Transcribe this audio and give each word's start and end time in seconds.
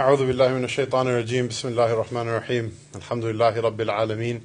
أعوذ 0.00 0.26
بالله 0.26 0.48
من 0.48 0.64
الشيطان 0.64 1.06
الرجيم. 1.06 1.48
بسم 1.48 1.68
الله 1.68 1.92
الرحمن 1.92 2.28
الرحيم. 2.28 2.72
الحمد 2.96 3.24
لله 3.24 3.60
رب 3.60 3.80
العالمين. 3.80 4.40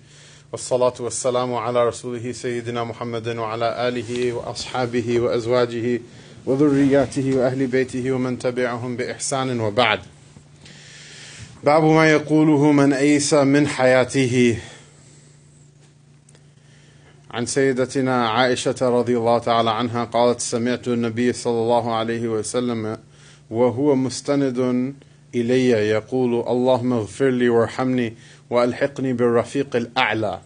والصلاة 0.51 0.93
والسلام 0.99 1.53
على 1.53 1.87
رسوله 1.87 2.31
سيدنا 2.31 2.83
محمد 2.83 3.27
وعلى 3.27 3.87
آله 3.87 4.33
وأصحابه 4.33 5.19
وأزواجه 5.19 6.01
وذرياته 6.45 7.37
وأهل 7.37 7.67
بيته 7.67 8.11
ومن 8.11 8.39
تبعهم 8.39 8.97
بإحسان 8.97 9.59
وبعد. 9.59 9.99
باب 11.63 11.83
ما 11.83 12.11
يقوله 12.11 12.71
من 12.71 12.93
أيس 12.93 13.33
من 13.33 13.67
حياته. 13.67 14.57
عن 17.31 17.45
سيدتنا 17.45 18.29
عائشة 18.29 18.75
رضي 18.81 19.17
الله 19.17 19.37
تعالى 19.39 19.69
عنها 19.69 20.03
قالت 20.03 20.39
سمعت 20.39 20.87
النبي 20.87 21.33
صلى 21.33 21.59
الله 21.61 21.95
عليه 21.95 22.27
وسلم 22.27 22.97
وهو 23.49 23.95
مستند 23.95 24.93
إلي 25.34 25.70
يقول 25.70 26.34
اللهم 26.48 26.92
اغفر 26.92 27.28
لي 27.28 27.48
وارحمني 27.48 28.14
وألحقني 28.50 29.12
بالرفيق 29.12 29.76
الأعلى 29.76 30.40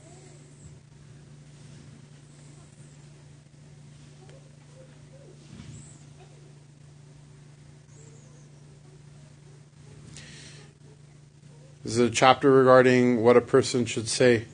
This 11.85 11.95
is 11.95 11.99
a 11.99 12.11
chapter 12.11 12.49
regarding 12.51 13.23
what 13.25 13.37
a 13.37 13.41
person 13.41 13.87
should 13.87 14.09
say 14.09 14.45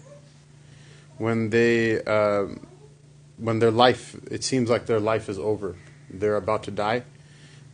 when 1.18 1.50
they, 1.50 2.02
uh, 2.02 2.46
when 3.36 3.58
their 3.58 3.70
life, 3.70 4.16
it 4.30 4.42
seems 4.42 4.70
like 4.70 4.86
their 4.86 4.98
life 4.98 5.28
is 5.28 5.38
over, 5.38 5.76
they're 6.08 6.36
about 6.36 6.62
to 6.64 6.70
die. 6.70 7.02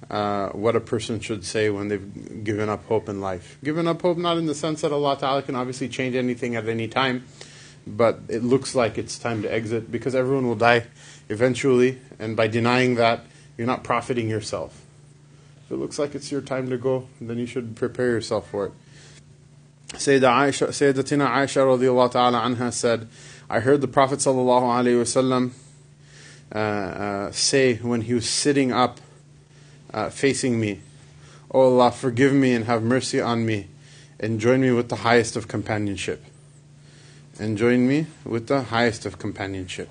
Uh, 0.09 0.49
what 0.49 0.75
a 0.75 0.79
person 0.79 1.19
should 1.19 1.45
say 1.45 1.69
when 1.69 1.87
they've 1.87 2.43
given 2.43 2.67
up 2.67 2.83
hope 2.85 3.07
in 3.07 3.21
life. 3.21 3.59
Given 3.63 3.87
up 3.87 4.01
hope, 4.01 4.17
not 4.17 4.37
in 4.37 4.47
the 4.47 4.55
sense 4.55 4.81
that 4.81 4.91
Allah 4.91 5.15
Ta'ala 5.19 5.43
can 5.43 5.55
obviously 5.55 5.87
change 5.87 6.15
anything 6.15 6.55
at 6.55 6.67
any 6.67 6.87
time, 6.87 7.25
but 7.85 8.19
it 8.27 8.43
looks 8.43 8.73
like 8.73 8.97
it's 8.97 9.19
time 9.19 9.43
to 9.43 9.53
exit 9.53 9.91
because 9.91 10.15
everyone 10.15 10.47
will 10.47 10.55
die 10.55 10.87
eventually, 11.29 11.99
and 12.17 12.35
by 12.35 12.47
denying 12.47 12.95
that, 12.95 13.23
you're 13.55 13.67
not 13.67 13.83
profiting 13.83 14.27
yourself. 14.27 14.81
If 15.65 15.73
it 15.73 15.75
looks 15.75 15.99
like 15.99 16.15
it's 16.15 16.31
your 16.31 16.41
time 16.41 16.71
to 16.71 16.77
go, 16.77 17.07
then 17.21 17.37
you 17.37 17.45
should 17.45 17.75
prepare 17.75 18.07
yourself 18.07 18.49
for 18.49 18.65
it. 18.65 18.71
Sayyidah 19.89 20.21
Aisha, 20.21 20.67
Sayyidatina 20.69 21.29
Aisha 21.29 22.11
ta'ala 22.11 22.41
anha 22.41 22.73
said, 22.73 23.07
I 23.47 23.59
heard 23.59 23.81
the 23.81 23.87
Prophet 23.87 24.19
sallallahu 24.19 24.85
wasallam 25.01 25.51
uh, 26.53 26.57
uh, 26.57 27.31
say 27.31 27.75
when 27.75 28.01
he 28.01 28.15
was 28.15 28.27
sitting 28.27 28.71
up 28.71 28.99
uh, 29.92 30.10
facing 30.10 30.60
me, 30.60 30.80
O 31.50 31.60
oh 31.60 31.72
Allah, 31.72 31.92
forgive 31.92 32.32
me 32.32 32.52
and 32.52 32.64
have 32.64 32.82
mercy 32.82 33.20
on 33.20 33.46
me, 33.46 33.68
and 34.18 34.40
join 34.40 34.60
me 34.60 34.70
with 34.72 34.88
the 34.88 34.96
highest 34.96 35.36
of 35.36 35.48
companionship. 35.48 36.24
And 37.38 37.58
join 37.58 37.86
me 37.86 38.06
with 38.24 38.46
the 38.46 38.62
highest 38.62 39.06
of 39.06 39.18
companionship. 39.18 39.90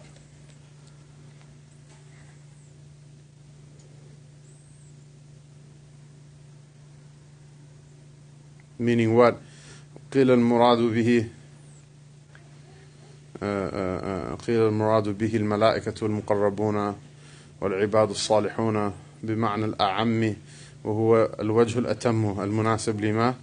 Meaning 8.79 9.15
what? 9.15 9.39
قيل 10.11 10.31
المراد 10.31 10.77
به 10.77 11.29
قيل 14.47 14.61
المراد 14.61 15.17
به 15.17 15.35
الملائكة 15.35 16.05
المقربون 16.05 16.95
والعباد 17.61 18.09
الصالحون 18.09 18.93
بمعنى 19.22 19.64
الأعم 19.64 20.34
وهو 20.84 21.28
الوجه 21.40 21.78
الأتم 21.78 22.40
المناسب 22.40 23.00
لما 23.00 23.34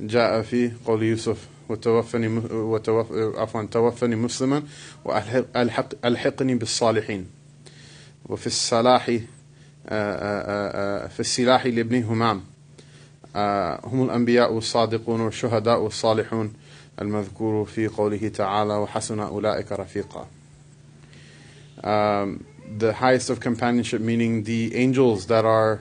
جاء 0.00 0.42
في 0.42 0.70
قول 0.86 1.02
يوسف 1.02 1.48
وتوفني 1.68 2.28
وتوف 2.52 3.12
عفوا 3.12 3.62
توفني 3.62 4.16
مسلما 4.16 4.62
وألحقني 5.04 6.54
بالصالحين. 6.54 7.26
وفي 8.26 8.46
الصلاح 8.46 9.06
في 11.08 11.20
السلاح 11.20 11.66
لابن 11.66 12.02
همام. 12.02 12.40
هم 13.84 14.04
الأنبياء 14.04 14.52
والصادقون 14.52 15.20
والشهداء 15.20 15.80
والصالحون 15.80 16.52
المذكور 17.00 17.64
في 17.64 17.86
قوله 17.86 18.28
تعالى 18.28 18.74
وحسن 18.74 19.20
أولئك 19.20 19.72
رفيقا. 19.72 20.26
The 22.78 22.92
highest 22.94 23.30
of 23.30 23.40
companionship 23.40 24.00
meaning 24.00 24.44
the 24.44 24.74
angels 24.74 25.26
that 25.26 25.44
are 25.44 25.80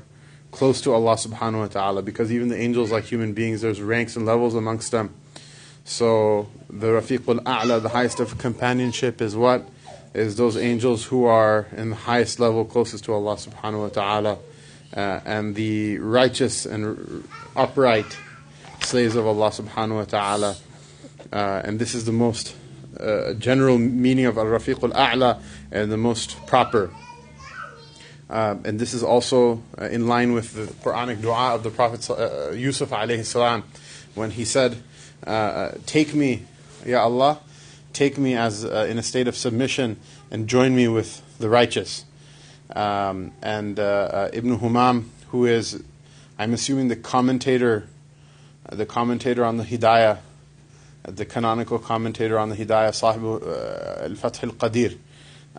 close 0.52 0.82
to 0.82 0.94
Allah 0.94 1.16
subhanahu 1.16 1.60
wa 1.60 1.68
ta'ala 1.68 2.02
because 2.02 2.32
even 2.32 2.50
the 2.50 2.58
angels 2.58 2.92
like 2.92 3.06
human 3.06 3.34
beings 3.34 3.62
there's 3.62 3.82
ranks 3.82 4.16
and 4.16 4.26
levels 4.26 4.56
amongst 4.56 4.92
them 4.92 5.14
so 5.84 6.50
the 6.70 6.88
Rafiqul 6.88 7.40
A'la 7.44 7.82
the 7.82 7.90
highest 7.90 8.20
of 8.20 8.38
companionship 8.38 9.22
is 9.22 9.36
what 9.36 9.68
is 10.14 10.36
those 10.36 10.58
angels 10.58 11.06
who 11.06 11.26
are 11.26 11.68
in 11.76 11.90
the 11.90 11.96
highest 11.96 12.40
level 12.40 12.66
closest 12.66 13.06
to 13.06 13.14
Allah 13.14 13.36
subhanahu 13.36 13.82
wa 13.82 13.90
ta'ala 13.90 14.38
uh, 14.96 15.20
and 15.26 15.56
the 15.56 15.98
righteous 15.98 16.66
and 16.66 17.24
upright 17.56 18.18
slaves 18.82 19.16
of 19.16 19.26
Allah 19.26 19.50
subhanahu 19.50 19.96
wa 19.96 20.04
ta'ala. 20.06 20.56
Uh, 21.32 21.62
and 21.64 21.80
this 21.80 21.96
is 21.96 22.06
the 22.06 22.12
most 22.12 22.56
uh, 23.04 23.34
general 23.34 23.78
meaning 23.78 24.26
of 24.26 24.38
Al-Rafiq 24.38 24.84
al-A'la 24.84 25.42
and 25.72 25.92
the 25.92 25.98
most 25.98 26.46
proper. 26.46 26.92
Uh, 28.30 28.56
and 28.64 28.80
this 28.80 28.94
is 28.94 29.04
also 29.04 29.62
uh, 29.78 29.86
in 29.86 30.08
line 30.08 30.34
with 30.34 30.54
the 30.54 30.66
Quranic 30.84 31.22
dua 31.22 31.54
of 31.56 31.64
the 31.64 31.70
Prophet 31.70 32.10
uh, 32.10 32.52
Yusuf 32.52 32.90
alayhi 32.90 33.26
salam 33.26 33.64
when 34.16 34.32
he 34.32 34.46
said, 34.46 34.82
Take 35.86 36.16
me, 36.16 36.44
Ya 36.86 37.04
Allah, 37.04 37.40
take 37.92 38.18
me 38.18 38.36
as 38.36 38.64
in 38.64 38.98
a 38.98 39.04
state 39.04 39.28
of 39.28 39.36
submission 39.36 39.98
and 40.32 40.48
join 40.48 40.76
me 40.76 40.88
with 40.88 41.22
the 41.38 41.50
righteous. 41.50 42.06
Um, 42.76 43.32
and 43.42 43.80
uh, 43.80 43.84
uh, 43.84 44.30
Ibn 44.34 44.60
Humam, 44.60 45.06
who 45.30 45.46
is, 45.46 45.84
I'm 46.40 46.54
assuming, 46.54 46.88
the 46.88 46.96
commentator, 46.96 47.88
uh, 48.68 48.76
the 48.76 48.86
commentator 48.86 49.46
on 49.46 49.58
the 49.58 49.64
Hidayah, 49.64 50.20
the 51.03 51.25
canonical 51.25 51.79
commentator 51.79 52.39
on 52.39 52.51
the 52.51 52.57
Hidayah, 52.57 52.95
Sahib 52.95 53.23
al-Fath 54.03 54.45
al-Qadir. 54.45 54.99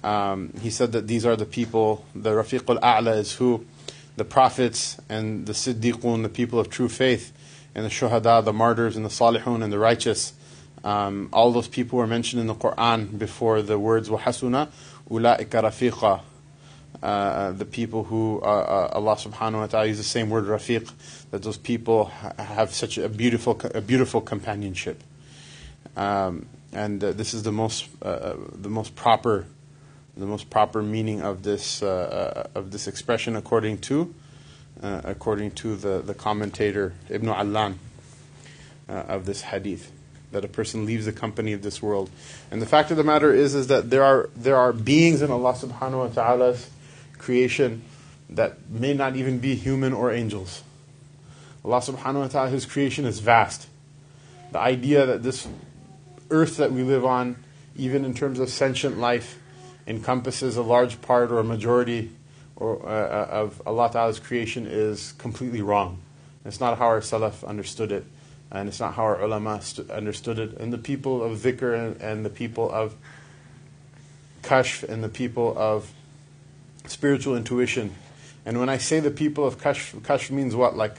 Um, 0.04 0.54
he 0.62 0.70
said 0.70 0.92
that 0.94 1.08
these 1.08 1.26
are 1.26 1.36
the 1.36 1.46
people, 1.46 2.06
the 2.16 2.32
Rafiq 2.32 2.70
al-A'la 2.70 3.18
is 3.18 3.34
who? 3.34 3.66
The 4.16 4.26
prophets 4.26 4.98
and 5.10 5.46
the 5.46 5.54
Siddiqun, 5.54 6.24
the 6.24 6.30
people 6.30 6.60
of 6.60 6.70
true 6.70 6.90
faith, 6.90 7.34
and 7.74 7.86
the 7.86 7.90
Shuhada, 7.90 8.44
the 8.44 8.54
martyrs, 8.54 8.96
and 8.96 9.06
the 9.06 9.10
Salihun, 9.10 9.64
and 9.64 9.72
the 9.72 9.80
righteous. 9.80 10.34
Um, 10.84 11.30
all 11.34 11.52
those 11.52 11.68
people 11.68 12.00
were 12.00 12.08
mentioned 12.08 12.40
in 12.42 12.48
the 12.48 12.56
Quran 12.56 13.18
before 13.18 13.62
the 13.62 13.78
words 13.78 14.10
وَحَسُنَ 14.10 14.70
أُولَٰئِكَ 15.10 15.50
رَفِيقًا 15.50 16.22
uh, 17.02 17.52
the 17.54 17.66
people 17.66 18.04
who 18.04 18.42
uh, 18.42 18.46
uh, 18.46 18.90
Allah 18.94 19.16
subhanahu 19.16 19.60
wa 19.60 19.68
ta'ala 19.68 19.86
uses 19.86 20.06
the 20.06 20.10
same 20.10 20.30
word 20.30 20.46
rafiq 20.46 20.92
that 21.32 21.44
those 21.44 21.58
people 21.58 22.06
ha- 22.06 22.34
have 22.38 22.74
such 22.74 22.98
a 22.98 23.08
beautiful 23.08 23.60
a 23.74 23.80
beautiful 23.80 24.20
companionship 24.20 25.02
um, 25.97 26.47
and 26.73 27.03
uh, 27.03 27.13
this 27.13 27.35
is 27.35 27.43
the 27.43 27.53
most 27.53 27.89
uh, 28.03 28.35
the 28.53 28.69
most 28.69 28.97
proper 28.97 29.47
the 30.17 30.27
most 30.27 30.51
proper 30.51 30.83
meaning 30.83 31.23
of 31.23 31.43
this 31.43 31.83
of 31.83 32.71
this 32.71 32.87
expression 32.87 33.37
according 33.37 33.79
to 33.79 34.15
according 34.83 35.51
to 35.51 35.77
the, 35.77 36.03
the 36.03 36.15
commentator 36.15 36.95
Ibn 37.09 37.29
Allan 37.29 37.79
of 38.89 39.27
this 39.27 39.43
hadith 39.43 39.91
that 40.31 40.45
a 40.45 40.49
person 40.49 40.85
leaves 40.85 41.07
the 41.07 41.13
company 41.13 41.53
of 41.53 41.63
this 41.63 41.83
world 41.83 42.11
and 42.51 42.63
the 42.63 42.67
fact 42.67 42.91
of 42.91 42.97
the 42.97 43.05
matter 43.05 43.33
is 43.33 43.55
is 43.55 43.67
that 43.69 43.91
there 43.91 44.05
are 44.05 44.31
there 44.37 44.57
are 44.57 44.73
beings 44.73 45.21
in 45.21 45.31
Allah 45.31 45.55
subhanahu 45.55 45.99
wa 45.99 46.09
ta'ala's 46.09 46.71
creation 47.19 47.83
that 48.31 48.69
may 48.71 48.95
not 48.95 49.17
even 49.17 49.39
be 49.39 49.55
human 49.55 49.93
or 49.93 50.13
angels. 50.13 50.63
Allah 51.65 51.81
subhanahu 51.81 52.21
wa 52.21 52.29
ta'ala, 52.29 52.51
His 52.51 52.67
creation 52.67 53.05
is 53.05 53.21
vast. 53.21 53.69
The 54.53 54.59
idea 54.59 55.07
that 55.07 55.23
this 55.23 55.49
earth 56.35 56.57
that 56.57 56.73
we 56.73 56.83
live 56.83 57.05
on, 57.05 57.37
even 57.77 58.05
in 58.05 58.13
terms 58.13 58.41
of 58.41 58.51
sentient 58.51 58.99
life, 58.99 59.39
encompasses 59.87 60.57
a 60.57 60.63
large 60.63 61.01
part 61.01 61.31
or 61.31 61.39
a 61.39 61.45
majority 61.45 62.11
or, 62.57 62.87
uh, 62.87 63.27
of 63.27 63.63
Allah 63.67 63.91
Ta'ala's 63.93 64.19
creation 64.19 64.67
is 64.67 65.13
completely 65.13 65.63
wrong. 65.63 65.99
It's 66.45 66.61
not 66.61 66.79
how 66.79 66.87
our 66.87 67.01
Salaf 67.01 67.47
understood 67.47 67.93
it, 67.93 68.05
and 68.51 68.69
it's 68.69 68.81
not 68.81 68.95
how 68.95 69.05
our 69.05 69.23
ulama 69.23 69.63
st- 69.63 69.91
understood 69.91 70.39
it. 70.39 70.59
And 70.59 70.73
the 70.73 70.79
people 70.79 71.23
of 71.23 71.39
dhikr 71.39 71.75
and, 71.75 72.01
and 72.01 72.25
the 72.25 72.31
people 72.31 72.71
of 72.71 72.95
kashf 74.43 74.83
and 74.83 75.03
the 75.03 75.09
people 75.09 75.55
of 75.57 75.91
spiritual 76.87 77.37
intuition. 77.37 77.95
And 78.47 78.61
when 78.61 78.69
I 78.69 78.79
say 78.79 79.01
the 79.01 79.11
people 79.11 79.47
of 79.47 79.59
Kashf, 79.59 79.99
Kashf 80.01 80.31
means 80.31 80.55
what? 80.55 80.77
Like 80.77 80.97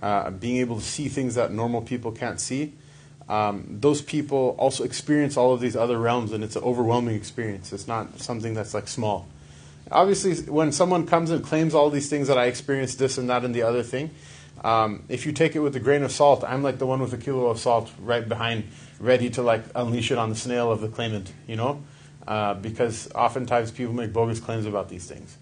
uh, 0.00 0.30
being 0.30 0.58
able 0.58 0.76
to 0.76 0.84
see 0.84 1.08
things 1.08 1.34
that 1.34 1.52
normal 1.52 1.82
people 1.82 2.12
can't 2.12 2.40
see. 2.40 2.72
Um, 3.30 3.78
those 3.80 4.02
people 4.02 4.56
also 4.58 4.82
experience 4.82 5.36
all 5.36 5.54
of 5.54 5.60
these 5.60 5.76
other 5.76 5.98
realms, 5.98 6.32
and 6.32 6.42
it's 6.42 6.56
an 6.56 6.64
overwhelming 6.64 7.14
experience. 7.14 7.72
It's 7.72 7.86
not 7.86 8.18
something 8.18 8.54
that's 8.54 8.74
like 8.74 8.88
small. 8.88 9.28
Obviously, 9.92 10.34
when 10.50 10.72
someone 10.72 11.06
comes 11.06 11.30
and 11.30 11.44
claims 11.44 11.72
all 11.72 11.90
these 11.90 12.10
things 12.10 12.26
that 12.26 12.36
I 12.36 12.46
experienced 12.46 12.98
this 12.98 13.18
and 13.18 13.30
that 13.30 13.44
and 13.44 13.54
the 13.54 13.62
other 13.62 13.84
thing, 13.84 14.10
um, 14.64 15.04
if 15.08 15.26
you 15.26 15.32
take 15.32 15.54
it 15.54 15.60
with 15.60 15.76
a 15.76 15.80
grain 15.80 16.02
of 16.02 16.10
salt, 16.10 16.42
I'm 16.42 16.64
like 16.64 16.78
the 16.78 16.86
one 16.86 17.00
with 17.00 17.12
a 17.12 17.18
kilo 17.18 17.46
of 17.46 17.60
salt 17.60 17.88
right 18.00 18.28
behind, 18.28 18.64
ready 18.98 19.30
to 19.30 19.42
like 19.42 19.62
unleash 19.76 20.10
it 20.10 20.18
on 20.18 20.28
the 20.28 20.34
snail 20.34 20.72
of 20.72 20.80
the 20.80 20.88
claimant, 20.88 21.32
you 21.46 21.54
know? 21.54 21.84
Uh, 22.26 22.54
because 22.54 23.10
oftentimes 23.14 23.70
people 23.70 23.94
make 23.94 24.12
bogus 24.12 24.40
claims 24.40 24.66
about 24.66 24.88
these 24.88 25.06
things. 25.06 25.38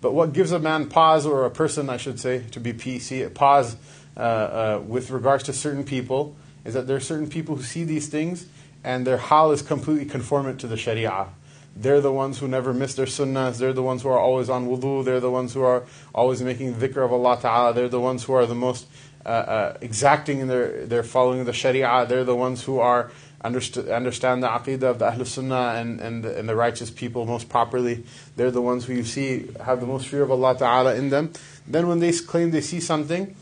But 0.00 0.14
what 0.14 0.32
gives 0.32 0.52
a 0.52 0.60
man 0.60 0.88
pause, 0.88 1.26
or 1.26 1.44
a 1.44 1.50
person, 1.50 1.90
I 1.90 1.96
should 1.96 2.20
say, 2.20 2.44
to 2.52 2.60
be 2.60 2.72
PC, 2.72 3.34
pause 3.34 3.76
uh, 4.16 4.20
uh, 4.20 4.82
with 4.86 5.10
regards 5.10 5.44
to 5.44 5.52
certain 5.52 5.84
people, 5.84 6.36
is 6.64 6.74
that 6.74 6.86
there 6.86 6.96
are 6.96 7.00
certain 7.00 7.28
people 7.28 7.56
who 7.56 7.62
see 7.62 7.84
these 7.84 8.08
things 8.08 8.46
and 8.84 9.06
their 9.06 9.18
hal 9.18 9.52
is 9.52 9.62
completely 9.62 10.04
conformant 10.04 10.60
to 10.60 10.66
the 10.66 10.76
sharia. 10.76 11.28
They're 11.74 12.00
the 12.00 12.12
ones 12.12 12.38
who 12.38 12.48
never 12.48 12.74
miss 12.74 12.94
their 12.94 13.06
sunnahs. 13.06 13.58
They're 13.58 13.72
the 13.72 13.82
ones 13.82 14.02
who 14.02 14.08
are 14.08 14.18
always 14.18 14.50
on 14.50 14.68
wudu. 14.68 15.04
They're 15.04 15.20
the 15.20 15.30
ones 15.30 15.54
who 15.54 15.62
are 15.62 15.84
always 16.14 16.42
making 16.42 16.74
dhikr 16.74 17.04
of 17.04 17.12
Allah 17.12 17.38
Ta'ala. 17.40 17.72
They're 17.72 17.88
the 17.88 18.00
ones 18.00 18.24
who 18.24 18.34
are 18.34 18.44
the 18.44 18.54
most 18.54 18.86
uh, 19.24 19.28
uh, 19.28 19.78
exacting 19.80 20.40
in 20.40 20.48
their, 20.48 20.84
their 20.84 21.02
following 21.02 21.44
the 21.44 21.52
sharia. 21.52 22.04
They're 22.06 22.24
the 22.24 22.36
ones 22.36 22.64
who 22.64 22.78
are 22.78 23.10
underst- 23.42 23.94
understand 23.94 24.42
the 24.42 24.48
aqidah 24.48 24.82
of 24.82 24.98
the 24.98 25.10
Ahlul 25.10 25.26
Sunnah 25.26 25.74
and, 25.76 26.00
and, 26.00 26.24
the, 26.24 26.38
and 26.38 26.48
the 26.48 26.56
righteous 26.56 26.90
people 26.90 27.24
most 27.24 27.48
properly. 27.48 28.04
They're 28.36 28.50
the 28.50 28.62
ones 28.62 28.84
who 28.84 28.92
you 28.92 29.04
see 29.04 29.48
have 29.64 29.80
the 29.80 29.86
most 29.86 30.08
fear 30.08 30.22
of 30.22 30.30
Allah 30.30 30.58
Ta'ala 30.58 30.94
in 30.94 31.08
them. 31.08 31.32
Then 31.66 31.88
when 31.88 32.00
they 32.00 32.12
claim 32.12 32.50
they 32.50 32.60
see 32.60 32.80
something, 32.80 33.34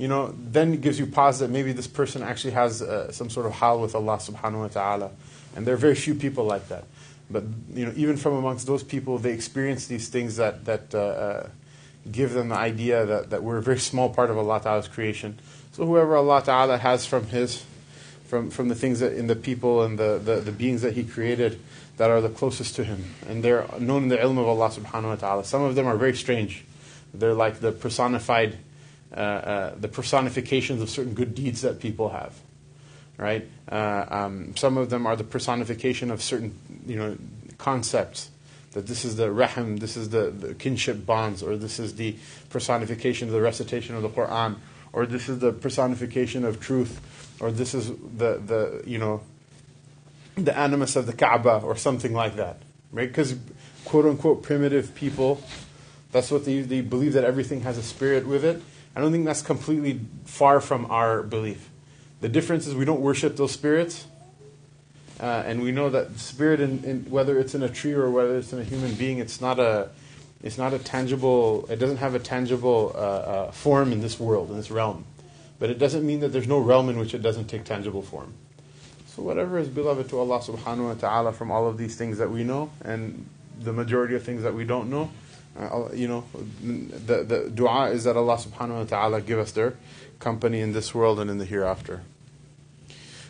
you 0.00 0.08
know, 0.08 0.34
then 0.38 0.72
it 0.72 0.80
gives 0.80 0.98
you 0.98 1.04
pause 1.04 1.40
that 1.40 1.50
maybe 1.50 1.72
this 1.72 1.86
person 1.86 2.22
actually 2.22 2.52
has 2.52 2.80
uh, 2.80 3.12
some 3.12 3.28
sort 3.28 3.44
of 3.44 3.52
hal 3.52 3.80
with 3.80 3.94
Allah 3.94 4.16
Subhanahu 4.16 4.60
wa 4.60 4.68
Ta'ala. 4.68 5.10
And 5.54 5.66
there 5.66 5.74
are 5.74 5.82
very 5.88 5.94
few 5.94 6.14
people 6.14 6.44
like 6.44 6.68
that. 6.68 6.84
But 7.30 7.44
you 7.74 7.84
know, 7.84 7.92
even 7.94 8.16
from 8.16 8.32
amongst 8.34 8.66
those 8.66 8.82
people, 8.82 9.18
they 9.18 9.32
experience 9.32 9.86
these 9.86 10.08
things 10.08 10.36
that 10.36 10.64
that 10.64 10.94
uh, 10.94 10.98
uh, 10.98 11.48
give 12.10 12.32
them 12.32 12.48
the 12.48 12.56
idea 12.56 13.04
that, 13.04 13.30
that 13.30 13.42
we're 13.42 13.58
a 13.58 13.62
very 13.62 13.78
small 13.78 14.08
part 14.08 14.30
of 14.30 14.38
Allah 14.38 14.60
Ta'ala's 14.60 14.88
creation. 14.88 15.38
So 15.72 15.84
whoever 15.84 16.16
Allah 16.16 16.42
Ta'ala 16.42 16.78
has 16.78 17.04
from 17.04 17.26
His, 17.26 17.62
from 18.24 18.50
from 18.50 18.68
the 18.68 18.74
things 18.74 19.00
that 19.00 19.12
in 19.12 19.26
the 19.26 19.36
people 19.36 19.82
and 19.82 19.98
the, 19.98 20.18
the, 20.24 20.36
the 20.36 20.52
beings 20.52 20.80
that 20.80 20.94
He 20.94 21.04
created 21.04 21.60
that 21.98 22.10
are 22.10 22.22
the 22.22 22.30
closest 22.30 22.74
to 22.76 22.84
Him, 22.84 23.04
and 23.28 23.44
they're 23.44 23.66
known 23.78 24.04
in 24.04 24.08
the 24.08 24.16
ilm 24.16 24.38
of 24.38 24.48
Allah 24.48 24.70
Subhanahu 24.70 25.04
wa 25.04 25.16
Ta'ala. 25.16 25.44
Some 25.44 25.62
of 25.62 25.74
them 25.74 25.86
are 25.86 25.98
very 25.98 26.16
strange. 26.16 26.64
They're 27.12 27.34
like 27.34 27.60
the 27.60 27.70
personified, 27.70 28.56
uh, 29.12 29.20
uh, 29.20 29.74
the 29.76 29.88
personifications 29.88 30.80
of 30.82 30.90
certain 30.90 31.14
good 31.14 31.34
deeds 31.34 31.62
that 31.62 31.80
people 31.80 32.10
have 32.10 32.34
right? 33.20 33.46
Uh, 33.70 34.06
um, 34.08 34.56
some 34.56 34.78
of 34.78 34.88
them 34.88 35.06
are 35.06 35.14
the 35.14 35.24
personification 35.24 36.10
of 36.10 36.22
certain, 36.22 36.58
you 36.86 36.96
know, 36.96 37.16
concepts. 37.58 38.30
That 38.72 38.86
this 38.86 39.04
is 39.04 39.16
the 39.16 39.30
rahim, 39.30 39.76
this 39.76 39.96
is 39.96 40.10
the, 40.10 40.30
the 40.30 40.54
kinship 40.54 41.04
bonds, 41.04 41.42
or 41.42 41.56
this 41.56 41.78
is 41.78 41.96
the 41.96 42.16
personification 42.48 43.28
of 43.28 43.34
the 43.34 43.40
recitation 43.40 43.94
of 43.94 44.02
the 44.02 44.08
Quran, 44.08 44.56
or 44.92 45.06
this 45.06 45.28
is 45.28 45.40
the 45.40 45.52
personification 45.52 46.44
of 46.44 46.60
truth, 46.60 47.00
or 47.40 47.50
this 47.50 47.74
is 47.74 47.88
the, 47.88 48.38
the 48.38 48.82
you 48.86 48.98
know, 48.98 49.22
the 50.36 50.56
animus 50.56 50.96
of 50.96 51.06
the 51.06 51.12
Kaaba, 51.12 51.60
or 51.62 51.76
something 51.76 52.14
like 52.14 52.36
that, 52.36 52.62
right? 52.92 53.08
Because 53.08 53.36
quote 53.84 54.06
unquote 54.06 54.42
primitive 54.42 54.94
people, 54.94 55.42
that's 56.12 56.30
what 56.30 56.44
they, 56.44 56.60
they 56.60 56.80
believe 56.80 57.12
that 57.14 57.24
everything 57.24 57.62
has 57.62 57.76
a 57.76 57.82
spirit 57.82 58.26
with 58.26 58.44
it. 58.44 58.62
I 59.00 59.02
don't 59.02 59.12
think 59.12 59.24
that's 59.24 59.40
completely 59.40 59.98
far 60.26 60.60
from 60.60 60.84
our 60.90 61.22
belief. 61.22 61.70
The 62.20 62.28
difference 62.28 62.66
is 62.66 62.74
we 62.74 62.84
don't 62.84 63.00
worship 63.00 63.34
those 63.38 63.50
spirits. 63.50 64.04
Uh, 65.18 65.42
and 65.46 65.62
we 65.62 65.72
know 65.72 65.88
that 65.88 66.18
spirit, 66.18 66.60
in, 66.60 66.84
in, 66.84 67.10
whether 67.10 67.38
it's 67.38 67.54
in 67.54 67.62
a 67.62 67.68
tree 67.70 67.94
or 67.94 68.10
whether 68.10 68.36
it's 68.36 68.52
in 68.52 68.58
a 68.58 68.62
human 68.62 68.92
being, 68.96 69.16
it's 69.16 69.40
not 69.40 69.58
a, 69.58 69.88
it's 70.42 70.58
not 70.58 70.74
a 70.74 70.78
tangible. 70.78 71.66
It 71.70 71.76
doesn't 71.76 71.96
have 71.96 72.14
a 72.14 72.18
tangible 72.18 72.92
uh, 72.94 72.98
uh, 72.98 73.50
form 73.52 73.90
in 73.90 74.02
this 74.02 74.20
world, 74.20 74.50
in 74.50 74.58
this 74.58 74.70
realm. 74.70 75.06
But 75.58 75.70
it 75.70 75.78
doesn't 75.78 76.06
mean 76.06 76.20
that 76.20 76.28
there's 76.28 76.46
no 76.46 76.58
realm 76.58 76.90
in 76.90 76.98
which 76.98 77.14
it 77.14 77.22
doesn't 77.22 77.46
take 77.46 77.64
tangible 77.64 78.02
form. 78.02 78.34
So 79.06 79.22
whatever 79.22 79.58
is 79.58 79.68
beloved 79.68 80.10
to 80.10 80.18
Allah 80.18 80.40
Subhanahu 80.40 80.88
wa 80.88 80.94
Taala 80.94 81.34
from 81.34 81.50
all 81.50 81.66
of 81.66 81.78
these 81.78 81.96
things 81.96 82.18
that 82.18 82.30
we 82.30 82.44
know, 82.44 82.70
and 82.84 83.24
the 83.58 83.72
majority 83.72 84.14
of 84.14 84.24
things 84.24 84.42
that 84.42 84.52
we 84.52 84.66
don't 84.66 84.90
know, 84.90 85.10
uh, 85.57 85.89
you 85.93 86.07
know, 86.07 86.23
the 86.61 87.23
the 87.23 87.51
du'a 87.53 87.91
is 87.91 88.03
that 88.03 88.17
Allah 88.17 88.37
Subhanahu 88.37 88.79
wa 88.79 88.83
Taala 88.83 89.25
give 89.25 89.39
us 89.39 89.51
their 89.51 89.75
company 90.19 90.61
in 90.61 90.73
this 90.73 90.93
world 90.93 91.19
and 91.19 91.29
in 91.29 91.37
the 91.37 91.45
hereafter. 91.45 92.01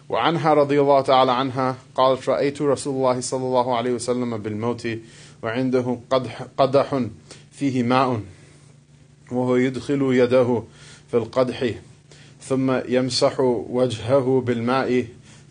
وعنها 0.10 0.54
رضي 0.54 0.82
الله 0.82 1.02
تعالى 1.02 1.32
عنها 1.32 1.76
قالت 1.96 2.30
رأيت 2.30 2.62
رسول 2.62 2.94
الله 2.94 3.22
صلى 3.22 3.44
الله 3.44 3.78
عليه 3.78 3.92
وسلم 3.94 4.38
بالموت 4.38 4.88
وعنده 5.44 6.00
قدح, 6.10 6.46
قدح 6.58 7.02
فيه 7.52 7.84
ماء 7.84 8.22
وهو 9.32 9.56
يدخل 9.56 10.02
يده 10.14 10.64
في 11.12 11.18
القدح 11.18 11.74
ثم 12.42 12.72
يمسح 12.88 13.40
وجهه 13.70 14.44
بالماء 14.46 15.06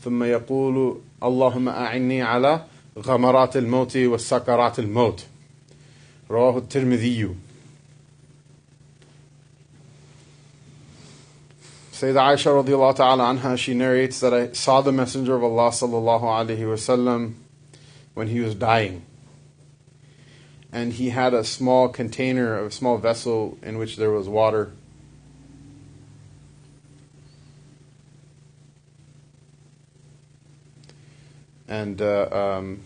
ثم 0.04 0.22
يقول 0.22 1.00
اللهم 1.22 1.68
أعني 1.68 2.22
على 2.22 2.64
غمرات 2.98 3.56
الموت 3.56 3.96
والسكرات 3.96 4.78
الموت 4.78 5.24
رواه 6.30 6.58
الترمذي 6.58 7.34
Sayyida 11.94 12.34
Aisha 12.34 12.50
radiallahu 12.50 12.96
ta'ala 12.96 13.32
anha, 13.32 13.56
she 13.56 13.72
narrates 13.72 14.18
that 14.18 14.34
I 14.34 14.50
saw 14.52 14.80
the 14.80 14.90
Messenger 14.90 15.36
of 15.36 15.44
Allah 15.44 15.70
sallallahu 15.70 16.22
alayhi 16.22 16.58
wasallam 16.58 17.34
when 18.14 18.26
he 18.26 18.40
was 18.40 18.56
dying. 18.56 19.06
And 20.72 20.92
he 20.92 21.10
had 21.10 21.32
a 21.32 21.44
small 21.44 21.88
container, 21.88 22.58
a 22.58 22.70
small 22.72 22.98
vessel 22.98 23.56
in 23.62 23.78
which 23.78 23.96
there 23.96 24.10
was 24.10 24.28
water. 24.28 24.72
And 31.68 32.02
uh, 32.02 32.28
um, 32.58 32.80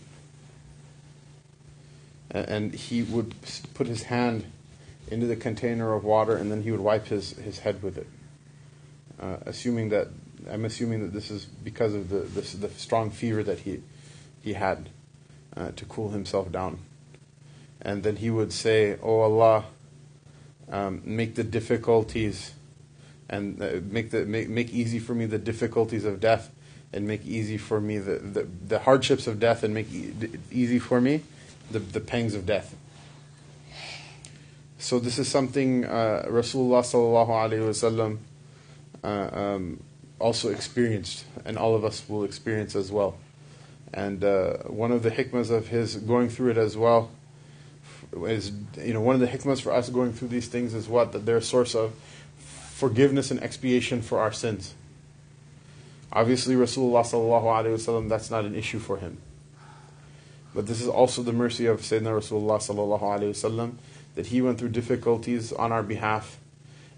and 2.34 2.74
he 2.74 3.02
would 3.02 3.34
put 3.74 3.86
his 3.86 4.04
hand 4.04 4.44
into 5.08 5.26
the 5.26 5.36
container 5.36 5.94
of 5.94 6.04
water 6.04 6.36
and 6.36 6.50
then 6.50 6.62
he 6.62 6.70
would 6.70 6.80
wipe 6.80 7.06
his, 7.06 7.32
his 7.32 7.60
head 7.60 7.82
with 7.82 7.96
it. 7.96 8.06
Uh, 9.20 9.36
assuming 9.46 9.90
that 9.90 10.08
I'm 10.50 10.64
assuming 10.64 11.00
that 11.02 11.12
this 11.12 11.30
is 11.30 11.46
because 11.46 11.94
of 11.94 12.10
the 12.10 12.18
the 12.18 12.68
strong 12.70 13.10
fever 13.10 13.42
that 13.42 13.60
he 13.60 13.82
he 14.42 14.54
had 14.54 14.90
uh, 15.56 15.70
to 15.76 15.84
cool 15.84 16.10
himself 16.10 16.50
down, 16.52 16.80
and 17.80 18.02
then 18.02 18.16
he 18.16 18.28
would 18.28 18.52
say, 18.52 18.98
"Oh 19.02 19.20
Allah, 19.20 19.64
um, 20.70 21.00
make 21.04 21.36
the 21.36 21.44
difficulties 21.44 22.52
and 23.28 23.62
uh, 23.62 23.80
make 23.88 24.10
the 24.10 24.26
make, 24.26 24.48
make 24.48 24.70
easy 24.70 24.98
for 24.98 25.14
me 25.14 25.26
the 25.26 25.38
difficulties 25.38 26.04
of 26.04 26.20
death, 26.20 26.50
and 26.92 27.06
make 27.06 27.24
easy 27.24 27.56
for 27.56 27.80
me 27.80 27.98
the, 27.98 28.18
the, 28.18 28.46
the 28.66 28.78
hardships 28.80 29.26
of 29.26 29.40
death, 29.40 29.62
and 29.62 29.72
make 29.72 29.86
easy 30.50 30.78
for 30.78 31.00
me 31.00 31.22
the 31.70 31.78
the 31.78 32.00
pangs 32.00 32.34
of 32.34 32.46
death." 32.46 32.76
So 34.78 34.98
this 34.98 35.18
is 35.18 35.28
something 35.28 35.86
uh, 35.86 36.26
Rasulullah 36.28 36.82
sallallahu 36.82 37.28
alaihi 37.28 37.68
wasallam 37.72 38.18
uh, 39.02 39.38
um, 39.38 39.82
also 40.18 40.50
experienced, 40.50 41.24
and 41.44 41.56
all 41.56 41.74
of 41.74 41.84
us 41.84 42.04
will 42.08 42.24
experience 42.24 42.76
as 42.76 42.92
well. 42.92 43.16
And 43.94 44.22
uh, 44.22 44.58
one 44.66 44.92
of 44.92 45.02
the 45.02 45.10
hikmahs 45.10 45.50
of 45.50 45.68
his 45.68 45.96
going 45.96 46.28
through 46.28 46.50
it 46.50 46.58
as 46.58 46.76
well 46.76 47.10
is, 48.26 48.52
you 48.76 48.92
know, 48.92 49.00
one 49.00 49.14
of 49.14 49.20
the 49.20 49.26
hikmahs 49.26 49.62
for 49.62 49.72
us 49.72 49.88
going 49.88 50.12
through 50.12 50.28
these 50.28 50.48
things 50.48 50.74
is 50.74 50.88
what? 50.88 51.12
That 51.12 51.24
they're 51.24 51.38
a 51.38 51.42
source 51.42 51.74
of 51.74 51.94
forgiveness 52.36 53.30
and 53.30 53.42
expiation 53.42 54.02
for 54.02 54.20
our 54.20 54.32
sins. 54.32 54.74
Obviously, 56.12 56.56
Rasulullah 56.56 57.04
sallallahu 57.04 57.44
alaihi 57.44 57.74
wasallam, 57.74 58.08
that's 58.08 58.30
not 58.30 58.44
an 58.44 58.54
issue 58.54 58.78
for 58.78 58.98
him. 58.98 59.18
But 60.54 60.66
this 60.66 60.80
is 60.80 60.88
also 60.88 61.22
the 61.22 61.32
mercy 61.32 61.66
of 61.66 61.80
Sayyidina 61.80 62.20
Rasulullah 62.20 62.58
sallallahu 62.58 63.00
wasallam 63.00 63.74
that 64.14 64.26
he 64.26 64.40
went 64.40 64.58
through 64.58 64.68
difficulties 64.68 65.52
on 65.52 65.72
our 65.72 65.82
behalf 65.82 66.38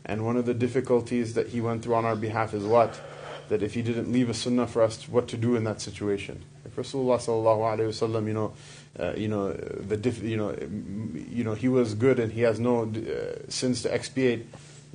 and 0.06 0.24
one 0.24 0.36
of 0.36 0.46
the 0.46 0.54
difficulties 0.54 1.34
that 1.34 1.48
he 1.48 1.60
went 1.60 1.82
through 1.82 1.96
on 1.96 2.04
our 2.04 2.14
behalf 2.14 2.54
is 2.54 2.62
what? 2.62 2.98
That 3.48 3.62
if 3.62 3.74
he 3.74 3.82
didn't 3.82 4.10
leave 4.10 4.30
a 4.30 4.34
sunnah 4.34 4.68
for 4.68 4.82
us, 4.82 5.08
what 5.08 5.26
to 5.28 5.36
do 5.36 5.56
in 5.56 5.64
that 5.64 5.80
situation. 5.80 6.44
If 6.64 6.76
Rasulullah 6.76 7.18
sallallahu 7.18 7.78
wasallam, 7.78 8.26
you 8.28 8.32
know, 8.32 8.52
uh, 8.98 9.14
you 9.16 9.28
know, 9.28 9.52
the 9.52 9.96
diff, 9.96 10.22
you 10.22 10.36
know, 10.36 10.56
you 11.28 11.42
know, 11.42 11.54
he 11.54 11.68
was 11.68 11.94
good 11.94 12.20
and 12.20 12.32
he 12.32 12.42
has 12.42 12.60
no 12.60 12.84
uh, 12.84 13.48
sins 13.48 13.82
to 13.82 13.92
expiate, 13.92 14.46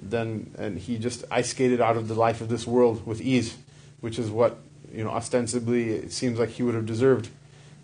then 0.02 0.56
and 0.58 0.80
he 0.80 0.98
just 0.98 1.26
ice 1.30 1.50
skated 1.50 1.82
out 1.82 1.98
of 1.98 2.08
the 2.08 2.16
life 2.16 2.40
of 2.40 2.48
this 2.48 2.66
world 2.66 3.06
with 3.06 3.22
ease, 3.22 3.58
which 4.00 4.18
is 4.18 4.32
what 4.32 4.58
you 4.94 5.04
know 5.04 5.12
ostensibly 5.12 5.92
it 5.92 6.12
seems 6.12 6.40
like 6.40 6.50
he 6.50 6.64
would 6.64 6.74
have 6.74 6.86
deserved. 6.86 7.30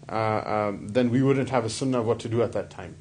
Uh, 0.10 0.70
um, 0.70 0.88
then 0.88 1.10
we 1.10 1.22
wouldn't 1.22 1.50
have 1.50 1.66
a 1.66 1.70
sunnah 1.70 2.00
of 2.00 2.06
what 2.06 2.20
to 2.20 2.30
do 2.30 2.42
at 2.42 2.54
that 2.54 2.70
time. 2.70 2.96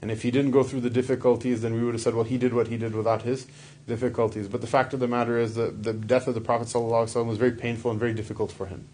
And 0.00 0.10
if 0.10 0.22
he 0.22 0.30
didn't 0.30 0.50
go 0.50 0.62
through 0.62 0.82
the 0.82 0.90
difficulties, 0.90 1.62
then 1.62 1.72
we 1.72 1.82
would 1.82 1.94
have 1.94 2.00
said, 2.02 2.14
well, 2.14 2.24
he 2.24 2.36
did 2.36 2.52
what 2.52 2.68
he 2.68 2.76
did 2.76 2.94
without 2.94 3.22
his 3.22 3.46
difficulties. 3.88 4.48
But 4.48 4.60
the 4.60 4.66
fact 4.66 4.92
of 4.92 5.00
the 5.00 5.08
matter 5.08 5.38
is 5.38 5.54
that 5.54 5.82
the 5.82 5.94
death 5.94 6.28
of 6.28 6.34
the 6.34 6.42
Prophet 6.42 6.68
ﷺ 6.68 7.26
was 7.26 7.38
very 7.38 7.52
painful 7.52 7.90
and 7.90 7.98
very 7.98 8.12
difficult 8.12 8.52
for 8.52 8.66
him. 8.66 8.86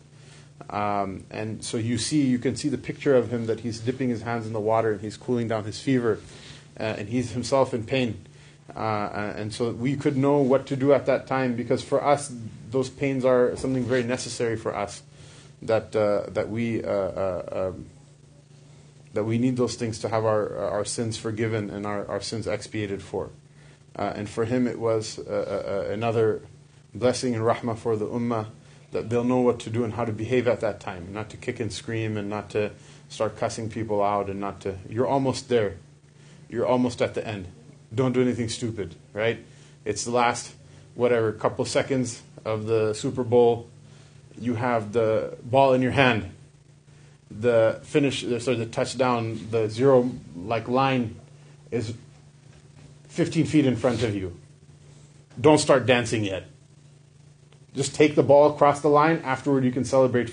Um, 0.69 1.25
and 1.31 1.65
so 1.65 1.79
you 1.79 1.99
see, 1.99 2.23
you 2.23 2.39
can 2.39 2.55
see 2.55 2.69
the 2.69 2.79
picture 2.79 3.17
of 3.17 3.33
him 3.33 3.47
that 3.47 3.61
he's 3.61 3.81
dipping 3.81 4.09
his 4.09 4.23
hands 4.23 4.47
in 4.47 4.53
the 4.53 4.61
water 4.61 4.93
and 4.93 5.01
he's 5.01 5.17
cooling 5.17 5.49
down 5.49 5.65
his 5.65 5.81
fever, 5.81 6.21
uh, 6.79 6.83
and 6.83 7.09
he's 7.09 7.33
himself 7.33 7.75
in 7.75 7.85
pain. 7.85 8.25
Uh, 8.75 9.33
and 9.37 9.53
so 9.53 9.73
we 9.73 9.97
could 9.97 10.17
know 10.17 10.39
what 10.39 10.67
to 10.67 10.77
do 10.77 10.93
at 10.93 11.07
that 11.07 11.27
time 11.27 11.57
because 11.57 11.83
for 11.83 12.05
us, 12.05 12.33
those 12.71 12.89
pains 12.89 13.25
are 13.25 13.57
something 13.57 13.85
very 13.85 14.05
necessary 14.05 14.57
for 14.57 14.77
us. 14.77 15.03
That 15.63 15.95
uh, 15.95 16.31
that 16.31 16.49
we 16.49 16.83
uh, 16.83 16.91
uh 16.91 17.73
um, 17.75 17.87
that 19.13 19.25
we 19.25 19.39
need 19.39 19.57
those 19.57 19.75
things 19.75 19.99
to 20.01 20.09
have 20.09 20.25
our 20.25 20.57
our 20.57 20.85
sins 20.85 21.17
forgiven 21.17 21.71
and 21.71 21.87
our, 21.87 22.07
our 22.09 22.21
sins 22.21 22.47
expiated 22.47 23.03
for. 23.03 23.31
Uh, 23.97 24.13
and 24.15 24.29
for 24.29 24.45
him, 24.45 24.67
it 24.67 24.79
was 24.79 25.19
uh, 25.19 25.89
another 25.91 26.43
blessing 26.95 27.35
and 27.35 27.45
rahmah 27.45 27.77
for 27.77 27.97
the 27.97 28.07
ummah 28.07 28.47
that 28.93 29.11
they'll 29.11 29.25
know 29.25 29.41
what 29.41 29.59
to 29.61 29.71
do 29.71 29.85
and 29.85 29.95
how 29.95 30.05
to 30.05 30.13
behave 30.13 30.49
at 30.49 30.61
that 30.61 30.81
time, 30.81 31.13
not 31.13 31.29
to 31.31 31.37
kick 31.37 31.61
and 31.61 31.73
scream 31.73 32.17
and 32.17 32.31
not 32.31 32.51
to 32.51 32.71
start 33.09 33.37
cussing 33.37 33.69
people 33.69 34.03
out 34.03 34.31
and 34.31 34.41
not 34.41 34.61
to. 34.61 34.77
You're 34.89 35.07
almost 35.07 35.49
there. 35.49 35.77
You're 36.49 36.67
almost 36.67 37.03
at 37.03 37.15
the 37.15 37.27
end 37.27 37.49
don't 37.95 38.13
do 38.13 38.23
anything 38.23 38.49
stupid, 38.49 38.95
right? 39.13 39.45
It's 39.85 40.05
the 40.05 40.11
last, 40.11 40.55
whatever, 40.95 41.33
couple 41.33 41.65
seconds 41.65 42.23
of 42.45 42.67
the 42.67 42.95
Super 42.95 43.25
Bowl. 43.25 43.69
You 44.41 44.55
have 44.55 44.93
the 44.93 45.37
ball 45.43 45.75
in 45.75 45.83
your 45.83 45.93
hand. 45.93 46.33
The 47.31 47.81
finish, 47.85 48.23
sorry, 48.43 48.57
the 48.57 48.67
touchdown, 48.67 49.39
the 49.51 49.69
zero 49.69 50.11
like 50.35 50.67
line 50.67 51.15
is 51.71 51.95
15 53.09 53.47
feet 53.47 53.67
in 53.67 53.77
front 53.77 54.03
of 54.03 54.15
you. 54.17 54.37
Don't 55.41 55.59
start 55.59 55.87
dancing 55.87 56.25
yet. 56.25 56.47
Just 57.75 57.95
take 57.95 58.17
the 58.17 58.23
ball 58.23 58.53
across 58.53 58.81
the 58.81 58.89
line. 58.89 59.21
Afterward, 59.25 59.65
you 59.65 59.71
can 59.71 59.85
celebrate 59.85 60.33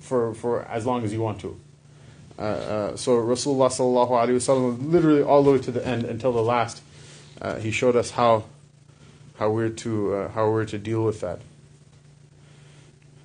for, 0.00 0.34
for 0.34 0.62
as 0.62 0.84
long 0.86 1.04
as 1.04 1.12
you 1.12 1.20
want 1.20 1.40
to. 1.40 1.60
Uh, 2.36 2.42
uh, 2.42 2.96
so 2.96 3.16
Rasulullah 3.16 3.70
sallallahu 3.70 4.10
alaihi 4.10 4.36
wasallam, 4.36 4.90
literally 4.90 5.22
all 5.22 5.42
the 5.44 5.52
way 5.52 5.58
to 5.58 5.70
the 5.70 5.86
end 5.86 6.04
until 6.04 6.32
the 6.32 6.42
last, 6.42 6.82
uh, 7.40 7.56
he 7.56 7.70
showed 7.70 7.94
us 7.94 8.10
how 8.10 8.44
how 9.38 9.50
we're 9.50 9.68
to 9.68 10.14
uh, 10.14 10.28
how 10.30 10.50
we're 10.50 10.64
to 10.64 10.78
deal 10.78 11.04
with 11.04 11.20
that. 11.20 11.40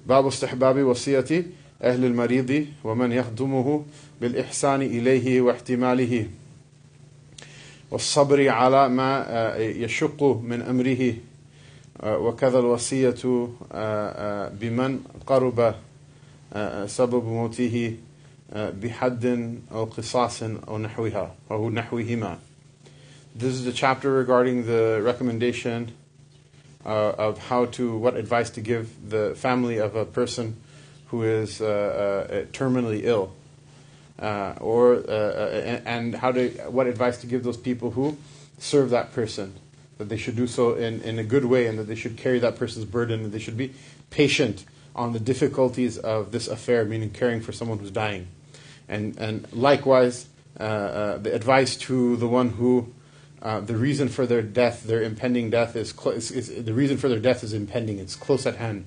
باب 0.10 0.28
استحباب 0.28 0.84
وصية 0.84 1.46
أهل 1.82 2.06
المريض 2.06 2.66
ومن 2.84 3.12
يخدمه 3.12 3.86
بالإحسان 4.22 4.82
إليه 4.82 5.42
واحتماله. 5.42 6.28
والصبر 7.92 8.50
على 8.50 8.90
ما 8.90 9.26
يشق 9.58 10.24
من 10.24 10.62
أمره 10.62 11.14
وكذا 12.04 12.60
الوصية 12.60 13.48
بمن 14.62 15.00
قرب 15.28 15.76
سبب 16.86 17.26
موته 17.26 17.96
بحد 18.56 19.56
أو 19.72 19.84
قصاص 19.86 20.44
أو 20.44 20.78
نحوها 20.78 21.36
أو 21.52 21.70
نحوهما. 21.70 22.38
This 23.36 23.54
is 23.62 23.68
a 23.68 23.74
chapter 23.74 24.12
regarding 24.12 24.66
the 24.66 25.02
recommendation 25.04 25.92
of 26.92 27.38
how 27.38 27.66
to, 27.66 27.98
what 27.98 28.16
advice 28.16 28.50
to 28.52 28.62
give 28.62 29.10
the 29.10 29.36
family 29.36 29.78
of 29.78 29.96
a 29.96 30.06
person 30.06 30.56
who 31.08 31.24
is 31.24 31.62
uh, 31.62 31.66
uh, 31.66 32.46
terminally 32.52 33.04
ill, 33.04 33.34
uh, 34.20 34.54
or 34.60 34.96
uh, 34.96 34.98
uh, 34.98 35.82
and 35.86 36.16
how 36.16 36.32
to, 36.32 36.50
what 36.70 36.88
advice 36.88 37.20
to 37.20 37.28
give 37.28 37.44
those 37.44 37.58
people 37.58 37.92
who 37.92 38.18
serve 38.58 38.92
that 38.92 39.14
person, 39.14 39.54
that 39.98 40.10
they 40.10 40.18
should 40.18 40.36
do 40.36 40.48
so 40.48 40.76
in, 40.76 41.02
in 41.02 41.18
a 41.20 41.24
good 41.24 41.46
way, 41.46 41.68
and 41.68 41.80
that 41.80 41.86
they 41.86 41.96
should 41.96 42.18
carry 42.18 42.40
that 42.40 42.56
person's 42.56 42.86
burden, 42.86 43.24
and 43.24 43.32
they 43.32 43.40
should 43.40 43.58
be 43.58 43.74
patient 44.10 44.66
on 44.96 45.14
the 45.14 45.20
difficulties 45.20 45.98
of 45.98 46.32
this 46.32 46.48
affair, 46.48 46.86
meaning 46.86 47.10
caring 47.10 47.42
for 47.42 47.52
someone 47.52 47.80
who's 47.80 47.92
dying, 47.92 48.28
and 48.88 49.18
and 49.18 49.52
likewise 49.54 50.28
the 50.58 51.32
advice 51.34 51.76
to 51.78 52.18
the 52.18 52.28
one 52.28 52.50
who 52.50 52.92
uh, 53.42 53.62
the 53.62 53.76
reason 53.76 54.10
for 54.10 54.26
their 54.26 54.42
death, 54.42 54.84
their 54.84 55.02
impending 55.02 55.50
death, 55.50 55.76
is, 55.76 55.92
cl- 55.92 56.16
is, 56.16 56.32
is, 56.32 56.64
the 56.64 56.74
reason 56.74 56.98
for 56.98 57.08
their 57.08 57.20
death 57.20 57.44
is 57.44 57.54
impending. 57.54 57.98
It's 57.98 58.16
close 58.16 58.46
at 58.46 58.58
hand, 58.58 58.86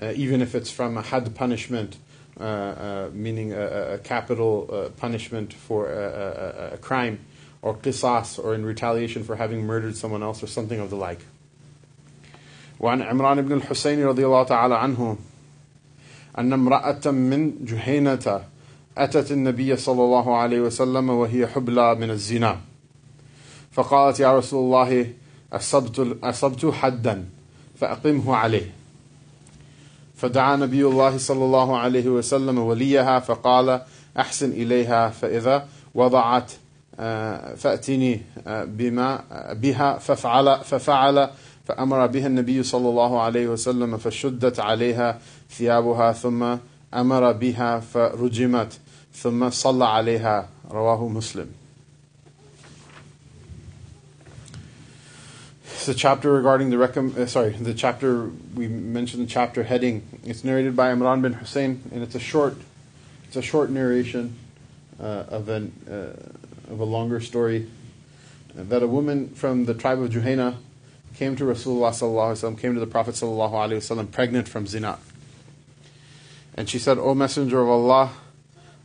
uh, 0.00 0.12
even 0.16 0.40
if 0.40 0.54
it's 0.54 0.70
from 0.70 0.96
a 0.96 1.02
hadd 1.02 1.34
punishment, 1.34 1.98
uh, 2.40 2.42
uh 2.44 3.10
meaning 3.12 3.52
a, 3.52 3.94
a 3.94 3.98
capital 3.98 4.68
uh, 4.72 4.88
punishment 4.90 5.52
for 5.52 5.90
a, 5.90 6.70
a, 6.72 6.74
a, 6.74 6.78
crime, 6.78 7.20
or 7.60 7.76
qisas, 7.76 8.42
or 8.42 8.54
in 8.54 8.64
retaliation 8.64 9.24
for 9.24 9.36
having 9.36 9.66
murdered 9.66 9.96
someone 9.96 10.22
else, 10.22 10.42
or 10.42 10.46
something 10.46 10.80
of 10.80 10.90
the 10.90 10.96
like. 10.96 11.20
وعن 12.80 13.02
عمران 13.02 13.42
بن 13.42 13.52
الحسين 13.52 14.04
رضي 14.04 14.26
الله 14.26 14.42
تعالى 14.42 14.74
عنه 14.74 15.16
أن 16.38 16.52
امرأة 16.52 17.10
من 17.10 17.64
جهينة 17.64 18.44
أتت 18.98 19.32
النبي 19.32 19.76
صلى 19.76 20.04
الله 20.04 20.36
عليه 20.36 20.60
وسلم 20.60 21.10
وهي 21.10 21.46
حبلى 21.46 21.94
من 21.94 22.10
الزنا. 22.10 22.60
فقالت 23.76 24.20
يا 24.20 24.38
رسول 24.38 24.64
الله 24.64 25.12
أصبت, 25.52 26.16
أصبت 26.22 26.66
حدا 26.66 27.24
فأقمه 27.80 28.36
عليه. 28.36 28.70
فدعا 30.16 30.56
نبي 30.56 30.86
الله 30.86 31.18
صلى 31.18 31.44
الله 31.44 31.78
عليه 31.78 32.08
وسلم 32.08 32.58
وليها 32.58 33.20
فقال 33.20 33.82
أحسن 34.18 34.50
إليها 34.50 35.08
فإذا 35.08 35.68
وضعت 35.94 36.52
آه، 37.00 37.54
فأتني 37.54 38.22
آه، 38.46 38.64
بما 38.64 39.24
بها 39.52 39.98
ففعل 39.98 40.58
ففعل 40.64 41.28
فأمر 41.64 42.06
بها 42.06 42.26
النبي 42.26 42.62
صلى 42.62 42.88
الله 42.88 43.22
عليه 43.22 43.48
وسلم 43.48 43.96
فشدت 43.96 44.60
عليها 44.60 45.18
ثيابها 45.50 46.12
ثم 46.12 46.56
أمر 46.94 47.32
بها 47.32 47.80
فرجمت 47.80 48.78
ثم 49.14 49.50
صلى 49.50 49.84
عليها. 49.84 50.48
رواه 50.70 51.08
مسلم. 51.08 51.65
The 55.86 55.94
chapter 55.94 56.32
regarding 56.32 56.70
the 56.70 56.76
recom- 56.76 57.16
uh, 57.16 57.26
sorry, 57.26 57.50
the 57.50 57.74
chapter 57.74 58.30
we 58.54 58.68
mentioned 58.68 59.22
the 59.22 59.30
chapter 59.30 59.62
heading. 59.62 60.02
It's 60.24 60.44
narrated 60.44 60.76
by 60.76 60.92
Imran 60.92 61.22
bin 61.22 61.34
Hussein, 61.34 61.82
and 61.92 62.02
it's 62.02 62.14
a 62.14 62.20
short, 62.20 62.56
it's 63.26 63.36
a 63.36 63.42
short 63.42 63.70
narration 63.70 64.36
uh, 65.00 65.24
of 65.28 65.48
an 65.48 65.72
uh, 65.88 66.72
of 66.72 66.80
a 66.80 66.84
longer 66.84 67.20
story. 67.20 67.68
Uh, 68.58 68.64
that 68.64 68.82
a 68.82 68.86
woman 68.86 69.28
from 69.30 69.64
the 69.64 69.74
tribe 69.74 70.00
of 70.00 70.10
Juhayna 70.10 70.56
came 71.14 71.36
to 71.36 71.44
Rasulullah 71.44 71.90
sallallahu 71.90 72.32
alaihi 72.32 72.52
wasallam, 72.52 72.58
came 72.58 72.74
to 72.74 72.80
the 72.80 72.86
Prophet 72.86 73.14
sallallahu 73.14 73.52
alaihi 73.52 73.76
wasallam, 73.78 74.10
pregnant 74.10 74.48
from 74.48 74.66
zina. 74.66 74.98
And 76.54 76.68
she 76.68 76.78
said, 76.78 76.98
"O 76.98 77.14
Messenger 77.14 77.60
of 77.62 77.68
Allah, 77.68 78.12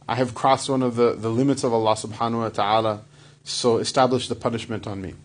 I 0.07 0.15
have 0.15 0.33
crossed 0.33 0.69
one 0.69 0.83
of 0.83 0.95
the, 0.95 1.13
the 1.13 1.29
limits 1.29 1.63
of 1.63 1.73
Allah 1.73 1.93
subhanahu 1.93 2.39
wa 2.39 2.49
taala, 2.49 3.01
so 3.43 3.77
establish 3.77 4.27
the 4.27 4.35
punishment 4.35 4.87
on 4.87 5.01
me." 5.01 5.15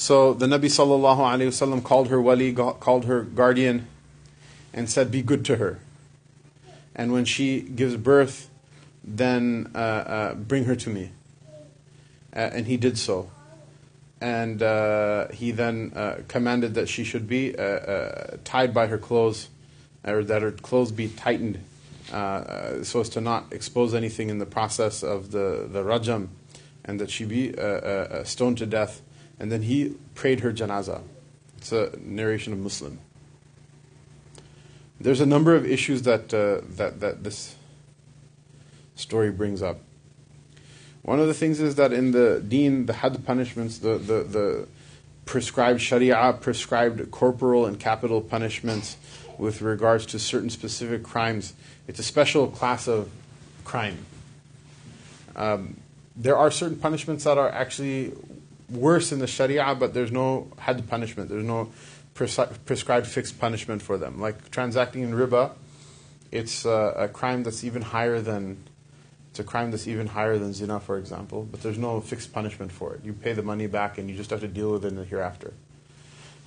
So 0.00 0.32
the 0.32 0.46
Nabi 0.46 0.64
sallallahu 0.64 1.18
alayhi 1.18 1.48
wasallam 1.48 1.84
called 1.84 2.08
her 2.08 2.18
wali, 2.18 2.54
called 2.54 3.04
her 3.04 3.20
guardian, 3.20 3.86
and 4.72 4.88
said, 4.88 5.10
"Be 5.10 5.20
good 5.20 5.44
to 5.44 5.56
her." 5.56 5.78
And 6.96 7.12
when 7.12 7.26
she 7.26 7.60
gives 7.60 7.98
birth, 7.98 8.48
then 9.04 9.70
uh, 9.74 9.78
uh, 9.78 10.34
bring 10.36 10.64
her 10.64 10.74
to 10.74 10.88
me. 10.88 11.12
Uh, 12.34 12.38
and 12.38 12.66
he 12.66 12.78
did 12.78 12.96
so. 12.96 13.30
And 14.22 14.62
uh, 14.62 15.28
he 15.28 15.50
then 15.50 15.92
uh, 15.94 16.20
commanded 16.28 16.72
that 16.76 16.88
she 16.88 17.04
should 17.04 17.28
be 17.28 17.54
uh, 17.54 18.38
tied 18.42 18.72
by 18.72 18.86
her 18.86 18.96
clothes, 18.96 19.50
or 20.02 20.24
that 20.24 20.40
her 20.40 20.52
clothes 20.52 20.92
be 20.92 21.08
tightened, 21.08 21.62
so 22.08 23.00
as 23.00 23.10
to 23.10 23.20
not 23.20 23.52
expose 23.52 23.92
anything 23.92 24.30
in 24.30 24.38
the 24.38 24.46
process 24.46 25.02
of 25.02 25.30
the 25.30 25.68
the 25.70 25.82
rajam, 25.82 26.28
and 26.86 26.98
that 26.98 27.10
she 27.10 27.26
be 27.26 27.52
stoned 28.24 28.56
to 28.56 28.64
death 28.64 29.02
and 29.40 29.50
then 29.50 29.62
he 29.62 29.96
prayed 30.14 30.40
her 30.40 30.52
janazah. 30.52 31.02
It's 31.56 31.72
a 31.72 31.98
narration 31.98 32.52
of 32.52 32.58
Muslim. 32.60 33.00
There's 35.00 35.20
a 35.20 35.26
number 35.26 35.54
of 35.54 35.66
issues 35.66 36.02
that, 36.02 36.32
uh, 36.32 36.60
that, 36.76 37.00
that 37.00 37.24
this 37.24 37.56
story 38.94 39.30
brings 39.30 39.62
up. 39.62 39.80
One 41.02 41.18
of 41.18 41.26
the 41.26 41.34
things 41.34 41.58
is 41.58 41.76
that 41.76 41.92
in 41.92 42.12
the 42.12 42.44
deen, 42.46 42.84
the 42.84 42.92
hadd 42.92 43.24
punishments, 43.24 43.78
the, 43.78 43.96
the, 43.96 44.22
the 44.22 44.68
prescribed 45.24 45.80
sharia, 45.80 46.36
prescribed 46.38 47.10
corporal 47.10 47.64
and 47.64 47.80
capital 47.80 48.20
punishments 48.20 48.98
with 49.38 49.62
regards 49.62 50.04
to 50.06 50.18
certain 50.18 50.50
specific 50.50 51.02
crimes, 51.02 51.54
it's 51.88 51.98
a 51.98 52.02
special 52.02 52.46
class 52.48 52.86
of 52.86 53.08
crime. 53.64 54.04
Um, 55.34 55.78
there 56.14 56.36
are 56.36 56.50
certain 56.50 56.76
punishments 56.76 57.24
that 57.24 57.38
are 57.38 57.48
actually 57.48 58.12
worse 58.70 59.12
in 59.12 59.18
the 59.18 59.26
Sharia, 59.26 59.74
but 59.74 59.94
there's 59.94 60.12
no 60.12 60.50
hadd 60.58 60.88
punishment. 60.88 61.28
There's 61.28 61.44
no 61.44 61.70
prescribed 62.14 63.06
fixed 63.06 63.38
punishment 63.38 63.82
for 63.82 63.96
them. 63.98 64.20
Like 64.20 64.50
transacting 64.50 65.02
in 65.02 65.12
riba, 65.12 65.52
it's 66.30 66.66
uh, 66.66 66.94
a 66.96 67.08
crime 67.08 67.42
that's 67.42 67.64
even 67.64 67.82
higher 67.82 68.20
than 68.20 68.64
it's 69.30 69.38
a 69.38 69.44
crime 69.44 69.70
that's 69.70 69.86
even 69.86 70.08
higher 70.08 70.38
than 70.38 70.52
zina, 70.52 70.80
for 70.80 70.98
example. 70.98 71.46
But 71.50 71.62
there's 71.62 71.78
no 71.78 72.00
fixed 72.00 72.32
punishment 72.32 72.72
for 72.72 72.94
it. 72.94 73.04
You 73.04 73.12
pay 73.12 73.32
the 73.32 73.42
money 73.42 73.68
back, 73.68 73.96
and 73.96 74.10
you 74.10 74.16
just 74.16 74.30
have 74.30 74.40
to 74.40 74.48
deal 74.48 74.72
with 74.72 74.84
it 74.84 74.88
in 74.88 74.96
the 74.96 75.04
hereafter. 75.04 75.54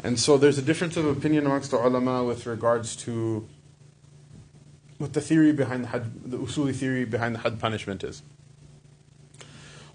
And 0.03 0.19
so 0.19 0.37
there's 0.37 0.57
a 0.57 0.61
difference 0.61 0.97
of 0.97 1.05
opinion 1.05 1.45
amongst 1.45 1.71
the 1.71 1.77
ulama 1.77 2.25
with 2.25 2.45
regards 2.45 2.95
to 2.97 3.47
what 4.97 5.13
the 5.13 5.21
theory 5.21 5.53
behind 5.53 5.85
the 5.85 5.87
hadd, 5.87 6.29
the 6.29 6.37
usuli 6.37 6.75
theory 6.75 7.05
behind 7.05 7.35
the 7.35 7.39
hadd 7.39 7.59
punishment 7.59 8.03
is. 8.03 8.21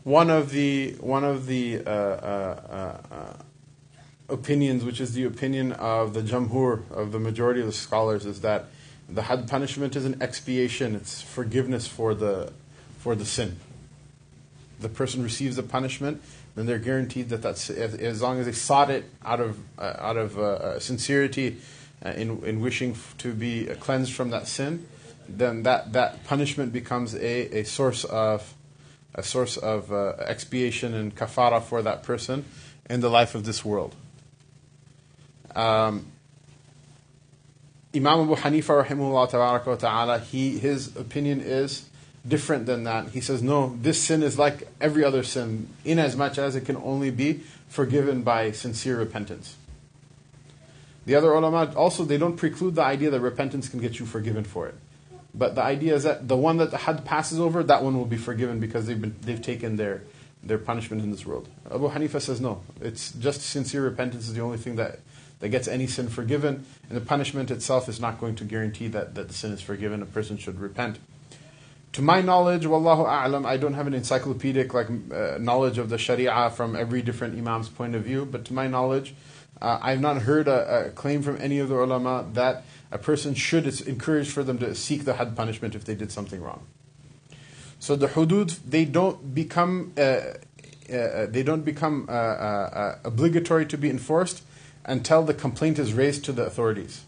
One 0.05 0.31
of 0.31 0.51
the 0.51 0.93
one 1.01 1.25
of 1.25 1.47
the 1.47 1.83
uh, 1.87 1.91
uh, 1.91 3.01
uh, 3.11 3.33
opinions, 4.29 4.85
which 4.85 5.01
is 5.01 5.13
the 5.13 5.25
opinion 5.25 5.73
of 5.73 6.15
the 6.15 6.23
jamhur 6.23 6.83
of 6.91 7.13
the 7.13 7.19
majority 7.19 7.61
of 7.61 7.67
the 7.67 7.73
scholars, 7.73 8.25
is 8.25 8.41
that 8.43 8.67
the 9.09 9.23
hadd 9.23 9.49
punishment 9.49 9.97
is 9.97 10.05
an 10.05 10.23
expiation; 10.23 10.95
it's 10.95 11.21
forgiveness 11.21 11.87
for 11.87 12.15
the 12.15 12.53
for 12.99 13.15
the 13.15 13.25
sin. 13.25 13.59
The 14.81 14.89
person 14.89 15.23
receives 15.23 15.57
the 15.57 15.63
punishment, 15.63 16.23
then 16.55 16.67
they're 16.67 16.79
guaranteed 16.79 17.29
that 17.31 17.43
that's 17.43 17.69
as 17.69 18.23
long 18.23 18.39
as 18.39 18.47
they 18.47 18.53
sought 18.53 18.91
it 18.91 19.05
out 19.25 19.41
of 19.41 19.59
uh, 19.79 19.95
out 19.99 20.17
of 20.17 20.39
uh, 20.39 20.79
sincerity 20.79 21.57
uh, 22.05 22.11
in 22.11 22.43
in 22.45 22.61
wishing 22.61 22.97
to 23.19 23.33
be 23.33 23.67
cleansed 23.81 24.13
from 24.13 24.31
that 24.31 24.47
sin, 24.47 24.87
then 25.29 25.65
that 25.65 25.93
that 25.93 26.25
punishment 26.25 26.73
becomes 26.73 27.15
a, 27.15 27.61
a 27.61 27.65
source 27.65 28.05
of 28.05 28.55
a 29.15 29.23
source 29.23 29.57
of 29.57 29.93
uh, 29.93 30.15
expiation 30.21 30.95
and 30.95 31.15
kafara 31.15 31.63
for 31.63 31.83
that 31.83 32.03
person 32.03 32.45
in 32.89 33.01
the 33.01 33.09
life 33.09 33.35
of 33.35 33.45
this 33.45 33.65
world. 33.65 33.95
Um, 35.55 36.07
Imam 37.95 38.21
Abu 38.21 38.37
Hanifa 38.37 38.85
rahimahullah 38.85 39.79
ta'ala, 39.79 40.19
he, 40.19 40.59
his 40.59 40.95
opinion 40.97 41.41
is 41.41 41.89
different 42.27 42.67
than 42.67 42.85
that. 42.85 43.09
He 43.09 43.21
says, 43.21 43.43
no, 43.43 43.77
this 43.81 44.01
sin 44.01 44.23
is 44.23 44.39
like 44.39 44.69
every 44.81 45.05
other 45.05 45.23
sin, 45.23 45.69
in 45.85 45.99
as 45.99 46.17
much 46.17 46.39
as 46.39 46.55
it 46.55 46.65
can 46.67 46.77
only 46.77 47.11
be 47.11 47.41
forgiven 47.69 48.23
by 48.23 48.53
sincere 48.53 48.99
repentance. 48.99 49.57
The 51.07 51.15
other 51.15 51.33
ulama 51.33 51.73
also, 51.75 52.05
they 52.05 52.19
don't 52.19 52.37
preclude 52.37 52.75
the 52.75 52.83
idea 52.83 53.09
that 53.11 53.21
repentance 53.21 53.69
can 53.69 53.81
get 53.81 53.99
you 53.99 54.05
forgiven 54.05 54.45
for 54.45 54.69
it. 54.69 54.75
But 55.35 55.55
the 55.55 55.63
idea 55.63 55.95
is 55.95 56.05
that 56.05 56.27
the 56.27 56.37
one 56.37 56.57
that 56.57 56.71
the 56.71 56.79
hadd 56.79 57.05
passes 57.05 57.39
over, 57.39 57.63
that 57.63 57.83
one 57.83 57.97
will 57.97 58.07
be 58.07 58.17
forgiven 58.17 58.61
because 58.61 58.87
they've, 58.87 59.01
been, 59.01 59.15
they've 59.21 59.41
taken 59.41 59.77
their, 59.77 60.03
their 60.43 60.59
punishment 60.59 61.03
in 61.03 61.11
this 61.11 61.27
world. 61.27 61.49
Abu 61.67 61.89
Hanifa 61.91 62.21
says 62.21 62.41
no. 62.41 62.63
It's 62.81 63.13
just 63.13 63.43
sincere 63.43 63.85
repentance 63.85 64.29
is 64.29 64.35
the 64.35 64.41
only 64.41 64.59
thing 64.59 64.77
that, 64.77 65.01
that 65.41 65.51
gets 65.51 65.69
any 65.69 65.87
sin 65.87 66.09
forgiven, 66.09 66.65
and 66.89 66.97
the 66.97 67.03
punishment 67.03 67.51
itself 67.51 67.89
is 67.89 68.01
not 68.01 68.21
going 68.21 68.35
to 68.37 68.45
guarantee 68.45 68.89
that, 68.89 69.15
that 69.15 69.29
the 69.29 69.35
sin 69.35 69.53
is 69.53 69.61
forgiven. 69.61 70.03
A 70.03 70.07
person 70.07 70.39
should 70.39 70.59
repent. 70.59 70.99
To 71.93 72.03
my 72.03 72.21
knowledge, 72.21 72.65
wallahu 72.65 73.07
a'lam, 73.07 73.47
I 73.47 73.57
don't 73.57 73.75
have 73.75 73.87
an 73.87 73.95
encyclopedic 73.95 74.75
like 74.75 74.89
uh, 74.89 75.39
knowledge 75.39 75.79
of 75.79 75.89
the 75.89 75.99
Sharia 75.99 76.51
from 76.51 76.77
every 76.77 77.03
different 77.03 77.39
imam's 77.39 77.69
point 77.69 77.95
of 77.95 78.03
view, 78.03 78.27
but 78.27 78.45
to 78.47 78.55
my 78.55 78.67
knowledge, 78.67 79.15
uh, 79.61 79.79
I've 79.83 80.01
not 80.01 80.23
heard 80.23 80.49
a, 80.49 80.87
a, 80.87 80.91
claim 80.91 81.23
from 81.23 81.39
any 81.41 81.59
of 81.59 81.69
the 81.69 81.75
ulama 81.75 82.27
that 82.35 82.65
a 82.91 82.99
person 82.99 83.35
should, 83.35 83.67
it's 83.67 83.81
encouraged 83.81 84.31
for 84.31 84.43
them 84.43 84.59
to 84.59 84.75
seek 84.75 85.05
the 85.05 85.15
hadd 85.15 85.37
punishment 85.37 85.75
if 85.75 85.85
they 85.85 85.95
did 85.95 86.11
something 86.11 86.43
wrong. 86.43 86.67
So 87.79 87.97
the 87.97 88.09
hudud, 88.09 88.59
they 88.67 88.85
don't 88.85 89.35
become, 89.35 89.93
uh, 89.97 90.01
uh, 90.01 91.27
they 91.27 91.43
don't 91.43 91.65
become 91.65 92.07
uh, 92.09 92.13
uh, 92.13 92.15
uh, 92.15 92.99
obligatory 93.05 93.67
to 93.67 93.79
be 93.79 93.91
enforced 93.91 94.43
until 94.85 95.23
the 95.23 95.35
complaint 95.35 95.79
is 95.79 95.93
raised 95.93 96.25
to 96.25 96.33
the 96.33 96.45
authorities. 96.45 97.05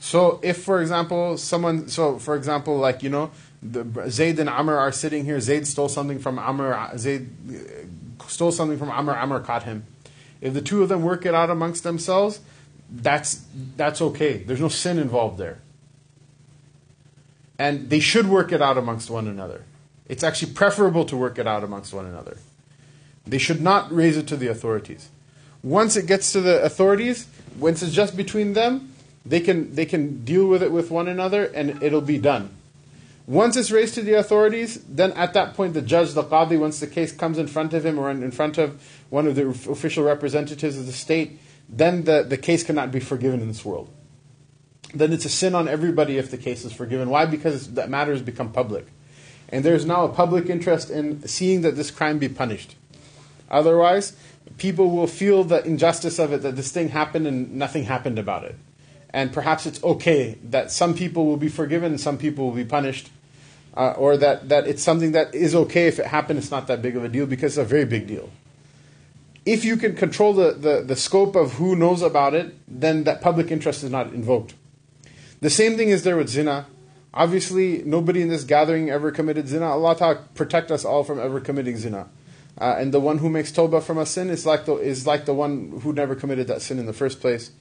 So 0.00 0.38
if, 0.42 0.62
for 0.62 0.80
example, 0.80 1.36
someone, 1.38 1.88
so 1.88 2.18
for 2.18 2.36
example, 2.36 2.76
like, 2.76 3.02
you 3.02 3.10
know, 3.10 3.30
the, 3.62 4.08
Zayd 4.08 4.38
and 4.38 4.48
Amr 4.48 4.76
are 4.76 4.92
sitting 4.92 5.24
here, 5.24 5.40
Zayd 5.40 5.66
stole 5.66 5.88
something 5.88 6.18
from 6.18 6.38
Amr, 6.38 6.96
Zayd 6.98 7.28
stole 8.28 8.52
something 8.52 8.78
from 8.78 8.90
Amr, 8.90 9.14
Amr 9.16 9.40
caught 9.40 9.64
him. 9.64 9.84
If 10.40 10.54
the 10.54 10.60
two 10.60 10.82
of 10.82 10.88
them 10.88 11.02
work 11.02 11.26
it 11.26 11.34
out 11.34 11.50
amongst 11.50 11.82
themselves, 11.82 12.40
that's, 12.90 13.44
that's 13.76 14.00
okay. 14.00 14.38
There's 14.38 14.60
no 14.60 14.68
sin 14.68 14.98
involved 14.98 15.38
there. 15.38 15.58
And 17.58 17.88
they 17.88 18.00
should 18.00 18.28
work 18.28 18.52
it 18.52 18.60
out 18.60 18.76
amongst 18.76 19.10
one 19.10 19.26
another. 19.26 19.62
It's 20.08 20.22
actually 20.22 20.52
preferable 20.52 21.04
to 21.06 21.16
work 21.16 21.38
it 21.38 21.46
out 21.46 21.64
amongst 21.64 21.92
one 21.92 22.06
another. 22.06 22.36
They 23.26 23.38
should 23.38 23.60
not 23.60 23.92
raise 23.92 24.16
it 24.16 24.28
to 24.28 24.36
the 24.36 24.48
authorities. 24.48 25.08
Once 25.62 25.96
it 25.96 26.06
gets 26.06 26.32
to 26.32 26.40
the 26.40 26.62
authorities, 26.62 27.26
once 27.58 27.82
it's 27.82 27.92
just 27.92 28.16
between 28.16 28.52
them, 28.52 28.92
they 29.24 29.40
can, 29.40 29.74
they 29.74 29.86
can 29.86 30.24
deal 30.24 30.46
with 30.46 30.62
it 30.62 30.70
with 30.70 30.90
one 30.90 31.08
another 31.08 31.46
and 31.46 31.82
it'll 31.82 32.00
be 32.00 32.18
done. 32.18 32.50
Once 33.26 33.56
it's 33.56 33.72
raised 33.72 33.94
to 33.94 34.02
the 34.02 34.14
authorities, 34.14 34.80
then 34.84 35.12
at 35.12 35.34
that 35.34 35.54
point 35.54 35.74
the 35.74 35.82
judge, 35.82 36.12
the 36.12 36.22
qadi, 36.22 36.58
once 36.58 36.78
the 36.78 36.86
case 36.86 37.10
comes 37.10 37.38
in 37.38 37.46
front 37.48 37.74
of 37.74 37.84
him 37.84 37.98
or 37.98 38.08
in 38.08 38.30
front 38.30 38.56
of 38.56 38.80
one 39.10 39.26
of 39.26 39.34
the 39.34 39.48
official 39.48 40.04
representatives 40.04 40.78
of 40.78 40.86
the 40.86 40.92
state, 40.92 41.38
then 41.68 42.04
the, 42.04 42.22
the 42.22 42.36
case 42.36 42.62
cannot 42.62 42.92
be 42.92 43.00
forgiven 43.00 43.40
in 43.40 43.48
this 43.48 43.64
world. 43.64 43.90
Then 44.94 45.12
it's 45.12 45.24
a 45.24 45.28
sin 45.28 45.56
on 45.56 45.66
everybody 45.66 46.18
if 46.18 46.30
the 46.30 46.38
case 46.38 46.64
is 46.64 46.72
forgiven. 46.72 47.10
Why? 47.10 47.26
Because 47.26 47.72
that 47.74 47.90
matter 47.90 48.12
has 48.12 48.22
become 48.22 48.52
public. 48.52 48.86
And 49.48 49.64
there's 49.64 49.84
now 49.84 50.04
a 50.04 50.08
public 50.08 50.48
interest 50.48 50.90
in 50.90 51.26
seeing 51.26 51.62
that 51.62 51.74
this 51.74 51.90
crime 51.90 52.18
be 52.18 52.28
punished. 52.28 52.76
Otherwise, 53.50 54.16
people 54.58 54.90
will 54.90 55.08
feel 55.08 55.42
the 55.42 55.64
injustice 55.64 56.20
of 56.20 56.32
it, 56.32 56.42
that 56.42 56.54
this 56.54 56.70
thing 56.70 56.90
happened 56.90 57.26
and 57.26 57.56
nothing 57.56 57.84
happened 57.84 58.20
about 58.20 58.44
it. 58.44 58.56
And 59.10 59.32
perhaps 59.32 59.66
it's 59.66 59.82
okay 59.82 60.38
that 60.44 60.70
some 60.70 60.94
people 60.94 61.26
will 61.26 61.36
be 61.36 61.48
forgiven 61.48 61.96
some 61.98 62.18
people 62.18 62.46
will 62.46 62.54
be 62.54 62.64
punished 62.64 63.10
uh, 63.76 63.94
or 63.96 64.16
that, 64.16 64.48
that 64.48 64.66
it's 64.66 64.82
something 64.82 65.12
that 65.12 65.34
is 65.34 65.54
okay 65.54 65.86
if 65.86 65.98
it 65.98 66.06
happened, 66.06 66.38
it's 66.38 66.50
not 66.50 66.66
that 66.66 66.80
big 66.80 66.96
of 66.96 67.04
a 67.04 67.08
deal 67.08 67.26
because 67.26 67.58
it's 67.58 67.64
a 67.64 67.68
very 67.68 67.84
big 67.84 68.06
deal. 68.06 68.30
If 69.44 69.64
you 69.64 69.76
can 69.76 69.94
control 69.94 70.32
the, 70.32 70.52
the, 70.52 70.82
the 70.82 70.96
scope 70.96 71.36
of 71.36 71.54
who 71.54 71.76
knows 71.76 72.02
about 72.02 72.34
it, 72.34 72.54
then 72.66 73.04
that 73.04 73.20
public 73.20 73.50
interest 73.50 73.84
is 73.84 73.90
not 73.90 74.12
invoked. 74.12 74.54
The 75.40 75.50
same 75.50 75.76
thing 75.76 75.90
is 75.90 76.02
there 76.02 76.16
with 76.16 76.28
zina. 76.28 76.66
Obviously, 77.14 77.82
nobody 77.84 78.22
in 78.22 78.28
this 78.28 78.44
gathering 78.44 78.90
ever 78.90 79.10
committed 79.10 79.46
zina. 79.46 79.66
Allah 79.66 79.96
Ta'ala 79.96 80.16
protect 80.34 80.70
us 80.70 80.84
all 80.84 81.04
from 81.04 81.20
ever 81.20 81.40
committing 81.40 81.76
zina. 81.76 82.08
Uh, 82.58 82.76
and 82.78 82.92
the 82.92 83.00
one 83.00 83.18
who 83.18 83.28
makes 83.28 83.52
tawbah 83.52 83.82
from 83.82 83.98
a 83.98 84.06
sin 84.06 84.30
is 84.30 84.46
like, 84.46 84.64
the, 84.64 84.74
is 84.76 85.06
like 85.06 85.26
the 85.26 85.34
one 85.34 85.80
who 85.82 85.92
never 85.92 86.14
committed 86.14 86.46
that 86.48 86.62
sin 86.62 86.78
in 86.78 86.86
the 86.86 86.92
first 86.92 87.20
place. 87.20 87.52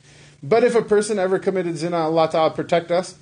But 0.41 0.63
if 0.63 0.73
a 0.73 0.81
person 0.81 1.19
ever 1.19 1.37
committed 1.37 1.77
zina, 1.77 1.97
Allah 1.97 2.29
Ta'ala 2.31 2.51
protect 2.51 2.91
us, 2.91 3.15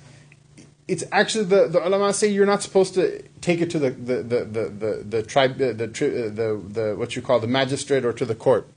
it's 0.87 1.03
actually 1.11 1.45
the, 1.45 1.67
the 1.67 1.85
ulama 1.85 2.11
say 2.13 2.27
you're 2.27 2.45
not 2.45 2.63
supposed 2.63 2.93
to 2.95 3.21
take 3.41 3.61
it 3.61 3.69
to 3.69 3.79
the 3.79 3.91
the 3.91 4.15
the 4.23 4.45
the, 4.45 4.69
the, 4.69 5.05
the 5.07 5.23
tribe 5.23 5.57
the, 5.57 5.73
the 5.73 5.87
the 5.87 6.61
the 6.67 6.95
what 6.97 7.15
you 7.15 7.21
call 7.21 7.39
the 7.39 7.47
magistrate 7.47 8.03
or 8.03 8.13
to 8.13 8.25
the 8.25 8.35
court. 8.35 8.67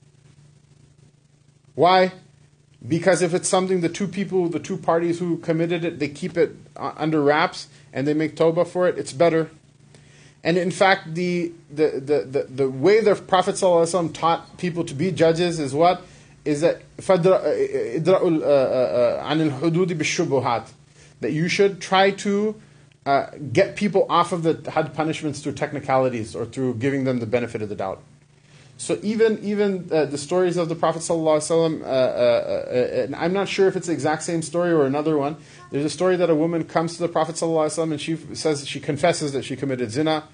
Why? 1.75 2.13
Because 2.87 3.23
if 3.23 3.33
it's 3.33 3.49
something 3.49 3.81
the 3.81 3.89
two 3.89 4.09
people, 4.09 4.49
the 4.49 4.59
two 4.59 4.77
parties 4.77 5.21
who 5.21 5.39
committed 5.39 5.85
it, 5.85 5.99
they 6.01 6.09
keep 6.09 6.37
it 6.37 6.57
uh, 6.77 6.93
under 6.97 7.23
wraps 7.23 7.69
and 7.93 8.07
they 8.07 8.15
make 8.15 8.35
tawbah 8.35 8.67
for 8.67 8.89
it, 8.89 8.99
it's 8.99 9.13
better. 9.13 9.51
And 10.45 10.59
in 10.59 10.73
fact, 10.73 11.15
the 11.15 11.53
the 11.71 12.01
the 12.01 12.25
the, 12.25 12.43
the 12.45 12.69
way 12.69 13.01
the 13.01 13.15
Prophet 13.15 13.55
ﷺ 13.55 14.13
taught 14.13 14.59
people 14.59 14.85
to 14.85 14.95
be 14.95 15.13
judges 15.13 15.61
is 15.61 15.73
what 15.73 16.03
is 16.45 16.61
that 16.63 16.83
عن 19.23 19.41
الحدود 19.41 19.99
بالشبهات 19.99 20.65
that 21.22 21.32
you 21.32 21.48
should 21.48 21.82
try 21.82 22.12
to 22.12 22.56
uh, 23.06 23.32
get 23.54 23.76
people 23.76 24.06
off 24.10 24.32
of 24.34 24.44
the 24.44 24.70
hadd 24.70 24.94
punishments 24.94 25.40
through 25.40 25.54
technicalities 25.54 26.36
or 26.36 26.46
through 26.46 26.76
giving 26.76 27.06
them 27.06 27.20
the 27.20 27.26
benefit 27.26 27.62
of 27.62 27.70
the 27.70 27.76
doubt. 27.76 28.04
So 28.80 29.00
even 29.02 29.44
even 29.44 29.90
uh, 29.92 30.06
the 30.06 30.18
stories 30.20 30.56
of 30.56 30.70
the 30.70 30.76
Prophet 30.76 31.02
sallallahu 31.02 31.82
uh, 31.82 31.86
uh, 31.86 31.90
uh 31.90 33.18
I'm 33.18 33.34
not 33.34 33.48
sure 33.48 33.68
if 33.68 33.76
it's 33.76 33.88
the 33.88 33.94
exact 33.94 34.24
same 34.24 34.44
story 34.44 34.72
or 34.72 34.86
another 34.86 35.18
one. 35.18 35.38
There's 35.72 35.86
a 35.86 35.90
story 35.90 36.16
that 36.18 36.30
a 36.30 36.36
woman 36.36 36.64
comes 36.66 36.98
to 36.98 37.00
the 37.02 37.08
Prophet 37.08 37.36
sallallahu 37.36 37.66
alaihi 37.66 37.88
wasallam 37.88 37.92
and 37.92 38.02
she 38.02 38.18
says 38.36 38.68
she 38.68 38.80
confesses 38.80 39.32
that 39.32 39.46
she 39.46 39.56
committed 39.56 39.90
zina, 39.90 40.26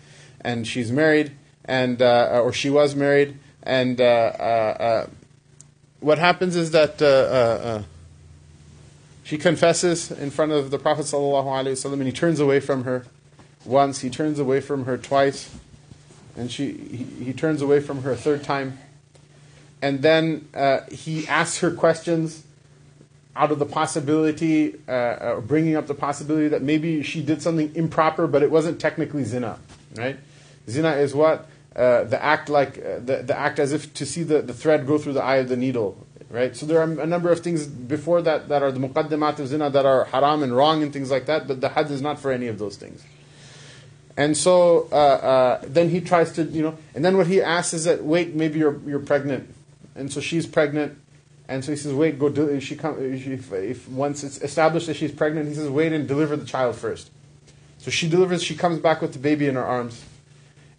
and 0.41 0.67
she's 0.67 0.91
married, 0.91 1.31
and 1.63 2.01
uh, 2.01 2.41
or 2.43 2.51
she 2.51 2.69
was 2.69 2.95
married, 2.95 3.37
and 3.61 3.99
what 5.99 6.17
happens 6.17 6.57
is 6.57 6.71
that 6.71 6.97
she 9.23 9.37
confesses 9.37 10.11
in 10.11 10.29
front 10.29 10.51
of 10.51 10.69
the 10.69 10.77
Prophet 10.77 11.05
ﷺ 11.05 11.93
and 11.93 12.03
he 12.03 12.11
turns 12.11 12.39
away 12.39 12.59
from 12.59 12.83
her 12.83 13.05
once, 13.65 14.01
he 14.01 14.09
turns 14.09 14.39
away 14.39 14.59
from 14.59 14.85
her 14.85 14.97
twice, 14.97 15.49
and 16.35 16.51
she, 16.51 16.73
he, 16.73 17.25
he 17.25 17.33
turns 17.33 17.61
away 17.61 17.79
from 17.79 18.03
her 18.03 18.11
a 18.11 18.17
third 18.17 18.43
time. 18.43 18.77
And 19.81 20.01
then 20.01 20.47
uh, 20.53 20.81
he 20.91 21.27
asks 21.27 21.59
her 21.59 21.71
questions 21.71 22.43
out 23.35 23.51
of 23.51 23.59
the 23.59 23.65
possibility, 23.65 24.75
uh, 24.87 24.91
uh, 24.91 25.39
bringing 25.41 25.75
up 25.75 25.87
the 25.87 25.95
possibility 25.95 26.47
that 26.49 26.61
maybe 26.61 27.01
she 27.01 27.21
did 27.21 27.41
something 27.41 27.73
improper, 27.75 28.27
but 28.27 28.43
it 28.43 28.51
wasn't 28.51 28.79
technically 28.79 29.23
zina, 29.23 29.59
right? 29.95 30.17
Zina 30.69 30.91
is 30.91 31.15
what? 31.15 31.49
Uh, 31.75 32.03
the 32.03 32.23
act 32.23 32.49
like, 32.49 32.77
uh, 32.77 32.99
the, 32.99 33.23
the 33.25 33.37
act 33.37 33.59
as 33.59 33.73
if 33.73 33.93
to 33.95 34.05
see 34.05 34.21
the, 34.23 34.41
the 34.41 34.53
thread 34.53 34.85
go 34.85 34.97
through 34.97 35.13
the 35.13 35.23
eye 35.23 35.37
of 35.37 35.49
the 35.49 35.57
needle, 35.57 35.97
right? 36.33 36.55
So 36.55 36.65
there 36.65 36.79
are 36.79 36.83
a 36.83 37.05
number 37.05 37.31
of 37.31 37.41
things 37.41 37.67
before 37.67 38.23
that 38.23 38.49
that 38.49 38.63
are 38.63 38.71
the 38.71 38.79
muqaddimat 38.79 39.37
of 39.37 39.47
zina 39.47 39.69
that 39.69 39.85
are 39.85 40.05
haram 40.05 40.41
and 40.41 40.55
wrong 40.55 40.81
and 40.81 40.91
things 40.91 41.11
like 41.11 41.27
that, 41.27 41.47
but 41.47 41.61
the 41.61 41.69
hadd 41.69 41.91
is 41.91 42.01
not 42.01 42.19
for 42.19 42.31
any 42.31 42.47
of 42.47 42.57
those 42.57 42.75
things. 42.75 43.03
And 44.17 44.35
so 44.35 44.89
uh, 44.91 44.95
uh, 44.95 45.61
then 45.63 45.89
he 45.89 46.01
tries 46.01 46.31
to, 46.33 46.43
you 46.43 46.63
know, 46.63 46.77
and 46.95 47.05
then 47.05 47.17
what 47.17 47.27
he 47.27 47.41
asks 47.41 47.73
is 47.73 47.83
that, 47.85 48.03
wait, 48.03 48.33
maybe 48.33 48.57
you're 48.59 48.79
you're 48.87 48.99
pregnant, 48.99 49.53
and 49.95 50.11
so 50.11 50.19
she's 50.19 50.47
pregnant, 50.47 50.97
and 51.47 51.63
so 51.63 51.71
he 51.71 51.77
says, 51.77 51.93
wait, 51.93 52.17
go 52.17 52.29
do. 52.29 52.59
She 52.59 52.75
come 52.75 52.97
if, 52.99 53.53
if 53.53 53.87
once 53.87 54.23
it's 54.23 54.41
established 54.41 54.87
that 54.87 54.95
she's 54.95 55.11
pregnant, 55.11 55.47
he 55.47 55.53
says, 55.53 55.69
wait 55.69 55.93
and 55.93 56.07
deliver 56.07 56.35
the 56.35 56.45
child 56.45 56.75
first. 56.75 57.11
So 57.77 57.91
she 57.91 58.09
delivers, 58.09 58.41
she 58.41 58.55
comes 58.55 58.79
back 58.79 59.01
with 59.01 59.13
the 59.13 59.19
baby 59.19 59.47
in 59.47 59.55
her 59.55 59.65
arms. 59.65 60.03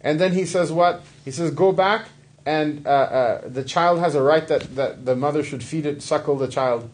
And 0.01 0.19
then 0.19 0.33
he 0.33 0.45
says, 0.45 0.71
What? 0.71 1.03
He 1.23 1.31
says, 1.31 1.51
Go 1.51 1.71
back, 1.71 2.07
and 2.45 2.85
uh, 2.85 2.89
uh, 2.89 3.41
the 3.47 3.63
child 3.63 3.99
has 3.99 4.15
a 4.15 4.21
right 4.21 4.47
that, 4.47 4.75
that 4.75 5.05
the 5.05 5.15
mother 5.15 5.43
should 5.43 5.63
feed 5.63 5.85
it, 5.85 6.01
suckle 6.01 6.37
the 6.37 6.47
child. 6.47 6.89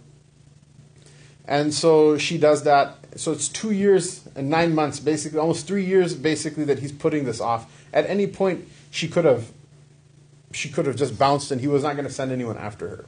And 1.46 1.74
so 1.74 2.18
she 2.18 2.38
does 2.38 2.64
that. 2.64 2.98
So 3.18 3.34
it's 3.34 3.50
two 3.50 3.72
years 3.72 4.26
and 4.36 4.50
nine 4.50 4.74
months, 4.74 5.00
basically, 5.00 5.40
almost 5.40 5.68
three 5.68 5.84
years, 5.84 6.16
basically, 6.16 6.64
that 6.66 6.80
he's 6.80 6.94
putting 6.94 7.26
this 7.26 7.42
off. 7.42 7.70
At 7.92 8.10
any 8.10 8.28
point, 8.28 8.70
she 8.90 9.10
could 9.10 9.26
have, 9.26 9.52
she 10.54 10.70
could 10.70 10.86
have 10.86 10.96
just 10.96 11.20
bounced, 11.20 11.52
and 11.52 11.60
he 11.60 11.68
was 11.68 11.84
not 11.84 11.96
going 11.96 12.08
to 12.08 12.14
send 12.14 12.32
anyone 12.32 12.58
after 12.58 12.88
her. 12.88 13.06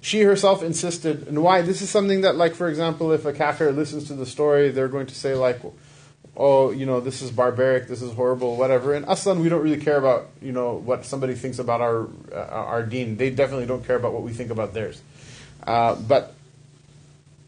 She 0.00 0.22
herself 0.22 0.62
insisted, 0.62 1.28
and 1.28 1.42
why? 1.42 1.60
This 1.62 1.82
is 1.82 1.90
something 1.90 2.22
that, 2.22 2.34
like, 2.34 2.54
for 2.54 2.68
example, 2.68 3.12
if 3.12 3.24
a 3.24 3.32
kafir 3.32 3.70
listens 3.70 4.08
to 4.08 4.14
the 4.14 4.26
story, 4.26 4.70
they're 4.70 4.88
going 4.88 5.06
to 5.06 5.14
say, 5.14 5.34
like, 5.34 5.60
oh, 6.36 6.70
you 6.70 6.86
know, 6.86 7.00
this 7.00 7.22
is 7.22 7.30
barbaric, 7.30 7.88
this 7.88 8.02
is 8.02 8.12
horrible, 8.12 8.56
whatever. 8.56 8.94
And 8.94 9.04
aslan, 9.08 9.40
we 9.40 9.48
don't 9.48 9.62
really 9.62 9.80
care 9.80 9.98
about, 9.98 10.28
you 10.40 10.52
know, 10.52 10.74
what 10.74 11.04
somebody 11.04 11.34
thinks 11.34 11.58
about 11.58 11.80
our 11.80 12.08
uh, 12.32 12.36
our 12.36 12.82
deen. 12.82 13.16
They 13.16 13.30
definitely 13.30 13.66
don't 13.66 13.84
care 13.84 13.96
about 13.96 14.12
what 14.12 14.22
we 14.22 14.32
think 14.32 14.50
about 14.50 14.72
theirs. 14.74 15.02
Uh, 15.66 15.94
but 15.96 16.34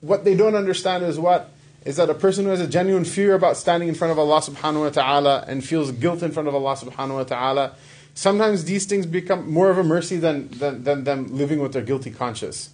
what 0.00 0.24
they 0.24 0.34
don't 0.34 0.54
understand 0.54 1.04
is 1.04 1.18
what 1.18 1.50
is 1.84 1.96
that 1.96 2.10
a 2.10 2.14
person 2.14 2.44
who 2.44 2.50
has 2.50 2.60
a 2.60 2.66
genuine 2.66 3.04
fear 3.04 3.34
about 3.34 3.56
standing 3.56 3.88
in 3.88 3.94
front 3.94 4.12
of 4.12 4.18
Allah 4.18 4.40
subhanahu 4.40 4.80
wa 4.82 4.90
ta'ala 4.90 5.44
and 5.48 5.64
feels 5.64 5.90
guilt 5.90 6.22
in 6.22 6.30
front 6.30 6.48
of 6.48 6.54
Allah 6.54 6.76
subhanahu 6.76 7.14
wa 7.14 7.24
ta'ala, 7.24 7.74
sometimes 8.14 8.64
these 8.64 8.86
things 8.86 9.04
become 9.04 9.50
more 9.50 9.70
of 9.70 9.78
a 9.78 9.82
mercy 9.82 10.16
than, 10.16 10.48
than, 10.50 10.84
than 10.84 11.04
them 11.04 11.36
living 11.36 11.58
with 11.58 11.72
their 11.72 11.82
guilty 11.82 12.10
conscience. 12.10 12.70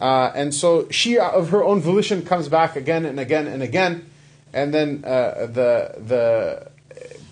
Uh, 0.00 0.32
and 0.34 0.52
so 0.52 0.88
she, 0.90 1.18
of 1.18 1.50
her 1.50 1.62
own 1.62 1.80
volition, 1.80 2.22
comes 2.22 2.48
back 2.48 2.74
again 2.74 3.04
and 3.04 3.20
again 3.20 3.46
and 3.46 3.62
again 3.62 4.10
and 4.52 4.72
then 4.72 5.04
uh, 5.04 5.46
the 5.46 5.94
the 5.98 6.70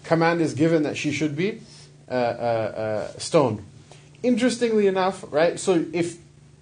command 0.04 0.40
is 0.40 0.54
given 0.54 0.82
that 0.82 0.96
she 0.96 1.12
should 1.12 1.36
be 1.36 1.60
uh, 2.08 2.14
uh, 2.14 2.16
uh, 2.16 3.18
stoned. 3.18 3.64
Interestingly 4.22 4.86
enough, 4.86 5.24
right? 5.30 5.58
So 5.58 5.84
if 5.92 6.18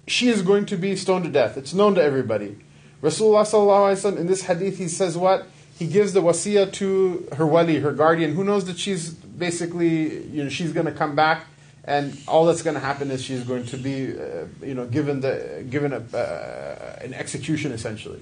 she 0.07 0.29
is 0.29 0.41
going 0.41 0.65
to 0.67 0.77
be 0.77 0.95
stoned 0.95 1.25
to 1.25 1.31
death, 1.31 1.57
it's 1.57 1.73
known 1.73 1.95
to 1.95 2.03
everybody. 2.03 2.57
Rasulullah 3.01 4.17
in 4.17 4.27
this 4.27 4.43
hadith 4.43 4.77
he 4.77 4.87
says 4.87 5.17
what 5.17 5.47
he 5.77 5.87
gives 5.87 6.11
the 6.13 6.21
wasiyah 6.21 6.73
to 6.73 7.27
her 7.37 7.47
wali, 7.47 7.79
her 7.79 7.93
guardian, 7.93 8.35
who 8.35 8.43
knows 8.43 8.65
that 8.65 8.77
she's 8.77 9.09
basically 9.11 10.25
you 10.27 10.43
know 10.43 10.49
she's 10.49 10.73
going 10.73 10.85
to 10.85 10.91
come 10.91 11.15
back 11.15 11.45
and 11.85 12.15
all 12.27 12.45
that's 12.45 12.61
going 12.61 12.75
to 12.75 12.79
happen 12.79 13.09
is 13.09 13.23
she's 13.23 13.43
going 13.43 13.65
to 13.65 13.77
be 13.77 14.13
uh, 14.13 14.45
you 14.61 14.73
know 14.73 14.85
given 14.85 15.21
the 15.21 15.65
given 15.69 15.93
a, 15.93 16.03
uh, 16.15 16.99
an 17.01 17.13
execution 17.13 17.71
essentially. 17.71 18.21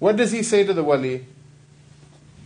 What 0.00 0.16
does 0.16 0.32
he 0.32 0.42
say 0.42 0.64
to 0.64 0.74
the 0.74 0.84
wali? 0.84 1.24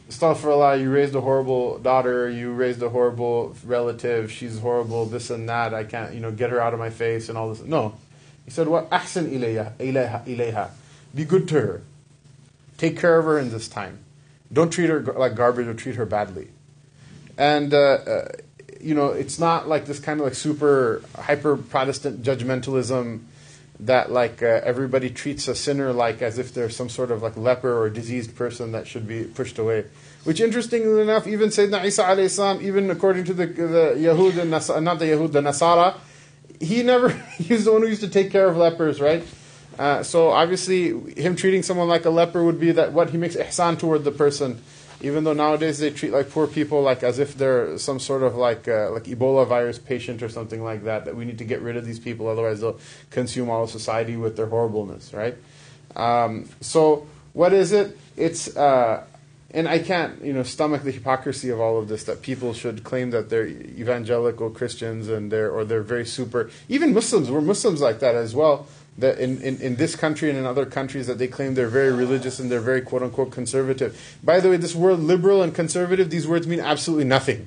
Astaghfirullah, 0.09 0.81
you 0.81 0.91
raised 0.91 1.15
a 1.15 1.21
horrible 1.21 1.79
daughter, 1.79 2.31
you 2.31 2.53
raised 2.53 2.83
a 2.83 2.89
horrible 2.89 3.55
relative, 3.65 4.33
she's 4.33 4.59
horrible, 4.59 5.05
this 5.05 5.29
and 5.29 5.49
that, 5.51 5.75
I 5.75 5.85
can't, 5.85 6.15
you 6.15 6.21
know, 6.21 6.33
get 6.33 6.49
her 6.51 6.61
out 6.61 6.73
of 6.73 6.79
my 6.79 6.89
face 6.89 7.29
and 7.29 7.37
all 7.37 7.51
this. 7.51 7.63
No. 7.63 7.95
He 8.47 8.51
said, 8.51 8.69
What? 8.69 8.89
Ahsan 8.89 9.31
ilayha, 9.31 9.77
ilayha, 9.77 10.25
ilayha. 10.25 10.71
Be 11.15 11.27
good 11.27 11.47
to 11.49 11.61
her. 11.61 11.83
Take 12.79 12.99
care 12.99 13.19
of 13.19 13.27
her 13.27 13.39
in 13.39 13.51
this 13.51 13.69
time. 13.69 13.99
Don't 14.51 14.71
treat 14.71 14.89
her 14.89 15.01
like 15.01 15.35
garbage 15.35 15.67
or 15.67 15.75
treat 15.75 15.97
her 15.97 16.07
badly. 16.07 16.49
And, 17.37 17.75
uh, 17.75 17.79
uh, 17.79 18.29
you 18.81 18.95
know, 18.95 19.09
it's 19.09 19.39
not 19.39 19.69
like 19.69 19.85
this 19.85 19.99
kind 19.99 20.21
of 20.21 20.25
like 20.25 20.35
super 20.35 21.03
hyper 21.17 21.57
Protestant 21.59 22.23
judgmentalism 22.23 23.21
that 23.81 24.11
like 24.11 24.43
uh, 24.43 24.61
everybody 24.65 25.09
treats 25.09 25.47
a 25.47 25.55
sinner 25.55 25.93
like 25.93 26.21
as 26.21 26.39
if 26.39 26.53
they're 26.53 26.71
some 26.71 26.89
sort 26.89 27.11
of 27.11 27.23
like 27.23 27.37
leper 27.37 27.81
or 27.81 27.89
diseased 27.89 28.35
person 28.35 28.73
that 28.73 28.87
should 28.87 29.07
be 29.07 29.25
pushed 29.25 29.59
away. 29.59 29.85
Which, 30.25 30.41
interestingly 30.41 31.01
enough, 31.01 31.27
even 31.27 31.49
Sayyidina 31.49 31.85
Isa 31.85 32.03
alayhi 32.03 32.29
salam, 32.29 32.61
even 32.61 32.91
according 32.91 33.25
to 33.25 33.35
the, 33.35 33.47
the 33.47 33.95
Yahud 33.97 34.39
and 34.39 34.51
not 34.85 34.99
the 34.99 35.07
Yahud, 35.07 35.33
the 35.33 35.41
Nasara, 35.41 35.95
he 36.61 36.83
never, 36.83 37.09
he 37.39 37.55
was 37.55 37.65
the 37.65 37.73
one 37.73 37.83
who 37.83 37.89
used 37.89 38.03
to 38.03 38.09
take 38.09 38.31
care 38.31 38.49
of 38.49 38.57
lepers, 38.57 39.01
right? 39.01 39.25
Uh, 39.79 40.03
so 40.03 40.31
obviously, 40.31 40.89
him 41.15 41.37
treating 41.37 41.63
someone 41.63 41.89
like 41.89 42.05
a 42.05 42.11
leper 42.11 42.43
would 42.43 42.59
be 42.59 42.73
that 42.73 42.93
what 42.93 43.11
he 43.11 43.17
makes 43.17 43.37
ihsan 43.37 43.79
toward 43.79 44.03
the 44.03 44.11
person 44.11 44.61
even 45.01 45.25
though 45.25 45.33
nowadays 45.33 45.79
they 45.79 45.91
treat 45.91 46.13
like 46.13 46.31
poor 46.31 46.47
people 46.47 46.83
like 46.83 47.03
as 47.03 47.19
if 47.19 47.37
they're 47.37 47.79
some 47.79 48.01
sort 48.01 48.23
of 48.23 48.37
like 48.37 48.67
uh, 48.67 48.91
like 48.91 49.05
Ebola 49.05 49.47
virus 49.47 49.79
patient 49.79 50.23
or 50.23 50.29
something 50.29 50.63
like 50.63 50.85
that. 50.85 51.05
That 51.05 51.17
we 51.17 51.25
need 51.25 51.39
to 51.39 51.45
get 51.45 51.63
rid 51.63 51.77
of 51.77 51.87
these 51.87 51.99
people, 51.99 52.29
otherwise 52.29 52.61
they'll 52.61 52.81
consume 53.11 53.49
all 53.49 53.65
of 53.65 53.71
society 53.71 54.17
with 54.17 54.37
their 54.37 54.47
horribleness, 54.47 55.15
right? 55.15 55.37
Um, 55.95 56.49
so 56.61 57.07
what 57.33 57.53
is 57.53 57.73
it? 57.73 57.97
It's 58.17 58.57
uh, 58.57 59.05
and 59.53 59.69
I 59.69 59.79
can't 59.79 60.23
you 60.25 60.33
know 60.33 60.43
stomach 60.43 60.83
the 60.83 60.91
hypocrisy 60.91 61.51
of 61.51 61.61
all 61.61 61.79
of 61.79 61.89
this 61.89 62.05
that 62.05 62.23
people 62.23 62.53
should 62.53 62.83
claim 62.83 63.11
that 63.11 63.31
they're 63.31 63.47
evangelical 63.47 64.51
Christians 64.51 65.09
and 65.09 65.31
they're 65.31 65.51
or 65.51 65.65
they're 65.65 65.83
very 65.83 66.07
super. 66.07 66.51
Even 66.69 66.93
Muslims, 66.93 67.31
we're 67.31 67.41
Muslims 67.41 67.81
like 67.81 68.01
that 68.01 68.15
as 68.15 68.35
well 68.35 68.67
that 68.99 69.19
in, 69.19 69.41
in, 69.43 69.61
in 69.61 69.77
this 69.77 69.95
country 69.95 70.29
and 70.29 70.39
in 70.39 70.45
other 70.45 70.67
countries 70.67 71.07
that 71.07 71.19
they 71.19 71.29
claim 71.29 71.55
they're 71.55 71.69
very 71.69 71.93
religious 71.93 72.39
and 72.41 72.51
they're 72.51 72.61
very 72.61 72.83
quote 72.83 73.03
unquote 73.03 73.31
conservative. 73.31 74.19
By 74.23 74.41
the 74.41 74.51
way, 74.51 74.57
this 74.57 74.75
word 74.75 74.99
liberal 74.99 75.43
and 75.43 75.55
conservative, 75.55 76.11
these 76.11 76.27
words 76.27 76.47
mean 76.47 76.61
absolutely 76.61 77.05
nothing. 77.05 77.47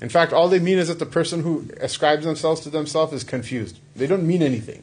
In 0.00 0.08
fact, 0.08 0.32
all 0.32 0.48
they 0.48 0.58
mean 0.58 0.78
is 0.78 0.88
that 0.88 0.98
the 0.98 1.06
person 1.06 1.42
who 1.42 1.68
ascribes 1.80 2.24
themselves 2.24 2.60
to 2.62 2.70
themselves 2.70 3.12
is 3.12 3.24
confused. 3.24 3.78
They 3.96 4.06
don't 4.06 4.26
mean 4.26 4.42
anything. 4.42 4.82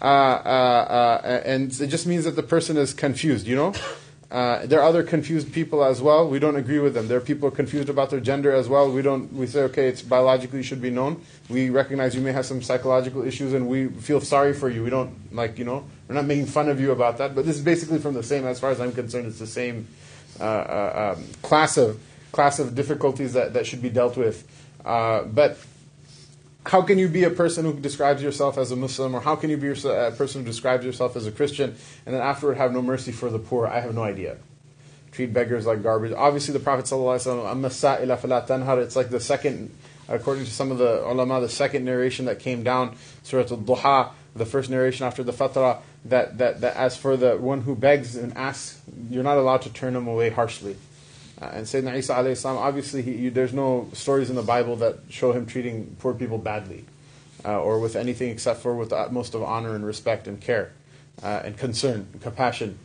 Uh, 0.00 0.04
uh, 0.04 1.20
uh, 1.22 1.42
and 1.44 1.70
it 1.80 1.88
just 1.88 2.06
means 2.06 2.24
that 2.24 2.36
the 2.36 2.42
person 2.42 2.76
is 2.76 2.94
confused, 2.94 3.46
you 3.46 3.56
know? 3.56 3.74
Uh, 4.30 4.64
there 4.64 4.80
are 4.80 4.88
other 4.88 5.02
confused 5.02 5.52
people 5.52 5.82
as 5.82 6.00
well. 6.00 6.28
We 6.28 6.38
don't 6.38 6.54
agree 6.54 6.78
with 6.78 6.94
them. 6.94 7.08
There 7.08 7.18
are 7.18 7.20
people 7.20 7.50
confused 7.50 7.88
about 7.88 8.10
their 8.10 8.20
gender 8.20 8.52
as 8.52 8.68
well. 8.68 8.90
We 8.90 9.02
don't. 9.02 9.32
We 9.32 9.46
say, 9.48 9.62
okay, 9.62 9.88
it's 9.88 10.02
biologically 10.02 10.62
should 10.62 10.80
be 10.80 10.90
known. 10.90 11.20
We 11.48 11.70
recognize 11.70 12.14
you 12.14 12.20
may 12.20 12.30
have 12.30 12.46
some 12.46 12.62
psychological 12.62 13.26
issues, 13.26 13.54
and 13.54 13.68
we 13.68 13.88
feel 13.88 14.20
sorry 14.20 14.54
for 14.54 14.68
you. 14.68 14.84
We 14.84 14.90
don't 14.90 15.34
like, 15.34 15.58
you 15.58 15.64
know, 15.64 15.84
we're 16.06 16.14
not 16.14 16.26
making 16.26 16.46
fun 16.46 16.68
of 16.68 16.80
you 16.80 16.92
about 16.92 17.18
that. 17.18 17.34
But 17.34 17.44
this 17.44 17.56
is 17.56 17.62
basically 17.62 17.98
from 17.98 18.14
the 18.14 18.22
same, 18.22 18.46
as 18.46 18.60
far 18.60 18.70
as 18.70 18.80
I'm 18.80 18.92
concerned, 18.92 19.26
it's 19.26 19.40
the 19.40 19.48
same 19.48 19.88
uh, 20.38 20.44
uh, 20.44 21.14
um, 21.16 21.24
class 21.42 21.76
of 21.76 22.00
class 22.30 22.60
of 22.60 22.76
difficulties 22.76 23.32
that, 23.32 23.54
that 23.54 23.66
should 23.66 23.82
be 23.82 23.90
dealt 23.90 24.16
with. 24.16 24.46
Uh, 24.84 25.24
but 25.24 25.58
how 26.66 26.82
can 26.82 26.98
you 26.98 27.08
be 27.08 27.24
a 27.24 27.30
person 27.30 27.64
who 27.64 27.72
describes 27.72 28.22
yourself 28.22 28.58
as 28.58 28.70
a 28.70 28.76
Muslim, 28.76 29.14
or 29.14 29.20
how 29.20 29.34
can 29.34 29.50
you 29.50 29.56
be 29.56 29.70
a 29.70 30.10
person 30.12 30.42
who 30.42 30.46
describes 30.46 30.84
yourself 30.84 31.16
as 31.16 31.26
a 31.26 31.32
Christian, 31.32 31.74
and 32.04 32.14
then 32.14 32.20
afterward 32.20 32.58
have 32.58 32.72
no 32.72 32.82
mercy 32.82 33.12
for 33.12 33.30
the 33.30 33.38
poor? 33.38 33.66
I 33.66 33.80
have 33.80 33.94
no 33.94 34.02
idea. 34.02 34.36
Treat 35.12 35.32
beggars 35.32 35.66
like 35.66 35.82
garbage. 35.82 36.12
Obviously, 36.12 36.52
the 36.52 36.60
Prophet 36.60 36.84
sallallahu 36.84 37.48
ﷺ, 37.58 38.82
it's 38.82 38.96
like 38.96 39.10
the 39.10 39.20
second, 39.20 39.74
according 40.08 40.44
to 40.44 40.50
some 40.50 40.70
of 40.70 40.78
the 40.78 41.04
ulama, 41.08 41.40
the 41.40 41.48
second 41.48 41.84
narration 41.84 42.26
that 42.26 42.38
came 42.38 42.62
down, 42.62 42.94
Surah 43.22 43.42
Al-Duha, 43.50 44.10
the 44.36 44.46
first 44.46 44.70
narration 44.70 45.06
after 45.06 45.24
the 45.24 45.32
Fatra, 45.32 45.78
that, 46.04 46.38
that, 46.38 46.60
that 46.60 46.76
as 46.76 46.96
for 46.96 47.16
the 47.16 47.36
one 47.36 47.62
who 47.62 47.74
begs 47.74 48.16
and 48.16 48.36
asks, 48.36 48.80
you're 49.10 49.24
not 49.24 49.38
allowed 49.38 49.62
to 49.62 49.72
turn 49.72 49.96
him 49.96 50.06
away 50.06 50.30
harshly. 50.30 50.76
Uh, 51.40 51.50
and 51.54 51.66
Sayyidina 51.66 51.96
Isa 51.96 52.14
alayhi 52.14 52.36
salam, 52.36 52.58
obviously, 52.58 53.02
he, 53.02 53.12
you, 53.12 53.30
there's 53.30 53.54
no 53.54 53.88
stories 53.94 54.28
in 54.28 54.36
the 54.36 54.42
Bible 54.42 54.76
that 54.76 54.98
show 55.08 55.32
him 55.32 55.46
treating 55.46 55.96
poor 55.98 56.12
people 56.12 56.36
badly 56.36 56.84
uh, 57.44 57.60
or 57.60 57.78
with 57.78 57.96
anything 57.96 58.30
except 58.30 58.60
for 58.60 58.74
with 58.74 58.90
the 58.90 58.96
utmost 58.96 59.34
of 59.34 59.42
honor 59.42 59.74
and 59.74 59.84
respect 59.84 60.28
and 60.28 60.40
care 60.40 60.72
uh, 61.22 61.40
and 61.44 61.56
concern 61.56 62.06
and 62.12 62.20
compassion. 62.20 62.78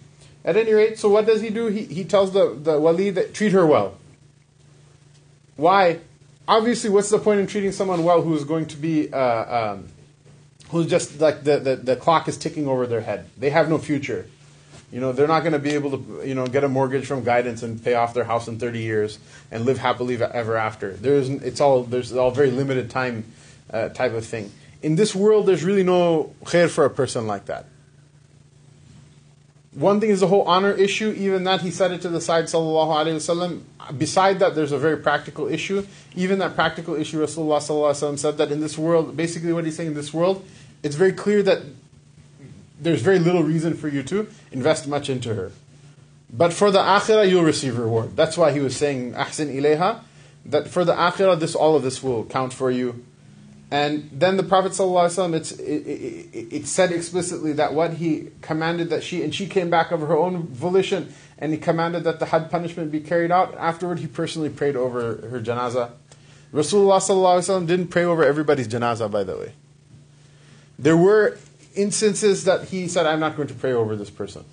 At 0.45 0.55
any 0.55 0.73
rate, 0.73 0.99
so 0.99 1.09
what 1.09 1.25
does 1.25 1.41
he 1.41 1.49
do? 1.49 1.67
He, 1.67 1.83
he 1.85 2.05
tells 2.05 2.31
the, 2.31 2.53
the 2.53 2.79
wali 2.79 3.09
that 3.09 3.33
treat 3.33 3.51
her 3.51 3.65
well. 3.65 3.97
Why? 5.55 5.99
Obviously, 6.47 6.89
what's 6.89 7.09
the 7.09 7.17
point 7.17 7.39
in 7.39 7.47
treating 7.47 7.71
someone 7.71 8.03
well 8.03 8.21
who 8.21 8.35
is 8.35 8.43
going 8.43 8.67
to 8.67 8.77
be, 8.77 9.11
uh, 9.11 9.73
um, 9.73 9.87
who's 10.69 10.85
just 10.85 11.19
like 11.19 11.43
the, 11.43 11.57
the, 11.57 11.75
the 11.75 11.95
clock 11.95 12.27
is 12.27 12.37
ticking 12.37 12.67
over 12.67 12.85
their 12.85 13.01
head? 13.01 13.27
They 13.37 13.49
have 13.49 13.67
no 13.67 13.79
future. 13.79 14.27
You 14.95 15.01
know, 15.01 15.11
they're 15.11 15.27
not 15.27 15.41
going 15.41 15.51
to 15.51 15.59
be 15.59 15.71
able 15.71 15.91
to, 15.91 16.21
you 16.25 16.35
know, 16.35 16.47
get 16.47 16.63
a 16.63 16.69
mortgage 16.69 17.05
from 17.05 17.25
guidance 17.25 17.63
and 17.63 17.83
pay 17.83 17.95
off 17.95 18.13
their 18.13 18.23
house 18.23 18.47
in 18.47 18.57
30 18.57 18.79
years 18.79 19.19
and 19.51 19.65
live 19.65 19.77
happily 19.77 20.15
ever 20.23 20.55
after. 20.55 20.93
There's, 20.93 21.27
it's 21.27 21.59
all, 21.59 21.83
there's 21.83 22.13
all 22.13 22.31
very 22.31 22.49
limited 22.49 22.89
time 22.89 23.25
uh, 23.73 23.89
type 23.89 24.13
of 24.13 24.25
thing. 24.25 24.53
In 24.81 24.95
this 24.95 25.13
world, 25.13 25.47
there's 25.47 25.65
really 25.65 25.83
no 25.83 26.33
khair 26.45 26.69
for 26.69 26.85
a 26.85 26.89
person 26.89 27.27
like 27.27 27.47
that. 27.47 27.65
One 29.73 29.99
thing 29.99 30.11
is 30.11 30.21
the 30.21 30.27
whole 30.27 30.43
honor 30.43 30.71
issue. 30.71 31.13
Even 31.17 31.43
that, 31.43 31.59
he 31.59 31.71
said 31.71 31.91
it 31.91 32.01
to 32.03 32.09
the 32.09 32.21
side, 32.21 32.45
sallallahu 32.45 32.95
alaihi 32.95 33.15
wasallam. 33.15 33.97
Beside 33.97 34.39
that, 34.39 34.55
there's 34.55 34.71
a 34.71 34.77
very 34.77 34.95
practical 34.95 35.49
issue. 35.49 35.85
Even 36.15 36.39
that 36.39 36.55
practical 36.55 36.95
issue, 36.95 37.21
Rasulullah 37.21 37.57
sallallahu 37.57 37.91
alaihi 37.91 38.13
wasallam 38.13 38.19
said 38.19 38.37
that 38.37 38.49
in 38.49 38.61
this 38.61 38.77
world, 38.77 39.17
basically 39.17 39.51
what 39.51 39.65
he's 39.65 39.75
saying 39.75 39.89
in 39.89 39.93
this 39.93 40.13
world, 40.13 40.45
it's 40.83 40.95
very 40.95 41.11
clear 41.11 41.43
that 41.43 41.63
there's 42.79 43.01
very 43.01 43.19
little 43.19 43.43
reason 43.43 43.73
for 43.73 43.87
you 43.87 44.03
to 44.03 44.27
invest 44.51 44.87
much 44.87 45.09
into 45.09 45.33
her. 45.35 45.51
But 46.31 46.53
for 46.53 46.71
the 46.71 46.79
akhirah, 46.79 47.29
you'll 47.29 47.43
receive 47.43 47.77
reward. 47.77 48.15
That's 48.15 48.37
why 48.37 48.51
he 48.51 48.59
was 48.59 48.75
saying, 48.75 49.13
ahsin 49.13 49.53
ilayha, 49.55 50.01
that 50.45 50.67
for 50.67 50.83
the 50.83 50.93
akhirah, 50.93 51.39
this, 51.39 51.55
all 51.55 51.75
of 51.75 51.83
this 51.83 52.03
will 52.03 52.25
count 52.25 52.53
for 52.53 52.69
you. 52.69 53.05
And 53.71 54.09
then 54.11 54.37
the 54.37 54.43
Prophet 54.43 54.73
ﷺ, 54.73 55.33
it's, 55.33 55.51
it, 55.53 55.63
it, 55.63 56.53
it, 56.53 56.67
said 56.67 56.91
explicitly 56.91 57.51
that 57.53 57.73
what 57.73 57.95
he 57.95 58.29
commanded 58.41 58.89
that 58.91 59.03
she, 59.03 59.23
and 59.23 59.33
she 59.33 59.47
came 59.47 59.69
back 59.69 59.91
of 59.91 60.01
her 60.01 60.15
own 60.15 60.47
volition, 60.47 61.11
and 61.39 61.51
he 61.51 61.57
commanded 61.57 62.03
that 62.03 62.19
the 62.19 62.27
hadd 62.27 62.51
punishment 62.51 62.91
be 62.91 62.99
carried 62.99 63.31
out. 63.31 63.55
Afterward, 63.57 63.99
he 63.99 64.07
personally 64.07 64.49
prayed 64.49 64.75
over 64.75 65.27
her 65.27 65.41
janazah. 65.41 65.91
Rasulullah 66.53 67.01
ﷺ 67.01 67.65
didn't 67.65 67.87
pray 67.87 68.03
over 68.03 68.23
everybody's 68.23 68.67
janazah, 68.67 69.09
by 69.09 69.23
the 69.23 69.35
way. 69.35 69.53
There 70.77 70.95
were 70.95 71.37
instances 71.75 72.43
that 72.45 72.69
he 72.69 72.87
said, 72.87 73.05
I'm 73.05 73.19
not 73.19 73.35
going 73.35 73.47
to 73.47 73.53
pray 73.53 73.73
over 73.73 73.95
this 73.95 74.09
person. 74.09 74.45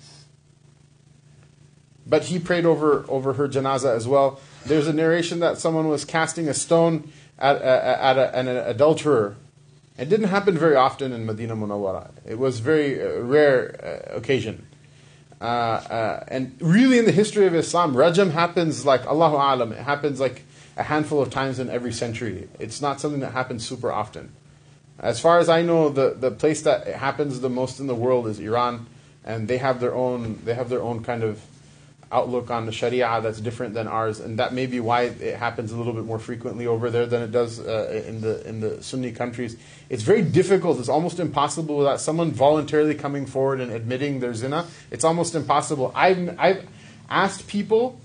But 2.05 2.25
he 2.25 2.39
prayed 2.39 2.65
over, 2.65 3.05
over 3.07 3.33
her 3.33 3.47
janazah 3.47 3.95
as 3.95 4.07
well. 4.07 4.39
There's 4.65 4.87
a 4.87 4.93
narration 4.93 5.39
that 5.39 5.57
someone 5.57 5.87
was 5.87 6.05
casting 6.05 6.47
a 6.47 6.53
stone 6.53 7.11
at, 7.39 7.61
at, 7.61 8.17
at 8.17 8.35
an 8.35 8.47
adulterer. 8.47 9.35
It 9.97 10.09
didn't 10.09 10.27
happen 10.27 10.57
very 10.57 10.75
often 10.75 11.13
in 11.13 11.25
Medina 11.25 11.55
Munawwara. 11.55 12.09
It 12.25 12.39
was 12.39 12.59
very 12.59 13.01
uh, 13.01 13.19
rare 13.19 14.09
uh, 14.11 14.15
occasion. 14.17 14.65
Uh, 15.39 15.43
uh, 15.43 16.23
and 16.29 16.55
really, 16.59 16.97
in 16.97 17.05
the 17.05 17.11
history 17.11 17.45
of 17.45 17.53
Islam, 17.53 17.93
rajam 17.93 18.31
happens 18.31 18.85
like 18.85 19.05
Allahu 19.05 19.35
Alam. 19.35 19.71
It 19.71 19.79
happens 19.79 20.19
like 20.19 20.43
a 20.77 20.83
handful 20.83 21.21
of 21.21 21.29
times 21.29 21.59
in 21.59 21.69
every 21.69 21.91
century. 21.91 22.47
It's 22.59 22.81
not 22.81 22.99
something 22.99 23.19
that 23.19 23.33
happens 23.33 23.67
super 23.67 23.91
often. 23.91 24.31
As 24.99 25.19
far 25.19 25.39
as 25.39 25.49
I 25.49 25.61
know, 25.63 25.89
the, 25.89 26.15
the 26.17 26.31
place 26.31 26.61
that 26.63 26.87
it 26.87 26.95
happens 26.95 27.39
the 27.39 27.49
most 27.49 27.79
in 27.79 27.87
the 27.87 27.95
world 27.95 28.27
is 28.27 28.39
Iran, 28.39 28.85
and 29.23 29.47
they 29.47 29.57
have 29.57 29.79
their 29.79 29.93
own 29.93 30.39
they 30.45 30.53
have 30.53 30.69
their 30.69 30.81
own 30.81 31.03
kind 31.03 31.23
of 31.23 31.41
outlook 32.11 32.51
on 32.51 32.67
the 32.67 32.71
Sharia 32.71 33.19
that's 33.21 33.41
different 33.41 33.73
than 33.73 33.87
ours, 33.87 34.19
and 34.19 34.37
that 34.37 34.53
may 34.53 34.67
be 34.67 34.79
why 34.79 35.03
it 35.03 35.35
happens 35.35 35.71
a 35.71 35.77
little 35.77 35.93
bit 35.93 36.05
more 36.05 36.19
frequently 36.19 36.67
over 36.67 36.91
there 36.91 37.07
than 37.07 37.23
it 37.23 37.31
does 37.31 37.59
uh, 37.59 38.03
in 38.07 38.21
the 38.21 38.47
in 38.47 38.59
the 38.61 38.81
Sunni 38.83 39.11
countries. 39.11 39.57
It's 39.89 40.03
very 40.03 40.21
difficult. 40.21 40.79
It's 40.79 40.89
almost 40.89 41.19
impossible 41.19 41.77
without 41.77 41.99
someone 41.99 42.31
voluntarily 42.31 42.93
coming 42.95 43.25
forward 43.25 43.59
and 43.59 43.71
admitting 43.71 44.19
their 44.19 44.35
zina. 44.35 44.67
It's 44.91 45.03
almost 45.03 45.33
impossible. 45.33 45.91
I've 45.95 46.39
I've 46.39 46.67
asked 47.09 47.47
people, 47.47 47.99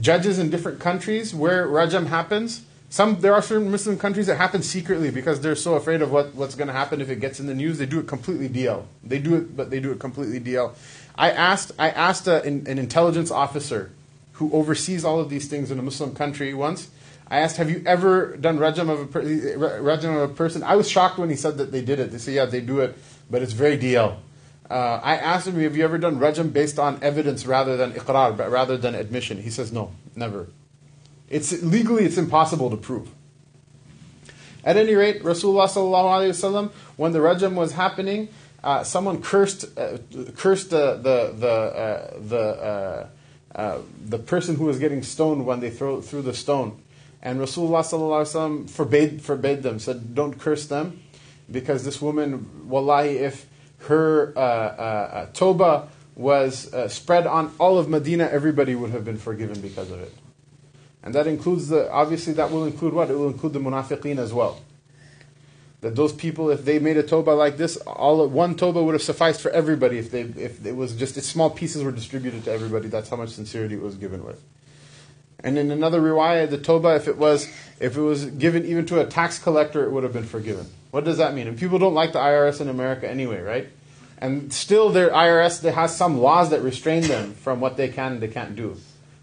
judges 0.00 0.38
in 0.38 0.50
different 0.50 0.78
countries 0.78 1.34
where 1.34 1.66
rajam 1.66 2.06
happens. 2.06 2.62
Some 2.88 3.20
there 3.20 3.34
are 3.34 3.42
certain 3.42 3.70
Muslim 3.70 3.98
countries 3.98 4.26
that 4.28 4.36
happen 4.36 4.62
secretly 4.62 5.10
because 5.10 5.40
they're 5.40 5.56
so 5.56 5.74
afraid 5.74 6.02
of 6.02 6.12
what, 6.12 6.34
what's 6.34 6.54
going 6.54 6.68
to 6.68 6.72
happen 6.72 7.00
if 7.00 7.10
it 7.10 7.20
gets 7.20 7.40
in 7.40 7.46
the 7.46 7.54
news. 7.54 7.78
They 7.78 7.86
do 7.86 7.98
it 7.98 8.06
completely 8.06 8.48
DL. 8.48 8.84
They 9.02 9.18
do 9.18 9.34
it, 9.34 9.56
but 9.56 9.70
they 9.70 9.80
do 9.80 9.90
it 9.90 9.98
completely 9.98 10.40
DL. 10.40 10.74
I 11.16 11.30
asked, 11.30 11.72
I 11.78 11.90
asked 11.90 12.28
a, 12.28 12.42
an, 12.42 12.66
an 12.68 12.78
intelligence 12.78 13.30
officer 13.30 13.90
who 14.34 14.52
oversees 14.52 15.04
all 15.04 15.18
of 15.18 15.30
these 15.30 15.48
things 15.48 15.70
in 15.70 15.78
a 15.78 15.82
Muslim 15.82 16.14
country 16.14 16.54
once. 16.54 16.90
I 17.28 17.40
asked, 17.40 17.56
"Have 17.56 17.70
you 17.70 17.82
ever 17.84 18.36
done 18.36 18.58
rajam 18.58 18.88
of 18.88 19.00
a 19.00 19.06
per- 19.06 19.22
rajam 19.22 20.22
of 20.22 20.30
a 20.30 20.34
person?" 20.34 20.62
I 20.62 20.76
was 20.76 20.88
shocked 20.88 21.18
when 21.18 21.28
he 21.28 21.36
said 21.36 21.58
that 21.58 21.72
they 21.72 21.80
did 21.82 21.98
it. 21.98 22.12
They 22.12 22.18
said, 22.18 22.34
"Yeah, 22.34 22.44
they 22.44 22.60
do 22.60 22.80
it, 22.80 22.96
but 23.28 23.42
it's 23.42 23.52
very 23.52 23.76
DL." 23.76 24.16
Uh, 24.70 25.00
I 25.02 25.16
asked 25.16 25.48
him, 25.48 25.58
"Have 25.60 25.76
you 25.76 25.82
ever 25.84 25.98
done 25.98 26.20
rajam 26.20 26.52
based 26.52 26.78
on 26.78 27.02
evidence 27.02 27.46
rather 27.46 27.76
than 27.76 27.92
iqrar, 27.92 28.38
rather 28.50 28.76
than 28.76 28.94
admission?" 28.94 29.42
He 29.42 29.50
says, 29.50 29.72
"No, 29.72 29.90
never. 30.14 30.46
It's 31.28 31.62
legally 31.62 32.04
it's 32.04 32.18
impossible 32.18 32.70
to 32.70 32.76
prove." 32.76 33.08
At 34.64 34.76
any 34.76 34.94
rate, 34.94 35.22
Rasulullah 35.22 36.70
when 36.96 37.12
the 37.12 37.20
rajam 37.20 37.54
was 37.54 37.72
happening, 37.72 38.28
uh, 38.64 38.82
someone 38.82 39.22
cursed 39.22 39.78
uh, 39.78 39.98
cursed 40.34 40.70
the 40.70 40.94
the 40.96 41.32
the 41.38 41.48
uh, 41.48 42.14
the 42.18 42.38
uh, 42.38 43.06
uh, 43.54 43.78
the 44.04 44.18
person 44.18 44.56
who 44.56 44.64
was 44.64 44.80
getting 44.80 45.04
stoned 45.04 45.46
when 45.46 45.60
they 45.60 45.70
throw 45.70 46.00
threw 46.00 46.20
the 46.20 46.34
stone, 46.34 46.82
and 47.22 47.38
Rasulullah 47.38 47.82
sallallahu 47.82 48.68
forbade 48.68 49.22
forbade 49.22 49.62
them 49.62 49.78
said 49.78 50.16
don't 50.16 50.36
curse 50.36 50.66
them, 50.66 51.00
because 51.48 51.84
this 51.84 52.02
woman 52.02 52.68
wallahi 52.68 53.18
if 53.18 53.46
her 53.86 54.36
uh, 54.36 55.26
toba 55.32 55.88
was 56.16 56.74
spread 56.92 57.24
on 57.24 57.54
all 57.60 57.78
of 57.78 57.88
Medina 57.88 58.24
everybody 58.24 58.74
would 58.74 58.90
have 58.90 59.04
been 59.04 59.18
forgiven 59.18 59.60
because 59.60 59.92
of 59.92 60.00
it, 60.00 60.12
and 61.06 61.14
that 61.14 61.26
includes 61.26 61.68
the 61.68 61.90
obviously 61.90 62.34
that 62.34 62.50
will 62.50 62.66
include 62.66 62.92
what 62.92 63.10
it 63.10 63.14
will 63.14 63.28
include 63.28 63.54
the 63.54 63.60
munafiqeen 63.60 64.18
as 64.18 64.34
well 64.34 64.60
that 65.86 65.94
those 65.94 66.12
people, 66.12 66.50
if 66.50 66.64
they 66.64 66.78
made 66.78 66.96
a 66.96 67.02
toba 67.02 67.30
like 67.30 67.58
this, 67.58 67.76
all 67.76 68.26
one 68.28 68.56
toba 68.56 68.82
would 68.82 68.94
have 68.94 69.02
sufficed 69.02 69.40
for 69.40 69.50
everybody. 69.50 69.98
If 69.98 70.10
they, 70.10 70.22
if 70.22 70.64
it 70.66 70.74
was 70.74 70.96
just 70.96 71.14
small 71.22 71.48
pieces 71.48 71.84
were 71.84 71.92
distributed 71.92 72.44
to 72.44 72.52
everybody, 72.52 72.88
that's 72.88 73.08
how 73.08 73.16
much 73.16 73.30
sincerity 73.30 73.76
it 73.76 73.82
was 73.82 73.94
given 73.94 74.24
with. 74.24 74.42
And 75.40 75.58
in 75.58 75.70
another 75.70 76.00
riwayah, 76.00 76.50
the 76.50 76.58
toba, 76.58 76.96
if 76.96 77.06
it 77.06 77.18
was, 77.18 77.46
if 77.78 77.96
it 77.96 78.00
was 78.00 78.24
given 78.24 78.64
even 78.64 78.86
to 78.86 79.00
a 79.00 79.06
tax 79.06 79.38
collector, 79.38 79.84
it 79.84 79.90
would 79.90 80.02
have 80.02 80.12
been 80.12 80.24
forgiven. 80.24 80.66
What 80.90 81.04
does 81.04 81.18
that 81.18 81.34
mean? 81.34 81.46
And 81.46 81.58
people 81.58 81.78
don't 81.78 81.94
like 81.94 82.12
the 82.12 82.18
IRS 82.18 82.60
in 82.60 82.68
America 82.68 83.08
anyway, 83.08 83.40
right? 83.40 83.68
And 84.18 84.52
still, 84.52 84.88
their 84.88 85.10
IRS 85.10 85.60
they 85.60 85.72
has 85.72 85.94
some 85.94 86.18
laws 86.18 86.50
that 86.50 86.62
restrain 86.62 87.02
them 87.02 87.34
from 87.34 87.60
what 87.60 87.76
they 87.76 87.88
can 87.88 88.12
and 88.12 88.20
they 88.20 88.28
can't 88.28 88.56
do. 88.56 88.76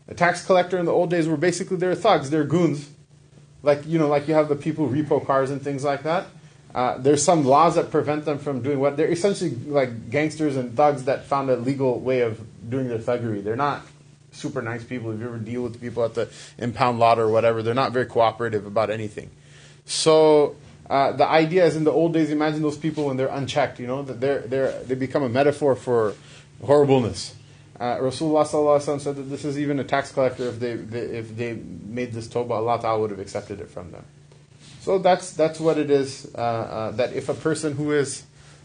The 0.08 0.16
tax 0.16 0.46
collector 0.46 0.78
in 0.78 0.86
the 0.86 0.92
old 0.92 1.10
days 1.10 1.28
were 1.28 1.38
basically 1.38 1.78
they're 1.78 1.96
thugs, 1.96 2.30
they're 2.30 2.44
goons, 2.44 2.89
like 3.62 3.86
you 3.86 3.98
know, 3.98 4.08
like 4.08 4.28
you 4.28 4.34
have 4.34 4.50
the 4.50 4.56
people 4.56 4.89
repo 4.89 5.26
cars 5.26 5.50
and 5.50 5.62
things 5.62 5.84
like 5.84 6.04
that. 6.04 6.28
Uh, 6.76 6.98
there's 6.98 7.24
some 7.24 7.46
laws 7.46 7.76
that 7.76 7.92
prevent 7.92 8.26
them 8.26 8.39
from 8.39 8.62
doing 8.62 8.80
what 8.80 8.98
they're 8.98 9.12
essentially 9.12 9.52
like 9.52 10.10
gangsters 10.10 10.56
and 10.58 10.76
thugs 10.76 11.04
that 11.04 11.26
found 11.26 11.50
a 11.50 11.56
legal 11.56 12.00
way 12.00 12.22
of 12.22 12.42
doing 12.70 12.88
their 12.88 12.98
thuggery. 12.98 13.44
They're 13.44 13.56
not 13.56 13.86
super 14.32 14.62
nice 14.62 14.84
people. 14.84 15.12
If 15.12 15.20
you 15.20 15.28
ever 15.28 15.38
deal 15.38 15.62
with 15.62 15.80
people 15.80 16.04
at 16.04 16.16
the 16.16 16.30
impound 16.58 17.00
lot 17.00 17.20
or 17.20 17.30
whatever, 17.30 17.62
they're 17.62 17.74
not 17.74 17.92
very 17.92 18.08
cooperative 18.08 18.66
about 18.66 18.89
anything. 18.89 19.30
So 19.86 20.56
uh, 20.89 21.12
the 21.12 21.28
idea 21.28 21.66
is 21.66 21.76
in 21.76 21.84
the 21.84 21.92
old 21.92 22.13
days, 22.13 22.32
imagine 22.32 22.62
those 22.62 22.78
people 22.78 23.06
when 23.06 23.18
they're 23.18 23.28
unchecked, 23.28 23.80
you 23.80 23.88
know, 23.88 24.02
that 24.04 24.20
they're, 24.20 24.39
they're, 24.42 24.84
they 24.84 24.96
become 24.96 25.24
a 25.24 25.30
metaphor 25.30 25.76
for 25.76 26.16
horribleness. 26.63 27.36
Uh, 27.80 27.98
Rasulullah 27.98 29.00
said 29.00 29.16
that 29.16 29.24
this 29.24 29.46
is 29.46 29.58
even 29.58 29.80
a 29.80 29.84
tax 29.84 30.12
collector. 30.12 30.48
If 30.48 30.60
they, 30.60 30.76
they, 30.76 31.00
if 31.00 31.36
they 31.36 31.54
made 31.54 32.14
this 32.14 32.28
tawbah, 32.28 32.52
Allah 32.52 32.80
Ta'ala 32.80 33.00
would 33.00 33.10
have 33.10 33.20
accepted 33.20 33.60
it 33.60 33.70
from 33.70 33.92
them. 33.92 34.06
So 34.82 35.00
that's 35.00 35.32
that's 35.32 35.60
what 35.60 35.78
it 35.78 35.90
is. 35.90 36.30
Uh, 36.36 36.42
uh, 36.42 36.92
that 36.92 37.14
if 37.14 37.30
a 37.30 37.34
person 37.34 37.74
who 37.74 37.94
is, 37.94 38.24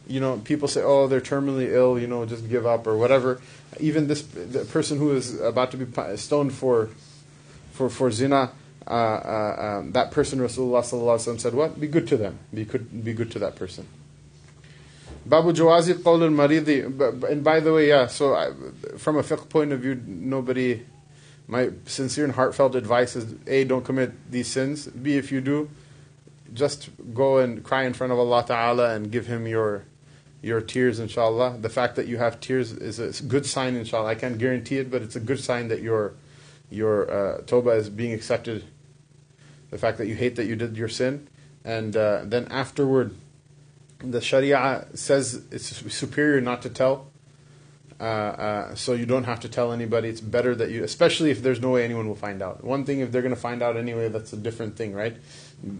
you 0.08 0.20
know, 0.20 0.38
people 0.38 0.68
say, 0.68 0.82
oh, 0.82 1.06
they're 1.06 1.20
terminally 1.20 1.72
ill, 1.72 1.98
you 1.98 2.06
know, 2.06 2.26
just 2.26 2.48
give 2.48 2.66
up 2.66 2.86
or 2.86 2.96
whatever. 2.98 3.40
Even 3.80 4.08
this 4.08 4.22
the 4.22 4.64
person 4.64 4.98
who 4.98 5.12
is 5.12 5.40
about 5.40 5.70
to 5.70 5.76
be 5.76 6.16
stoned 6.16 6.52
for, 6.52 6.90
for 7.72 7.88
for 7.88 8.10
zina, 8.10 8.50
uh, 8.86 8.90
uh 8.90 9.78
um, 9.78 9.92
that 9.92 10.10
person 10.10 10.40
Rasulullah 10.40 11.38
said, 11.38 11.54
what? 11.54 11.80
Be 11.80 11.86
good 11.86 12.08
to 12.08 12.16
them. 12.16 12.38
Be 12.52 12.64
good. 12.64 13.04
Be 13.04 13.12
good 13.14 13.30
to 13.32 13.38
that 13.38 13.54
person. 13.54 13.86
Babu 15.28 15.52
Jawazi 15.52 15.94
qawl 15.94 16.22
al 16.22 16.30
maridi. 16.30 16.84
And 17.30 17.44
by 17.44 17.60
the 17.60 17.72
way, 17.72 17.88
yeah. 17.88 18.06
So 18.06 18.34
I, 18.34 18.50
from 18.96 19.16
a 19.16 19.22
fiqh 19.22 19.48
point 19.48 19.72
of 19.72 19.80
view, 19.80 20.00
nobody. 20.06 20.84
My 21.50 21.70
sincere 21.86 22.24
and 22.24 22.34
heartfelt 22.34 22.74
advice 22.74 23.16
is: 23.16 23.34
a, 23.46 23.64
don't 23.64 23.84
commit 23.84 24.30
these 24.30 24.48
sins. 24.48 24.86
B, 24.86 25.16
if 25.16 25.32
you 25.32 25.40
do 25.40 25.70
just 26.52 26.90
go 27.14 27.38
and 27.38 27.62
cry 27.62 27.84
in 27.84 27.92
front 27.92 28.12
of 28.12 28.18
Allah 28.18 28.44
Ta'ala 28.46 28.94
and 28.94 29.10
give 29.10 29.26
Him 29.26 29.46
your 29.46 29.84
your 30.40 30.60
tears, 30.60 31.00
inshallah. 31.00 31.58
The 31.60 31.68
fact 31.68 31.96
that 31.96 32.06
you 32.06 32.18
have 32.18 32.40
tears 32.40 32.72
is 32.72 32.98
a 32.98 33.22
good 33.24 33.44
sign, 33.44 33.74
inshallah. 33.74 34.08
I 34.08 34.14
can't 34.14 34.38
guarantee 34.38 34.78
it, 34.78 34.90
but 34.90 35.02
it's 35.02 35.16
a 35.16 35.20
good 35.20 35.40
sign 35.40 35.68
that 35.68 35.82
your 35.82 36.14
your 36.70 37.10
uh, 37.10 37.70
is 37.72 37.90
being 37.90 38.12
accepted. 38.12 38.64
The 39.70 39.78
fact 39.78 39.98
that 39.98 40.06
you 40.06 40.14
hate 40.14 40.36
that 40.36 40.46
you 40.46 40.56
did 40.56 40.76
your 40.76 40.88
sin, 40.88 41.28
and 41.64 41.96
uh, 41.96 42.22
then 42.24 42.46
afterward, 42.50 43.14
the 44.00 44.20
Sharia 44.20 44.86
says 44.94 45.42
it's 45.50 45.94
superior 45.94 46.40
not 46.40 46.62
to 46.62 46.70
tell. 46.70 47.10
Uh, 48.00 48.04
uh, 48.04 48.74
so 48.76 48.92
you 48.92 49.06
don't 49.06 49.24
have 49.24 49.40
to 49.40 49.48
tell 49.48 49.72
anybody. 49.72 50.08
It's 50.08 50.20
better 50.20 50.54
that 50.54 50.70
you, 50.70 50.84
especially 50.84 51.32
if 51.32 51.42
there's 51.42 51.60
no 51.60 51.70
way 51.70 51.84
anyone 51.84 52.06
will 52.06 52.14
find 52.14 52.40
out. 52.42 52.62
One 52.62 52.84
thing, 52.84 53.00
if 53.00 53.10
they're 53.10 53.22
going 53.22 53.34
to 53.34 53.40
find 53.40 53.60
out 53.60 53.76
anyway, 53.76 54.08
that's 54.08 54.32
a 54.32 54.36
different 54.36 54.76
thing, 54.76 54.92
right? 54.92 55.16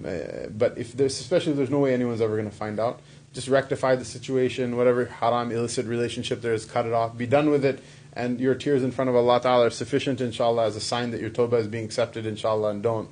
Uh, 0.05 0.49
but 0.51 0.77
if 0.77 0.95
there's, 0.95 1.21
especially 1.21 1.53
if 1.53 1.57
there's 1.59 1.71
no 1.71 1.79
way 1.79 1.95
anyone's 1.95 2.21
ever 2.21 2.35
going 2.35 2.51
to 2.51 2.57
find 2.57 2.81
out, 2.81 3.01
just 3.33 3.47
rectify 3.47 3.95
the 3.95 4.05
situation. 4.05 4.77
Whatever 4.77 5.05
haram, 5.05 5.53
illicit 5.53 5.87
relationship 5.87 6.41
there 6.41 6.55
is, 6.55 6.65
cut 6.65 6.87
it 6.87 6.93
off. 6.93 7.17
Be 7.17 7.27
done 7.27 7.51
with 7.51 7.65
it. 7.65 7.81
And 8.15 8.41
your 8.41 8.57
tears 8.57 8.83
in 8.83 8.91
front 8.91 9.11
of 9.11 9.15
Allah 9.15 9.41
Ta'ala 9.41 9.67
are 9.67 9.71
sufficient, 9.71 10.21
inshallah, 10.21 10.67
as 10.67 10.75
a 10.75 10.81
sign 10.81 11.13
that 11.13 11.21
your 11.21 11.31
tawbah 11.31 11.61
is 11.61 11.69
being 11.69 11.85
accepted, 11.85 12.27
inshallah, 12.27 12.71
and 12.71 12.83
don't 12.83 13.11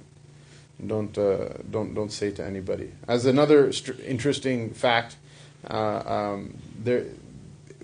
don't 0.84 1.16
uh, 1.16 1.48
don't 1.70 1.94
don't 1.94 2.12
say 2.12 2.30
to 2.32 2.44
anybody. 2.44 2.92
As 3.08 3.24
another 3.26 3.72
st- 3.72 4.00
interesting 4.00 4.74
fact, 4.74 5.16
uh, 5.70 6.02
um, 6.06 6.58
there 6.78 7.06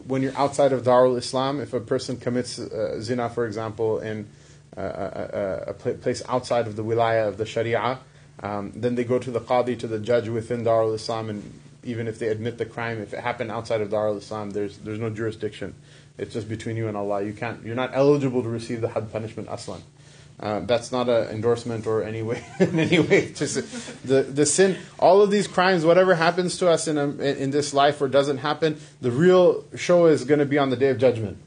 when 0.07 0.23
you're 0.23 0.37
outside 0.37 0.73
of 0.73 0.83
Darul 0.83 1.17
Islam, 1.17 1.61
if 1.61 1.73
a 1.73 1.81
person 1.81 2.17
commits 2.17 2.59
uh, 2.59 3.01
zina, 3.01 3.31
for 3.31 3.47
example, 3.47 4.01
in 4.01 4.29
uh, 4.77 4.81
a, 4.81 4.85
a, 4.85 5.71
a, 5.71 5.75
place 5.75 6.23
outside 6.29 6.67
of 6.67 6.77
the 6.77 6.85
wilaya 6.85 7.29
of 7.29 7.37
the 7.37 7.47
Sharia, 7.47 7.99
um, 8.43 8.73
then 8.75 8.95
they 8.95 9.05
go 9.05 9.19
to 9.19 9.31
the 9.31 9.41
qadi, 9.41 9.79
to 9.79 9.87
the 9.87 9.99
judge 9.99 10.29
within 10.29 10.65
Darul 10.65 10.95
Islam, 10.95 11.31
and 11.31 11.61
even 11.85 12.09
if 12.09 12.19
they 12.19 12.29
admit 12.29 12.59
the 12.59 12.67
crime, 12.67 13.01
if 13.01 13.13
it 13.13 13.21
happened 13.21 13.51
outside 13.51 13.81
of 13.81 13.91
Darul 13.91 14.19
Islam, 14.19 14.51
there's 14.51 14.79
there's 14.79 14.99
no 14.99 15.11
jurisdiction. 15.11 15.75
It's 16.19 16.35
just 16.35 16.49
between 16.49 16.77
you 16.77 16.89
and 16.89 16.97
Allah. 16.97 17.23
You 17.23 17.33
can't. 17.33 17.65
You're 17.65 17.75
not 17.75 17.91
eligible 17.95 18.43
to 18.43 18.49
receive 18.49 18.81
the 18.81 18.89
hadd 18.89 19.11
punishment 19.13 19.49
aslan. 19.51 19.83
Uh, 20.43 20.59
that's 20.61 20.91
not 20.91 21.09
an 21.09 21.29
endorsement 21.29 21.87
or 21.87 22.03
any 22.03 22.21
way 22.21 22.45
in 22.59 22.77
any 22.77 22.99
way. 22.99 23.33
Just 23.33 23.55
the 24.05 24.25
the 24.25 24.45
sin, 24.45 24.77
all 24.99 25.23
of 25.23 25.31
these 25.31 25.47
crimes, 25.47 25.85
whatever 25.85 26.17
happens 26.17 26.59
to 26.59 26.69
us 26.69 26.89
in 26.89 26.99
a, 26.99 27.09
in 27.09 27.53
this 27.53 27.73
life 27.73 28.01
or 28.01 28.09
doesn't 28.09 28.39
happen, 28.39 28.77
the 29.01 29.13
real 29.13 29.65
show 29.77 30.07
is 30.07 30.25
going 30.25 30.41
to 30.41 30.47
be 30.47 30.59
on 30.59 30.71
the 30.71 30.77
day 30.77 30.89
of 30.89 30.99
judgment. 30.99 31.39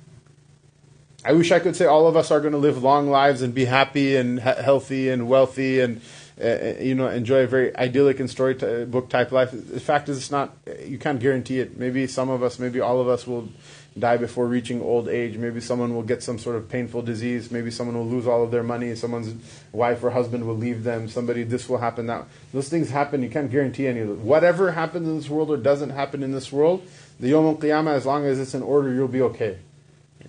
I 1.26 1.34
wish 1.34 1.52
I 1.52 1.60
could 1.60 1.76
say 1.76 1.86
all 1.86 2.08
of 2.08 2.16
us 2.16 2.32
are 2.32 2.40
going 2.40 2.54
to 2.54 2.58
live 2.58 2.82
long 2.82 3.10
lives 3.10 3.42
and 3.42 3.54
be 3.54 3.66
happy 3.66 4.16
and 4.16 4.40
healthy 4.40 5.10
and 5.10 5.28
wealthy 5.28 5.82
and 5.82 6.00
uh, 6.40 6.46
uh 6.46 6.74
you 6.80 6.96
know 6.96 7.10
enjoy 7.10 7.44
a 7.44 7.48
very 7.48 7.76
idyllic 7.76 8.22
and 8.22 8.30
storybook 8.30 9.10
type 9.10 9.34
life. 9.34 9.52
The 9.52 9.82
fact 9.82 10.08
is, 10.08 10.18
it's 10.18 10.32
not. 10.32 10.56
You 10.86 10.98
can't 10.98 11.20
guarantee 11.20 11.60
it. 11.60 11.78
Maybe 11.78 12.08
some 12.08 12.30
of 12.30 12.44
us, 12.44 12.60
maybe 12.60 12.80
all 12.80 13.02
of 13.02 13.10
us 13.10 13.28
will 13.28 13.50
die 13.98 14.18
before 14.18 14.46
reaching 14.46 14.82
old 14.82 15.08
age. 15.08 15.38
Maybe 15.38 15.62
someone 15.62 15.96
will 15.96 16.04
get 16.04 16.22
some 16.22 16.38
sort 16.38 16.58
of 16.58 16.68
painful 16.68 17.02
disease. 17.02 17.50
Maybe 17.50 17.72
someone 17.72 17.96
will 17.96 18.08
lose 18.08 18.28
all 18.28 18.44
of 18.44 18.52
their 18.52 18.64
money. 18.64 18.94
Someone's 18.96 19.34
wife 19.72 20.04
or 20.04 20.10
husband 20.10 20.46
will 20.46 20.58
leave 20.58 20.84
them. 20.84 21.08
Somebody, 21.08 21.44
this 21.44 21.70
will 21.70 21.78
happen. 21.78 22.08
That 22.08 22.26
those 22.54 22.68
things 22.68 22.90
happen. 22.90 23.24
You 23.24 23.30
can't 23.30 23.50
guarantee 23.50 23.88
any 23.88 24.02
of 24.02 24.10
it. 24.10 24.18
Whatever 24.18 24.72
happens 24.74 25.08
in 25.08 25.18
this 25.18 25.30
world 25.30 25.50
or 25.50 25.58
doesn't 25.58 25.92
happen 25.92 26.24
in 26.24 26.34
this 26.34 26.52
world, 26.52 26.86
the 27.20 27.30
Yom 27.30 27.46
Al 27.46 27.56
Qiyamah, 27.56 27.94
as 27.94 28.06
long 28.06 28.26
as 28.26 28.40
it's 28.40 28.54
in 28.54 28.64
order, 28.64 28.94
you'll 28.94 29.08
be 29.08 29.22
okay. 29.22 29.60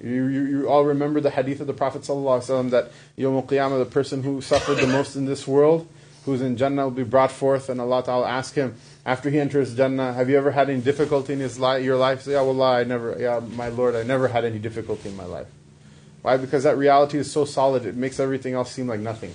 You, 0.01 0.27
you, 0.27 0.43
you, 0.45 0.69
all 0.69 0.85
remember 0.85 1.21
the 1.21 1.31
hadith 1.31 1.61
of 1.61 1.67
the 1.67 1.73
Prophet 1.73 2.03
ﷺ 2.03 2.71
that 2.71 2.93
Yom 3.17 3.35
Al 3.35 3.43
Qiyamah, 3.43 3.79
the 3.79 3.91
person 3.91 4.23
who 4.23 4.41
suffered 4.41 4.77
the 4.77 4.87
most 4.87 5.17
in 5.17 5.25
this 5.25 5.47
world, 5.49 5.89
who's 6.25 6.43
in 6.43 6.57
Jannah, 6.57 6.85
will 6.85 6.91
be 6.91 7.03
brought 7.03 7.33
forth, 7.33 7.69
and 7.69 7.81
Allah 7.81 8.05
Ta'ala 8.05 8.29
ask 8.29 8.55
him, 8.55 8.77
after 9.07 9.31
he 9.31 9.39
enters 9.39 9.77
Jannah, 9.77 10.13
have 10.13 10.29
you 10.29 10.37
ever 10.37 10.51
had 10.51 10.69
any 10.69 10.81
difficulty 10.81 11.33
in 11.33 11.39
his 11.39 11.61
life, 11.61 11.85
your 11.85 11.97
life? 11.97 12.23
Say, 12.23 12.33
yeah, 12.33 12.43
Wallah, 12.43 12.79
I 12.79 12.85
never, 12.85 13.17
yeah, 13.17 13.39
my 13.39 13.69
Lord, 13.69 13.95
I 13.95 14.03
never 14.03 14.27
had 14.27 14.45
any 14.45 14.59
difficulty 14.59 15.09
in 15.09 15.17
my 15.17 15.25
life. 15.25 15.47
Why? 16.23 16.37
Because 16.37 16.65
that 16.65 16.77
reality 16.77 17.17
is 17.17 17.31
so 17.31 17.45
solid, 17.45 17.87
it 17.87 17.95
makes 17.95 18.19
everything 18.19 18.55
else 18.55 18.73
seem 18.73 18.89
like 18.89 18.99
nothing. 18.99 19.33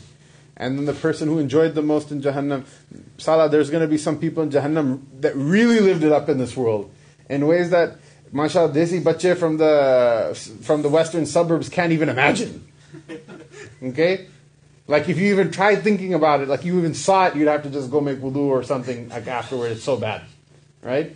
And 0.58 0.78
then 0.78 0.86
the 0.86 0.94
person 0.94 1.30
who 1.30 1.40
enjoyed 1.40 1.74
the 1.74 1.82
most 1.82 2.12
in 2.12 2.22
Jahannam, 2.22 2.66
Salah, 3.18 3.48
there's 3.48 3.70
going 3.70 3.82
to 3.82 3.88
be 3.88 3.98
some 3.98 4.20
people 4.20 4.44
in 4.44 4.50
Jahannam 4.50 5.04
that 5.22 5.34
really 5.38 5.80
lived 5.80 6.04
it 6.04 6.12
up 6.12 6.28
in 6.28 6.38
this 6.38 6.58
world 6.58 6.92
in 7.30 7.48
ways 7.48 7.70
that, 7.70 7.96
mashallah, 8.34 8.74
desi 8.74 9.02
bache 9.02 9.38
from 9.38 9.56
the, 9.56 10.38
from 10.64 10.82
the 10.82 10.90
western 10.90 11.26
suburbs 11.26 11.70
can't 11.70 11.94
even 11.94 12.10
imagine. 12.10 12.68
Okay? 13.84 14.28
Like 14.92 15.08
if 15.08 15.18
you 15.18 15.32
even 15.32 15.52
tried 15.52 15.84
thinking 15.84 16.14
about 16.14 16.42
it, 16.42 16.50
like 16.50 16.66
you 16.66 16.78
even 16.78 16.94
saw 16.94 17.28
it, 17.28 17.38
you'd 17.38 17.48
have 17.48 17.64
to 17.64 17.70
just 17.70 17.90
go 17.90 18.02
make 18.02 18.18
wudu 18.18 18.48
or 18.50 18.62
something 18.62 19.08
like 19.08 19.26
afterward. 19.26 19.72
It's 19.72 19.84
so 19.84 19.96
bad, 19.96 20.22
right? 20.82 21.16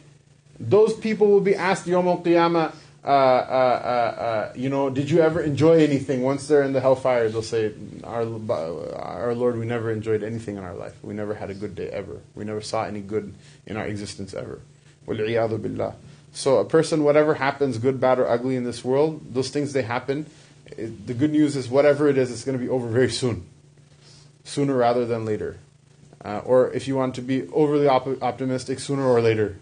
Those 0.57 0.93
people 0.93 1.27
will 1.27 1.41
be 1.41 1.55
asked 1.55 1.85
Yom 1.85 2.07
Al 2.07 2.19
Qiyamah, 2.19 2.73
uh, 3.03 3.07
uh, 3.07 3.11
uh, 3.11 4.21
uh, 4.21 4.53
you 4.55 4.69
know, 4.69 4.89
did 4.89 5.09
you 5.09 5.19
ever 5.19 5.41
enjoy 5.41 5.83
anything? 5.83 6.21
Once 6.21 6.47
they're 6.47 6.63
in 6.63 6.71
the 6.71 6.79
hellfire, 6.79 7.27
they'll 7.27 7.41
say, 7.41 7.73
our, 8.05 8.21
our 8.95 9.35
Lord, 9.35 9.59
we 9.59 9.65
never 9.65 9.91
enjoyed 9.91 10.23
anything 10.23 10.55
in 10.55 10.63
our 10.63 10.73
life. 10.73 10.95
We 11.03 11.13
never 11.13 11.33
had 11.33 11.49
a 11.49 11.53
good 11.53 11.75
day 11.75 11.89
ever. 11.89 12.21
We 12.33 12.45
never 12.45 12.61
saw 12.61 12.85
any 12.85 13.01
good 13.01 13.33
in 13.65 13.75
our 13.75 13.85
existence 13.85 14.33
ever. 14.33 14.61
billah. 15.05 15.95
So 16.31 16.59
a 16.59 16.65
person, 16.65 17.03
whatever 17.03 17.33
happens, 17.33 17.77
good, 17.77 17.99
bad, 17.99 18.19
or 18.19 18.29
ugly 18.29 18.55
in 18.55 18.63
this 18.63 18.85
world, 18.85 19.33
those 19.33 19.49
things 19.49 19.73
they 19.73 19.83
happen. 19.83 20.27
It, 20.65 21.07
the 21.07 21.13
good 21.13 21.33
news 21.33 21.57
is 21.57 21.67
whatever 21.67 22.07
it 22.07 22.17
is, 22.17 22.31
it's 22.31 22.45
going 22.45 22.57
to 22.57 22.63
be 22.63 22.69
over 22.69 22.87
very 22.87 23.11
soon 23.11 23.45
sooner 24.45 24.75
rather 24.75 25.05
than 25.05 25.25
later. 25.25 25.57
Uh, 26.23 26.41
or 26.45 26.71
if 26.71 26.87
you 26.87 26.95
want 26.95 27.13
to 27.15 27.21
be 27.21 27.47
overly 27.49 27.87
op- 27.87 28.21
optimistic, 28.23 28.79
sooner 28.79 29.05
or 29.05 29.21
later, 29.21 29.57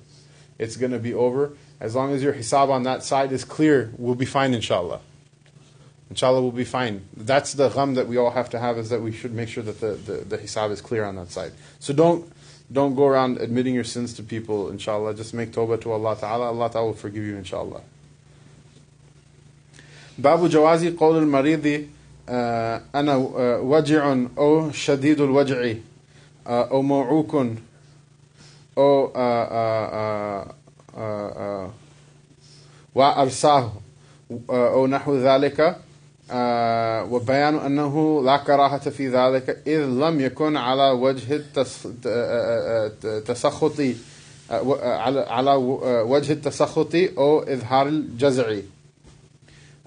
it's 0.59 0.77
going 0.77 0.91
to 0.91 0.99
be 0.99 1.13
over. 1.13 1.53
As 1.79 1.95
long 1.95 2.13
as 2.13 2.21
your 2.21 2.33
hisab 2.33 2.69
on 2.69 2.83
that 2.83 3.03
side 3.03 3.31
is 3.31 3.43
clear, 3.43 3.91
we'll 3.97 4.15
be 4.15 4.25
fine, 4.25 4.53
inshallah. 4.53 5.01
Inshallah, 6.09 6.41
we'll 6.41 6.51
be 6.51 6.63
fine. 6.63 7.03
That's 7.17 7.53
the 7.53 7.69
gham 7.69 7.95
that 7.95 8.07
we 8.07 8.17
all 8.17 8.29
have 8.29 8.49
to 8.51 8.59
have 8.59 8.77
is 8.77 8.89
that 8.89 9.01
we 9.01 9.11
should 9.11 9.33
make 9.33 9.49
sure 9.49 9.63
that 9.63 9.81
the, 9.81 9.93
the, 9.93 10.13
the 10.23 10.37
hisab 10.37 10.69
is 10.71 10.79
clear 10.79 11.03
on 11.03 11.15
that 11.15 11.31
side. 11.31 11.53
So 11.79 11.93
don't 11.93 12.31
don't 12.71 12.95
go 12.95 13.07
around 13.07 13.37
admitting 13.39 13.75
your 13.75 13.83
sins 13.83 14.13
to 14.13 14.23
people, 14.23 14.69
inshallah. 14.69 15.15
Just 15.15 15.33
make 15.33 15.51
tawbah 15.51 15.81
to 15.81 15.91
Allah 15.91 16.15
Ta'ala. 16.15 16.45
Allah 16.47 16.69
Ta'ala 16.69 16.87
will 16.87 16.93
forgive 16.93 17.23
you, 17.23 17.35
inshallah. 17.35 17.81
Babu 20.17 20.47
Jawazi 20.47 20.95
Qawl 20.95 21.17
al 21.17 21.27
Maridi 21.27 21.89
أنا 22.29 23.15
وجع 23.61 24.17
أو 24.37 24.71
شديد 24.71 25.21
الوجع 25.21 25.73
أو 26.47 26.81
موعوك 26.81 27.47
أو 28.77 29.11
وأرساه 32.95 33.71
أو 34.49 34.87
نحو 34.87 35.17
ذلك 35.17 35.75
وبيان 37.11 37.55
أنه 37.55 38.23
لا 38.23 38.37
كراهة 38.37 38.89
في 38.89 39.07
ذلك 39.09 39.61
إذ 39.67 39.85
لم 39.85 40.21
يكن 40.21 40.57
على 40.57 40.89
وجه 40.89 41.35
التسخط 43.03 43.81
على 45.27 45.53
وجه 46.05 46.33
التسخط 46.33 46.95
أو 47.17 47.39
إظهار 47.39 47.87
الجزع. 47.87 48.59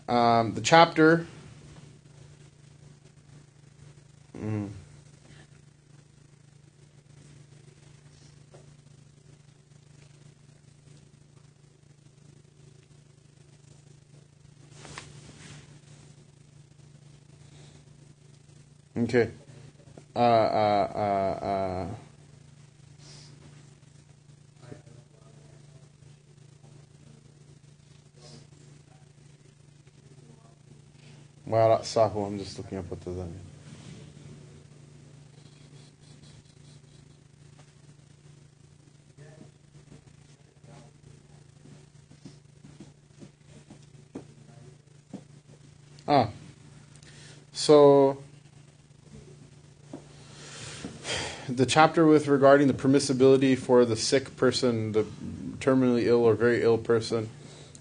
Um, 0.09 0.55
the 0.55 0.61
chapter 0.61 1.27
Mm. 4.42 4.68
Okay. 18.99 19.31
Uh, 20.14 20.18
uh, 20.18 20.92
uh, 20.94 21.44
uh. 21.44 21.87
Well, 31.46 31.79
Sahu, 31.81 32.27
I'm 32.27 32.38
just 32.38 32.59
looking 32.59 32.79
up 32.79 32.90
what 32.90 33.01
the 33.03 33.27
Ah. 46.09 46.29
So 47.53 48.19
the 51.49 51.66
chapter 51.66 52.07
with 52.07 52.29
regarding 52.29 52.69
the 52.69 52.75
permissibility 52.75 53.57
for 53.59 53.85
the 53.85 53.97
sick 53.97 54.37
person, 54.37 54.92
the 54.92 55.05
terminally 55.59 56.05
ill 56.05 56.25
or 56.25 56.35
very 56.35 56.62
ill 56.62 56.79
person, 56.79 57.29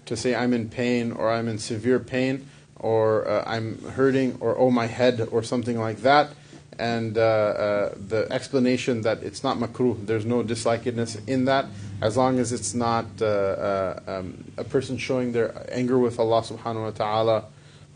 to 0.06 0.16
say 0.16 0.34
I'm 0.34 0.52
in 0.52 0.68
pain 0.68 1.12
or 1.12 1.30
I'm 1.30 1.48
in 1.48 1.58
severe 1.58 1.98
pain 1.98 2.48
or 2.76 3.28
uh, 3.28 3.44
I'm 3.46 3.82
hurting 3.82 4.38
or 4.40 4.56
oh 4.56 4.70
my 4.70 4.86
head 4.86 5.28
or 5.30 5.42
something 5.42 5.78
like 5.78 5.98
that, 5.98 6.30
and 6.78 7.16
uh, 7.16 7.20
uh, 7.20 7.94
the 8.08 8.26
explanation 8.30 9.02
that 9.02 9.22
it's 9.22 9.42
not 9.42 9.58
makruh, 9.58 10.04
there's 10.06 10.26
no 10.26 10.42
dislikedness 10.42 11.26
in 11.28 11.46
that, 11.46 11.66
as 12.02 12.16
long 12.16 12.38
as 12.38 12.52
it's 12.52 12.74
not 12.74 13.06
uh, 13.20 13.24
uh, 13.24 14.00
um, 14.06 14.44
a 14.56 14.64
person 14.64 14.98
showing 14.98 15.32
their 15.32 15.66
anger 15.72 15.98
with 15.98 16.18
Allah 16.18 16.42
subhanahu 16.42 16.82
wa 16.82 16.90
ta'ala 16.90 17.44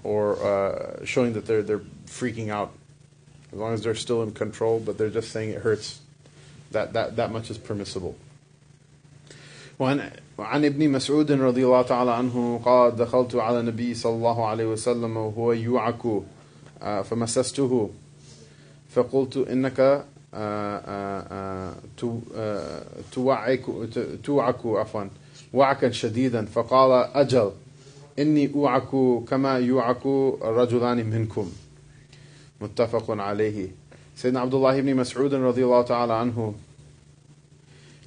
or 0.03 0.37
uh, 0.43 1.05
showing 1.05 1.33
that 1.33 1.45
they're 1.45 1.63
they're 1.63 1.85
freaking 2.07 2.49
out. 2.49 2.71
As 3.51 3.59
long 3.59 3.73
as 3.73 3.83
they're 3.83 3.95
still 3.95 4.21
in 4.23 4.31
control, 4.31 4.79
but 4.79 4.97
they're 4.97 5.09
just 5.09 5.31
saying 5.31 5.51
it 5.51 5.61
hurts. 5.61 5.99
That 6.71 6.93
that 6.93 7.15
that 7.15 7.31
much 7.31 7.49
is 7.49 7.57
permissible. 7.57 8.15
وعن 9.79 10.11
عن 10.39 10.65
ابن 10.65 10.89
مسعود 10.89 11.31
رضي 11.31 11.65
الله 11.65 11.81
تعالى 11.81 12.11
عنه 12.11 12.61
قال 12.65 12.95
دخلت 12.95 13.35
على 13.35 13.59
النبي 13.59 13.93
صلى 13.93 14.13
الله 14.13 14.45
عليه 14.45 14.65
وسلم 14.65 15.17
وهو 15.17 15.51
يوعك 15.51 16.23
فمسسته 17.03 17.89
فقلت 18.89 19.37
إنك 19.37 20.05
توعك 23.11 23.65
توعك 24.23 24.65
عفوا 24.65 25.03
وعكا 25.53 25.91
شديدا 25.91 26.45
فقال 26.45 26.91
أجل 27.13 27.51
إني 28.19 28.53
أوعك 28.55 29.23
كما 29.29 29.59
يوعك 29.59 30.05
الرجلان 30.41 31.05
منكم 31.05 31.51
متفق 32.61 33.11
عليه 33.11 33.69
Sayyidina 34.15 34.43
Abdullah 34.43 34.77
ibn 34.77 34.95
Mas'ud 34.95 35.29
radiallahu 35.29 35.87
ta'ala 35.87 36.23
anhu 36.23 36.55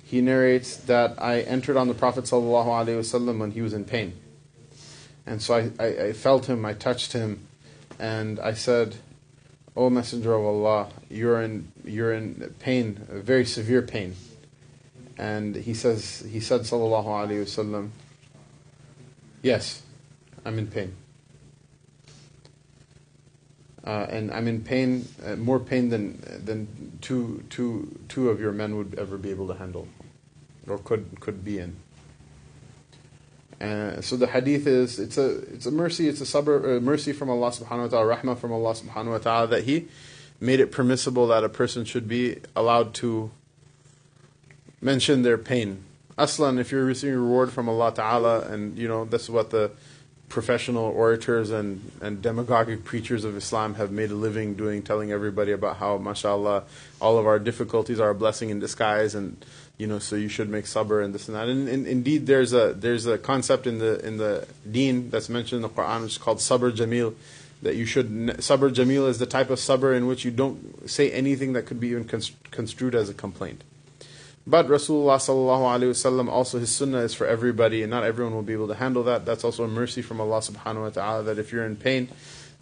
he 0.08 0.22
narrates 0.22 0.78
that 0.78 1.20
I 1.22 1.40
entered 1.40 1.76
on 1.76 1.86
the 1.86 1.92
Prophet 1.92 2.24
sallallahu 2.24 2.64
alaihi 2.64 2.98
wasallam 2.98 3.40
when 3.40 3.50
he 3.50 3.60
was 3.60 3.74
in 3.74 3.84
pain. 3.84 4.14
And 5.26 5.42
so 5.42 5.54
I, 5.54 5.70
I, 5.78 5.86
I, 6.06 6.12
felt 6.14 6.46
him, 6.46 6.64
I 6.64 6.72
touched 6.72 7.12
him, 7.12 7.46
and 7.98 8.40
I 8.40 8.54
said, 8.54 8.96
O 9.76 9.90
Messenger 9.90 10.32
of 10.32 10.44
Allah, 10.46 10.88
you're 11.10 11.42
in, 11.42 11.70
you're 11.84 12.14
in 12.14 12.54
pain, 12.58 13.06
very 13.10 13.44
severe 13.44 13.82
pain. 13.82 14.16
And 15.18 15.54
he 15.54 15.74
says, 15.74 16.24
he 16.26 16.40
said 16.40 16.62
sallallahu 16.62 17.04
alaihi 17.04 17.42
wasallam, 17.42 17.90
yes, 19.42 19.81
I'm 20.45 20.59
in 20.59 20.67
pain. 20.67 20.95
uh, 23.85 24.07
and 24.09 24.31
I'm 24.31 24.47
in 24.47 24.61
pain, 24.61 25.07
uh, 25.25 25.35
more 25.35 25.59
pain 25.59 25.89
than 25.89 26.21
than 26.45 26.97
two, 27.01 27.43
two, 27.49 27.99
two 28.07 28.29
of 28.29 28.39
your 28.39 28.51
men 28.51 28.77
would 28.77 28.95
ever 28.97 29.17
be 29.17 29.29
able 29.29 29.47
to 29.47 29.55
handle, 29.55 29.87
or 30.67 30.77
could 30.77 31.19
could 31.19 31.43
be 31.43 31.59
in. 31.59 31.75
Uh, 33.59 34.01
so 34.01 34.15
the 34.15 34.27
hadith 34.27 34.67
is 34.67 34.99
it's 34.99 35.17
a 35.17 35.39
it's 35.53 35.65
a 35.65 35.71
mercy, 35.71 36.07
it's 36.07 36.21
a 36.21 36.25
sabr, 36.25 36.77
uh, 36.77 36.79
mercy 36.79 37.11
from 37.11 37.29
Allah 37.29 37.51
subhanahu 37.51 37.83
wa 37.83 37.87
ta'ala, 37.87 38.15
rahmah 38.15 38.37
from 38.37 38.51
Allah 38.53 38.73
subhanahu 38.73 39.11
wa 39.11 39.17
ta'ala 39.17 39.47
that 39.47 39.63
He 39.65 39.87
made 40.39 40.59
it 40.59 40.71
permissible 40.71 41.27
that 41.27 41.43
a 41.43 41.49
person 41.49 41.83
should 41.83 42.07
be 42.07 42.37
allowed 42.55 42.93
to 42.95 43.31
mention 44.81 45.23
their 45.23 45.37
pain. 45.37 45.83
Aslan, 46.17 46.59
if 46.59 46.71
you're 46.71 46.85
receiving 46.85 47.15
reward 47.17 47.51
from 47.51 47.67
Allah 47.67 47.93
Ta'ala, 47.93 48.41
and 48.41 48.77
you 48.77 48.87
know, 48.87 49.05
that's 49.05 49.29
what 49.29 49.49
the 49.49 49.71
professional 50.29 50.85
orators 50.85 51.51
and, 51.51 51.91
and 52.01 52.21
demagogic 52.21 52.83
preachers 52.83 53.23
of 53.23 53.37
Islam 53.37 53.75
have 53.75 53.91
made 53.91 54.09
a 54.09 54.15
living 54.15 54.55
doing, 54.55 54.81
telling 54.81 55.11
everybody 55.11 55.51
about 55.51 55.77
how, 55.77 55.97
mashallah, 55.97 56.63
all 56.99 57.17
of 57.17 57.27
our 57.27 57.39
difficulties 57.39 57.99
are 57.99 58.09
a 58.09 58.15
blessing 58.15 58.49
in 58.49 58.59
disguise, 58.59 59.13
and 59.13 59.45
you 59.77 59.87
know, 59.87 59.99
so 59.99 60.15
you 60.15 60.29
should 60.29 60.49
make 60.49 60.65
sabr 60.65 61.03
and 61.03 61.13
this 61.13 61.27
and 61.27 61.35
that. 61.35 61.49
And, 61.49 61.67
and 61.67 61.87
indeed, 61.87 62.25
there's 62.25 62.53
a 62.53 62.73
there's 62.73 63.05
a 63.05 63.17
concept 63.17 63.67
in 63.67 63.79
the 63.79 64.05
in 64.05 64.17
the 64.17 64.47
Deen 64.69 65.09
that's 65.09 65.29
mentioned 65.29 65.57
in 65.57 65.61
the 65.63 65.69
Quran, 65.69 66.03
which 66.03 66.13
is 66.13 66.17
called 66.17 66.37
sabr 66.37 66.71
jamil, 66.71 67.15
that 67.61 67.75
you 67.75 67.85
should 67.85 68.09
sabr 68.09 68.73
jamil 68.73 69.07
is 69.07 69.19
the 69.19 69.25
type 69.25 69.49
of 69.49 69.59
sabr 69.59 69.95
in 69.95 70.07
which 70.07 70.25
you 70.25 70.31
don't 70.31 70.89
say 70.89 71.11
anything 71.11 71.53
that 71.53 71.65
could 71.65 71.79
be 71.79 71.89
even 71.89 72.05
construed 72.51 72.95
as 72.95 73.09
a 73.09 73.13
complaint. 73.13 73.63
But 74.45 74.67
Rasulullah 74.67 76.29
also 76.29 76.59
his 76.59 76.75
sunnah 76.75 76.99
is 76.99 77.13
for 77.13 77.25
everybody, 77.25 77.81
and 77.81 77.89
not 77.89 78.03
everyone 78.03 78.35
will 78.35 78.41
be 78.41 78.53
able 78.53 78.67
to 78.67 78.75
handle 78.75 79.03
that. 79.03 79.25
That's 79.25 79.43
also 79.43 79.63
a 79.63 79.67
mercy 79.67 80.01
from 80.01 80.19
Allah 80.19 80.39
subhanahu 80.39 80.81
wa 80.81 80.89
taala 80.89 81.25
that 81.25 81.39
if 81.39 81.53
you're 81.53 81.65
in 81.65 81.77
pain, 81.77 82.09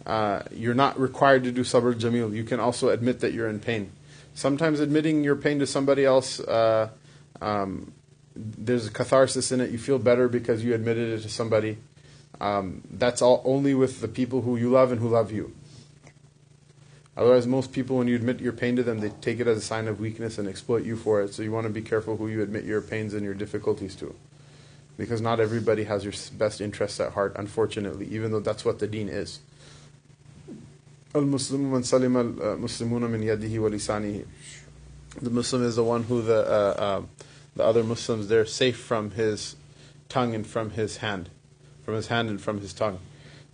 uh, 0.06 0.42
you're 0.52 0.74
not 0.74 0.98
required 0.98 1.42
to 1.44 1.50
do 1.50 1.62
sabr 1.62 1.94
jamil. 1.94 2.32
You 2.34 2.44
can 2.44 2.60
also 2.60 2.90
admit 2.90 3.20
that 3.20 3.32
you're 3.32 3.48
in 3.48 3.58
pain. 3.58 3.90
Sometimes 4.34 4.78
admitting 4.78 5.24
your 5.24 5.36
pain 5.36 5.58
to 5.58 5.66
somebody 5.66 6.04
else, 6.04 6.38
uh, 6.40 6.88
um, 7.40 7.92
there's 8.36 8.86
a 8.86 8.90
catharsis 8.90 9.50
in 9.50 9.60
it. 9.60 9.70
You 9.70 9.78
feel 9.78 9.98
better 9.98 10.28
because 10.28 10.64
you 10.64 10.74
admitted 10.74 11.18
it 11.18 11.22
to 11.22 11.28
somebody. 11.28 11.78
Um, 12.40 12.82
that's 12.90 13.22
all 13.22 13.42
only 13.44 13.74
with 13.74 14.00
the 14.00 14.08
people 14.08 14.42
who 14.42 14.56
you 14.56 14.70
love 14.70 14.92
and 14.92 15.00
who 15.00 15.08
love 15.08 15.32
you. 15.32 15.52
Otherwise, 17.16 17.46
most 17.46 17.72
people, 17.72 17.98
when 17.98 18.08
you 18.08 18.16
admit 18.16 18.40
your 18.40 18.52
pain 18.52 18.74
to 18.76 18.82
them, 18.82 19.00
they 19.00 19.10
take 19.20 19.38
it 19.38 19.46
as 19.46 19.58
a 19.58 19.60
sign 19.60 19.86
of 19.86 20.00
weakness 20.00 20.38
and 20.38 20.48
exploit 20.48 20.82
you 20.82 20.96
for 20.96 21.20
it. 21.20 21.34
So 21.34 21.42
you 21.42 21.52
want 21.52 21.66
to 21.66 21.72
be 21.72 21.82
careful 21.82 22.16
who 22.16 22.28
you 22.28 22.42
admit 22.42 22.64
your 22.64 22.80
pains 22.80 23.12
and 23.12 23.22
your 23.22 23.34
difficulties 23.34 23.94
to. 23.96 24.14
Because 24.96 25.20
not 25.20 25.38
everybody 25.38 25.84
has 25.84 26.04
your 26.04 26.14
best 26.38 26.60
interests 26.60 27.00
at 27.00 27.12
heart, 27.12 27.34
unfortunately, 27.36 28.06
even 28.06 28.32
though 28.32 28.40
that's 28.40 28.64
what 28.64 28.78
the 28.78 28.86
deen 28.86 29.08
is. 29.08 29.40
The 35.20 35.30
Muslim 35.30 35.64
is 35.64 35.76
the 35.76 35.84
one 35.84 36.04
who 36.04 36.22
the, 36.22 36.38
uh, 36.38 36.74
uh, 36.78 37.02
the 37.54 37.64
other 37.64 37.84
Muslims, 37.84 38.28
they're 38.28 38.46
safe 38.46 38.78
from 38.78 39.10
his 39.10 39.56
tongue 40.08 40.34
and 40.34 40.46
from 40.46 40.70
his 40.70 40.98
hand. 40.98 41.28
From 41.84 41.94
his 41.94 42.06
hand 42.06 42.30
and 42.30 42.40
from 42.40 42.60
his 42.60 42.72
tongue. 42.72 42.98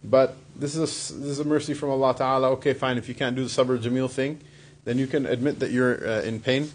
But 0.04 0.36
this 0.56 0.76
is 0.76 1.10
a, 1.10 1.14
this 1.14 1.30
is 1.30 1.40
a 1.40 1.44
mercy 1.44 1.74
from 1.74 1.90
Allah 1.90 2.14
Ta'ala. 2.14 2.50
Okay, 2.52 2.72
fine. 2.74 2.98
If 2.98 3.08
you 3.08 3.14
can't 3.14 3.34
do 3.34 3.42
the 3.42 3.48
sabr 3.48 3.78
jamil 3.78 4.10
thing, 4.10 4.40
then 4.84 4.98
you 4.98 5.06
can 5.06 5.26
admit 5.26 5.58
that 5.60 5.70
you're 5.70 6.06
uh, 6.06 6.22
in 6.22 6.40
pain. 6.40 6.70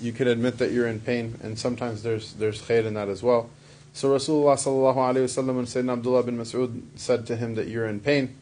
You 0.00 0.12
can 0.12 0.28
admit 0.28 0.58
that 0.58 0.70
you're 0.70 0.86
in 0.86 1.00
pain, 1.00 1.38
and 1.42 1.58
sometimes 1.58 2.02
there's 2.02 2.34
there's 2.34 2.62
khair 2.62 2.84
in 2.84 2.94
that 2.94 3.08
as 3.08 3.22
well. 3.22 3.50
So 3.92 4.14
Rasulullah 4.14 4.54
sallallahu 4.54 4.94
alaihi 4.94 5.24
wasallam 5.24 5.58
and 5.58 5.66
Sayyidina 5.66 5.94
Abdullah 5.94 6.22
bin 6.22 6.38
Mas'ud 6.38 6.82
said 6.94 7.26
to 7.26 7.36
him 7.36 7.56
that 7.56 7.66
you're 7.66 7.86
in 7.86 7.98
pain, 7.98 8.36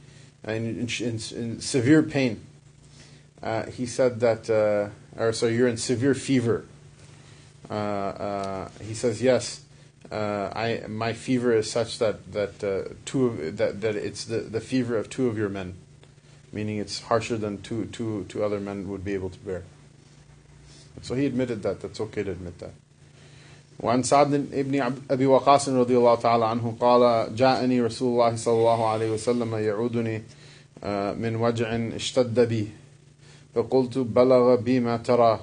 in, 0.44 0.52
in, 0.52 0.88
in, 1.00 1.20
in 1.34 1.60
severe 1.60 2.02
pain. 2.02 2.42
Uh, 3.42 3.64
he 3.66 3.86
said 3.86 4.20
that, 4.20 4.50
uh, 4.50 5.22
or 5.22 5.32
so 5.32 5.46
you're 5.46 5.68
in 5.68 5.78
severe 5.78 6.14
fever. 6.14 6.66
Uh, 7.70 7.74
uh 7.74 8.68
he 8.82 8.94
says 8.94 9.22
yes 9.22 9.65
uh, 10.11 10.51
I 10.53 10.83
my 10.87 11.13
fever 11.13 11.53
is 11.53 11.71
such 11.71 11.99
that 11.99 12.31
that 12.33 12.63
uh, 12.63 12.93
two 13.05 13.27
of, 13.27 13.57
that 13.57 13.81
that 13.81 13.95
it's 13.95 14.25
the, 14.25 14.39
the 14.39 14.59
fever 14.59 14.97
of 14.97 15.09
two 15.09 15.27
of 15.27 15.37
your 15.37 15.49
men, 15.49 15.75
meaning 16.51 16.77
it's 16.77 17.01
harsher 17.01 17.37
than 17.37 17.61
two 17.61 17.85
two 17.85 18.25
two 18.27 18.43
other 18.43 18.59
men 18.59 18.89
would 18.89 19.05
be 19.05 19.13
able 19.13 19.29
to 19.29 19.39
bear. 19.39 19.63
So 21.01 21.15
he 21.15 21.25
admitted 21.25 21.63
that. 21.63 21.81
That's 21.81 22.01
okay 22.01 22.23
to 22.23 22.31
admit 22.31 22.59
that. 22.59 22.73
وعن 23.81 24.03
سعد 24.03 24.29
بن 24.53 24.93
أبي 25.11 25.25
وقاص 25.25 25.69
رضي 25.69 25.97
الله 25.97 26.15
تعالى 26.15 26.45
عنه 26.45 26.75
قال 26.79 27.35
جاءني 27.35 27.81
رسول 27.81 28.13
الله 28.13 28.35
صلى 28.35 28.53
الله 28.53 28.87
عليه 28.87 29.11
وسلم 29.11 29.55
يعودني 29.55 30.21
من 31.17 31.35
وجع 31.35 31.75
اشتد 31.95 32.39
بي 32.39 32.67
فقلت 33.55 33.97
بلغ 33.97 34.55
بي 34.55 34.79
ما 34.79 34.97
ترى 34.97 35.39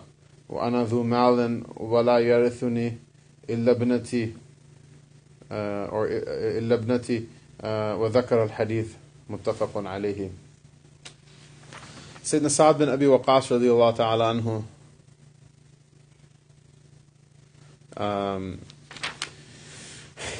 وأنا 0.49 0.85
ذو 0.85 1.03
مال 1.03 1.63
ولا 1.77 2.19
يرثني 2.19 2.99
إلا 3.51 3.73
ابنتي 3.73 4.33
or 5.53 6.09
إلا 6.11 6.75
ابنتي 6.75 7.25
وذكر 7.65 8.45
الحديث 8.45 8.93
متفق 9.31 9.73
عليه 9.77 10.31
Sayyidina 12.29 12.51
Sa'ad 12.51 12.79
bin 12.79 12.91
Abi 12.91 13.07
Waqas 13.07 13.49
radiallahu 13.49 13.97
ta'ala 13.97 14.35
anhu 14.35 14.63
um, 17.97 18.61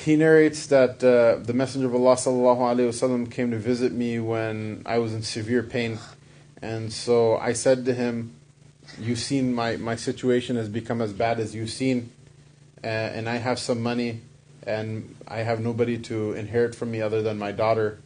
he 0.05 0.17
narrates 0.17 0.67
that 0.67 1.03
uh, 1.03 1.43
the 1.43 1.55
Messenger 1.55 1.87
of 1.87 1.95
Allah 1.95 2.17
sallallahu 2.17 2.59
alaihi 2.59 2.89
wasallam 2.89 3.31
came 3.31 3.51
to 3.53 3.59
visit 3.59 3.93
me 3.93 4.21
when 4.21 4.83
I 4.85 4.99
was 4.99 5.15
in 5.15 5.23
severe 5.23 5.63
pain, 5.63 5.99
and 6.61 6.93
so 6.93 7.39
I 7.39 7.55
said 7.55 7.85
to 7.87 7.95
him, 7.95 8.35
"You've 8.99 9.19
seen 9.19 9.55
my 9.55 9.77
my 9.77 9.97
situation 9.97 10.57
has 10.57 10.69
become 10.69 11.01
as 11.01 11.13
bad 11.13 11.41
as 11.41 11.55
you've 11.55 11.71
seen, 11.71 12.11
uh, 12.85 12.87
and 12.87 13.29
I 13.29 13.37
have 13.37 13.59
some 13.59 13.83
money 13.83 14.21
and 14.66 15.16
I 15.28 15.40
have 15.40 15.60
nobody 15.60 15.98
to 16.00 16.34
inherit 16.34 16.76
from 16.76 16.92
me 16.92 17.02
other 17.02 17.22
than 17.22 17.38
my 17.38 17.52
daughter. 17.52 18.00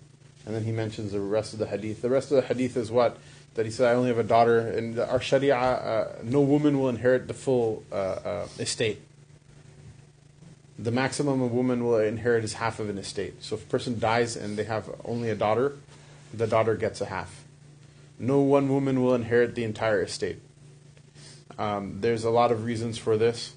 And 0.45 0.55
then 0.55 0.63
he 0.63 0.71
mentions 0.71 1.11
the 1.11 1.19
rest 1.19 1.53
of 1.53 1.59
the 1.59 1.67
hadith. 1.67 2.01
The 2.01 2.09
rest 2.09 2.31
of 2.31 2.37
the 2.37 2.41
hadith 2.41 2.77
is 2.77 2.89
what? 2.89 3.17
That 3.55 3.65
he 3.65 3.71
said, 3.71 3.91
I 3.91 3.95
only 3.95 4.09
have 4.09 4.17
a 4.17 4.23
daughter. 4.23 4.59
And 4.59 4.97
our 4.99 5.19
sharia, 5.19 5.57
uh, 5.57 6.15
no 6.23 6.41
woman 6.41 6.79
will 6.79 6.89
inherit 6.89 7.27
the 7.27 7.33
full 7.33 7.83
uh, 7.91 7.95
uh, 7.95 8.47
estate. 8.59 9.01
The 10.79 10.91
maximum 10.91 11.41
a 11.41 11.47
woman 11.47 11.83
will 11.83 11.99
inherit 11.99 12.43
is 12.43 12.53
half 12.53 12.79
of 12.79 12.89
an 12.89 12.97
estate. 12.97 13.43
So 13.43 13.55
if 13.55 13.63
a 13.63 13.67
person 13.67 13.99
dies 13.99 14.35
and 14.35 14.57
they 14.57 14.63
have 14.65 14.89
only 15.03 15.29
a 15.29 15.35
daughter, 15.35 15.75
the 16.33 16.47
daughter 16.47 16.75
gets 16.75 17.01
a 17.01 17.07
half. 17.07 17.43
No 18.19 18.39
one 18.39 18.69
woman 18.69 19.03
will 19.03 19.15
inherit 19.15 19.55
the 19.55 19.63
entire 19.63 20.01
estate. 20.01 20.39
Um, 21.57 22.01
there's 22.01 22.23
a 22.23 22.29
lot 22.29 22.51
of 22.51 22.63
reasons 22.63 22.97
for 22.97 23.17
this 23.17 23.53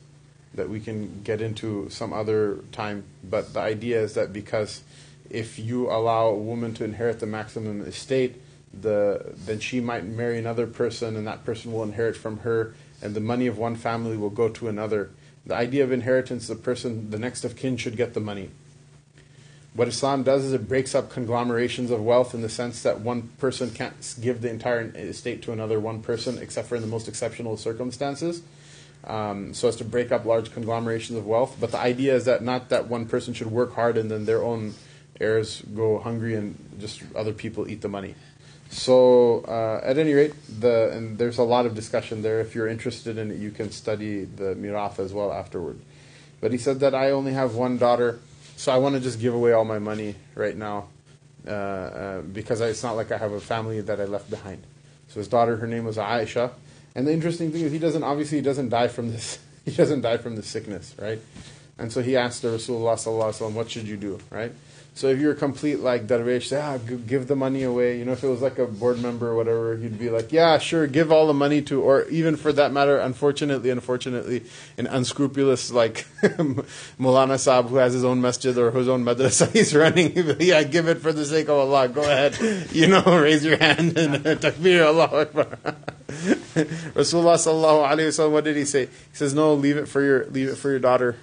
that 0.54 0.68
we 0.68 0.80
can 0.80 1.22
get 1.22 1.40
into 1.40 1.88
some 1.90 2.12
other 2.12 2.58
time. 2.72 3.04
But 3.22 3.54
the 3.54 3.60
idea 3.60 4.00
is 4.00 4.14
that 4.14 4.32
because 4.32 4.82
if 5.28 5.58
you 5.58 5.90
allow 5.90 6.26
a 6.26 6.34
woman 6.34 6.74
to 6.74 6.84
inherit 6.84 7.20
the 7.20 7.26
maximum 7.26 7.82
estate, 7.82 8.40
the 8.72 9.32
then 9.34 9.60
she 9.60 9.80
might 9.80 10.04
marry 10.04 10.38
another 10.38 10.66
person, 10.66 11.16
and 11.16 11.26
that 11.26 11.44
person 11.44 11.72
will 11.72 11.82
inherit 11.82 12.16
from 12.16 12.38
her, 12.38 12.74
and 13.02 13.14
the 13.14 13.20
money 13.20 13.46
of 13.46 13.58
one 13.58 13.76
family 13.76 14.16
will 14.16 14.30
go 14.30 14.48
to 14.48 14.68
another. 14.68 15.10
The 15.46 15.54
idea 15.54 15.84
of 15.84 15.92
inheritance, 15.92 16.46
the 16.46 16.54
person, 16.54 17.10
the 17.10 17.18
next 17.18 17.44
of 17.44 17.56
kin, 17.56 17.76
should 17.76 17.96
get 17.96 18.14
the 18.14 18.20
money. 18.20 18.50
What 19.72 19.88
Islam 19.88 20.24
does 20.24 20.44
is 20.44 20.52
it 20.52 20.68
breaks 20.68 20.96
up 20.96 21.10
conglomerations 21.10 21.92
of 21.92 22.04
wealth 22.04 22.34
in 22.34 22.42
the 22.42 22.48
sense 22.48 22.82
that 22.82 23.00
one 23.00 23.28
person 23.38 23.70
can't 23.70 23.94
give 24.20 24.42
the 24.42 24.50
entire 24.50 24.82
estate 24.96 25.42
to 25.42 25.52
another 25.52 25.78
one 25.78 26.02
person, 26.02 26.38
except 26.38 26.68
for 26.68 26.74
in 26.74 26.82
the 26.82 26.88
most 26.88 27.08
exceptional 27.08 27.56
circumstances 27.56 28.42
um, 29.04 29.54
so 29.54 29.68
as 29.68 29.76
to 29.76 29.84
break 29.84 30.12
up 30.12 30.24
large 30.24 30.52
conglomerations 30.52 31.18
of 31.18 31.26
wealth. 31.26 31.56
But 31.60 31.72
the 31.72 31.78
idea 31.78 32.14
is 32.14 32.24
that 32.26 32.42
not 32.42 32.68
that 32.68 32.88
one 32.88 33.06
person 33.06 33.34
should 33.34 33.50
work 33.50 33.74
hard 33.74 33.96
and 33.96 34.10
then 34.10 34.26
their 34.26 34.42
own 34.42 34.74
heirs 35.20 35.62
go 35.74 35.98
hungry 35.98 36.34
and 36.34 36.56
just 36.78 37.02
other 37.14 37.32
people 37.32 37.68
eat 37.68 37.82
the 37.82 37.88
money. 37.88 38.14
So 38.70 39.40
uh, 39.48 39.80
at 39.84 39.98
any 39.98 40.14
rate, 40.14 40.32
the 40.60 40.90
and 40.92 41.18
there's 41.18 41.38
a 41.38 41.42
lot 41.42 41.66
of 41.66 41.74
discussion 41.74 42.22
there. 42.22 42.40
If 42.40 42.54
you're 42.54 42.68
interested 42.68 43.18
in 43.18 43.32
it, 43.32 43.38
you 43.38 43.50
can 43.50 43.72
study 43.72 44.24
the 44.24 44.54
mirath 44.54 45.00
as 45.00 45.12
well 45.12 45.32
afterward. 45.32 45.80
But 46.40 46.52
he 46.52 46.58
said 46.58 46.80
that 46.80 46.94
I 46.94 47.10
only 47.10 47.32
have 47.32 47.56
one 47.56 47.78
daughter, 47.78 48.20
so 48.56 48.70
I 48.70 48.78
want 48.78 48.94
to 48.94 49.00
just 49.00 49.20
give 49.20 49.34
away 49.34 49.52
all 49.52 49.64
my 49.64 49.80
money 49.80 50.14
right 50.36 50.56
now 50.56 50.86
uh, 51.46 51.50
uh, 51.50 52.20
because 52.22 52.60
it's 52.60 52.82
not 52.82 52.94
like 52.94 53.10
I 53.10 53.18
have 53.18 53.32
a 53.32 53.40
family 53.40 53.80
that 53.80 54.00
I 54.00 54.04
left 54.04 54.30
behind. 54.30 54.62
So 55.08 55.18
his 55.18 55.26
daughter, 55.26 55.56
her 55.56 55.66
name 55.66 55.84
was 55.84 55.96
Aisha, 55.96 56.52
and 56.94 57.06
the 57.06 57.12
interesting 57.12 57.52
thing 57.52 57.62
is, 57.62 57.72
he 57.72 57.78
doesn't 57.78 58.02
obviously 58.02 58.38
he 58.38 58.42
doesn't 58.42 58.68
die 58.68 58.88
from 58.88 59.12
this. 59.12 59.38
He 59.66 59.72
doesn't 59.72 60.00
die 60.00 60.16
from 60.16 60.36
the 60.36 60.42
sickness, 60.42 60.94
right? 60.98 61.20
And 61.78 61.92
so 61.92 62.00
he 62.00 62.16
asked 62.16 62.40
the 62.40 62.48
Rasulullah 62.48 62.96
sallallahu 62.96 63.28
alaihi 63.28 63.50
wasallam, 63.50 63.52
"What 63.52 63.70
should 63.70 63.86
you 63.86 63.98
do?" 63.98 64.18
Right? 64.30 64.52
So 64.94 65.06
if 65.08 65.18
you're 65.18 65.32
a 65.32 65.36
complete 65.36 65.80
like 65.80 66.06
darwish, 66.06 66.48
say, 66.48 66.60
ah, 66.60 66.76
give 66.78 67.26
the 67.26 67.36
money 67.36 67.62
away. 67.62 67.98
You 67.98 68.04
know, 68.04 68.12
if 68.12 68.24
it 68.24 68.28
was 68.28 68.42
like 68.42 68.58
a 68.58 68.66
board 68.66 69.00
member 69.00 69.28
or 69.28 69.36
whatever, 69.36 69.76
he'd 69.76 69.98
be 69.98 70.10
like, 70.10 70.32
yeah, 70.32 70.58
sure, 70.58 70.86
give 70.86 71.12
all 71.12 71.26
the 71.26 71.34
money 71.34 71.62
to, 71.62 71.80
or 71.80 72.04
even 72.08 72.36
for 72.36 72.52
that 72.52 72.72
matter, 72.72 72.98
unfortunately, 72.98 73.70
unfortunately, 73.70 74.44
an 74.76 74.86
unscrupulous 74.86 75.70
like 75.70 76.06
Mulana 76.98 77.38
Saab 77.38 77.68
who 77.68 77.76
has 77.76 77.92
his 77.92 78.04
own 78.04 78.20
masjid 78.20 78.56
or 78.58 78.70
his 78.72 78.88
own 78.88 79.04
madrasa, 79.04 79.50
he's 79.52 79.74
running. 79.74 80.12
Yeah, 80.40 80.62
give 80.64 80.88
it 80.88 80.98
for 80.98 81.12
the 81.12 81.24
sake 81.24 81.48
of 81.48 81.56
Allah. 81.56 81.88
Go 81.88 82.02
ahead, 82.02 82.38
you 82.72 82.88
know, 82.88 83.02
raise 83.02 83.44
your 83.44 83.56
hand 83.58 83.96
and 83.96 84.16
takbir, 84.24 84.86
Allah 84.86 85.22
Akbar. 85.22 85.46
Rasulullah 86.94 87.38
sallallahu 87.38 87.88
alaihi 87.88 88.08
wasallam, 88.08 88.32
what 88.32 88.44
did 88.44 88.56
he 88.56 88.64
say? 88.64 88.86
He 88.86 89.14
says, 89.16 89.32
no, 89.32 89.54
leave 89.54 89.76
it 89.76 89.86
for 89.86 90.02
your 90.02 90.26
leave 90.26 90.48
it 90.48 90.56
for 90.56 90.68
your 90.70 90.80
daughter. 90.80 91.16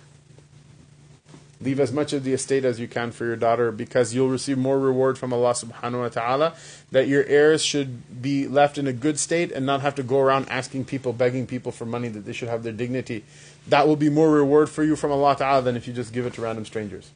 Leave 1.60 1.80
as 1.80 1.92
much 1.92 2.14
of 2.14 2.24
the 2.24 2.34
estate 2.34 2.64
as 2.64 2.80
you 2.80 2.88
can 2.88 3.12
for 3.12 3.26
your 3.26 3.36
daughter 3.36 3.72
because 3.72 4.14
you'll 4.14 4.30
receive 4.30 4.60
more 4.60 4.78
reward 4.78 5.18
from 5.18 5.34
Allah 5.34 5.54
subhanahu 5.54 6.02
wa 6.02 6.10
ta'ala. 6.10 6.54
That 6.92 7.08
your 7.08 7.24
heirs 7.26 7.64
should 7.64 8.22
be 8.22 8.48
left 8.48 8.78
in 8.78 8.86
a 8.86 8.94
good 8.94 9.18
state 9.20 9.52
and 9.52 9.66
not 9.66 9.82
have 9.82 9.96
to 9.96 10.04
go 10.04 10.20
around 10.20 10.48
asking 10.50 10.86
people, 10.86 11.14
begging 11.14 11.48
people 11.48 11.72
for 11.72 11.86
money, 11.86 12.10
that 12.10 12.26
they 12.26 12.34
should 12.34 12.50
have 12.50 12.62
their 12.62 12.74
dignity. 12.74 13.24
That 13.68 13.88
will 13.88 13.96
be 13.96 14.10
more 14.10 14.32
reward 14.32 14.70
for 14.70 14.84
you 14.84 14.96
from 14.96 15.12
Allah 15.12 15.36
ta'ala 15.36 15.64
than 15.64 15.76
if 15.76 15.88
you 15.88 15.94
just 15.94 16.14
give 16.14 16.28
it 16.28 16.34
to 16.34 16.42
random 16.42 16.64
strangers. 16.64 17.10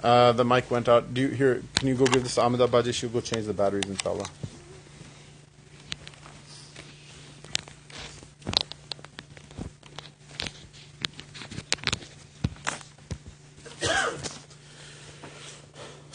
Uh, 0.00 0.32
the 0.32 0.44
mic 0.44 0.70
went 0.70 0.88
out. 0.88 1.12
Do 1.12 1.22
you 1.22 1.28
here? 1.28 1.62
Can 1.74 1.88
you 1.88 1.94
go 1.94 2.04
give 2.06 2.22
this 2.22 2.36
to 2.36 2.42
Ahmed 2.42 2.60
Abaji? 2.60 2.94
She'll 2.94 3.10
go 3.10 3.20
change 3.20 3.46
the 3.46 3.54
batteries, 3.54 3.86
inshallah. 3.86 4.26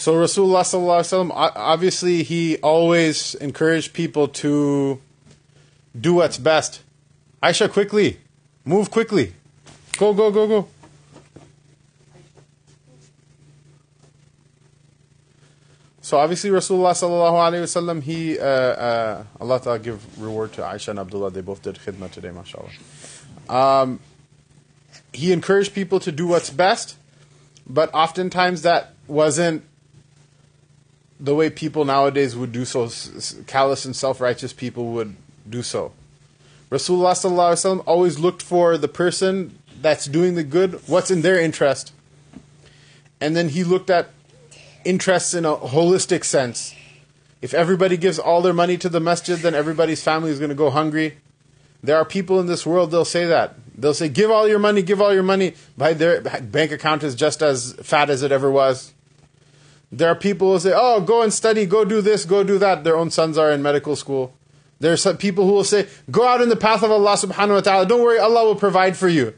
So 0.04 0.16
Rasulullah 0.16 0.64
sallallahu 0.68 1.00
alaihi 1.00 1.30
wasallam, 1.30 1.32
obviously, 1.34 2.24
he 2.24 2.58
always 2.58 3.36
encouraged 3.36 3.94
people 3.94 4.28
to 4.44 5.00
do 5.98 6.16
what's 6.16 6.38
best. 6.38 6.82
Aisha, 7.42 7.72
quickly, 7.72 8.20
move 8.66 8.92
quickly, 8.92 9.32
go, 9.98 10.14
go, 10.14 10.30
go, 10.30 10.46
go. 10.46 10.68
So 16.02 16.18
obviously 16.18 16.50
Rasulullah 16.50 16.92
sallallahu 16.92 17.40
alaihi 17.40 17.64
wasallam, 17.64 18.04
he 18.04 18.38
uh, 18.38 18.44
uh, 18.46 19.24
Allah 19.40 19.62
Ta'ala 19.62 19.80
give 19.80 20.22
reward 20.22 20.52
to 20.60 20.64
Aisha 20.64 20.90
and 20.90 21.00
Abdullah. 21.00 21.32
They 21.32 21.40
both 21.40 21.62
did 21.62 21.76
khidmah 21.76 22.12
today, 22.12 22.32
mashallah. 22.32 22.72
Um, 23.48 24.02
he 25.14 25.32
encouraged 25.32 25.74
people 25.74 26.02
to 26.02 26.12
do 26.12 26.28
what's 26.28 26.50
best, 26.50 26.98
but 27.66 27.90
oftentimes 27.94 28.64
that 28.64 28.96
wasn't 29.08 29.64
the 31.24 31.34
way 31.34 31.50
people 31.50 31.86
nowadays 31.86 32.36
would 32.36 32.52
do 32.52 32.66
so. 32.66 32.90
Callous 33.48 33.86
and 33.86 33.96
self-righteous 33.96 34.52
people 34.52 34.88
would 34.88 35.16
do 35.50 35.64
so. 35.64 35.94
Rasulullah 36.70 37.84
always 37.88 38.20
looked 38.20 38.42
for 38.42 38.78
the 38.78 38.90
person 38.90 39.58
that's 39.82 40.06
doing 40.06 40.36
the 40.36 40.44
good, 40.44 40.82
what's 40.88 41.10
in 41.10 41.22
their 41.22 41.40
interest, 41.40 41.94
and 43.22 43.36
then 43.36 43.50
he 43.50 43.64
looked 43.64 43.90
at 43.90 44.10
interests 44.84 45.34
in 45.34 45.46
a 45.46 45.56
holistic 45.56 46.26
sense. 46.26 46.76
If 47.42 47.54
everybody 47.54 47.96
gives 47.96 48.20
all 48.20 48.42
their 48.42 48.54
money 48.54 48.78
to 48.78 48.90
the 48.90 49.00
masjid, 49.00 49.40
then 49.40 49.56
everybody's 49.56 50.04
family 50.04 50.32
is 50.32 50.40
going 50.40 50.50
to 50.50 50.56
go 50.56 50.70
hungry. 50.72 51.18
There 51.82 51.98
are 51.98 52.06
people 52.06 52.40
in 52.40 52.48
this 52.48 52.66
world, 52.66 52.92
they'll 52.92 53.06
say 53.06 53.26
that. 53.26 53.56
They'll 53.78 53.94
say, 53.94 54.10
give 54.10 54.32
all 54.32 54.48
your 54.48 54.60
money, 54.60 54.82
give 54.82 55.02
all 55.02 55.14
your 55.14 55.24
money. 55.24 55.56
By 55.78 55.94
their 55.94 56.22
bank 56.22 56.72
account 56.72 57.04
is 57.04 57.16
just 57.16 57.42
as 57.42 57.74
fat 57.82 58.10
as 58.10 58.24
it 58.24 58.32
ever 58.32 58.50
was. 58.50 58.94
There 59.98 60.10
are 60.10 60.16
people 60.16 60.54
who 60.54 60.60
say, 60.60 60.74
oh, 60.76 61.02
go 61.02 61.22
and 61.22 61.32
study, 61.32 61.66
go 61.66 61.86
do 61.86 62.02
this, 62.02 62.26
go 62.26 62.44
do 62.44 62.58
that. 62.58 62.84
Their 62.84 62.98
own 62.98 63.12
sons 63.12 63.38
are 63.38 63.52
in 63.52 63.62
medical 63.62 63.96
school. 63.96 64.34
There 64.80 64.92
are 64.92 64.98
some 64.98 65.18
people 65.18 65.46
who 65.46 65.54
will 65.54 65.64
say, 65.64 65.88
go 66.10 66.28
out 66.28 66.42
in 66.42 66.50
the 66.50 66.56
path 66.56 66.84
of 66.84 66.92
Allah 66.92 67.14
subhanahu 67.14 67.56
wa 67.56 67.62
ta'ala. 67.62 67.86
Don't 67.86 68.02
worry, 68.02 68.20
Allah 68.20 68.44
will 68.46 68.56
provide 68.56 68.98
for 68.98 69.08
you. 69.08 69.34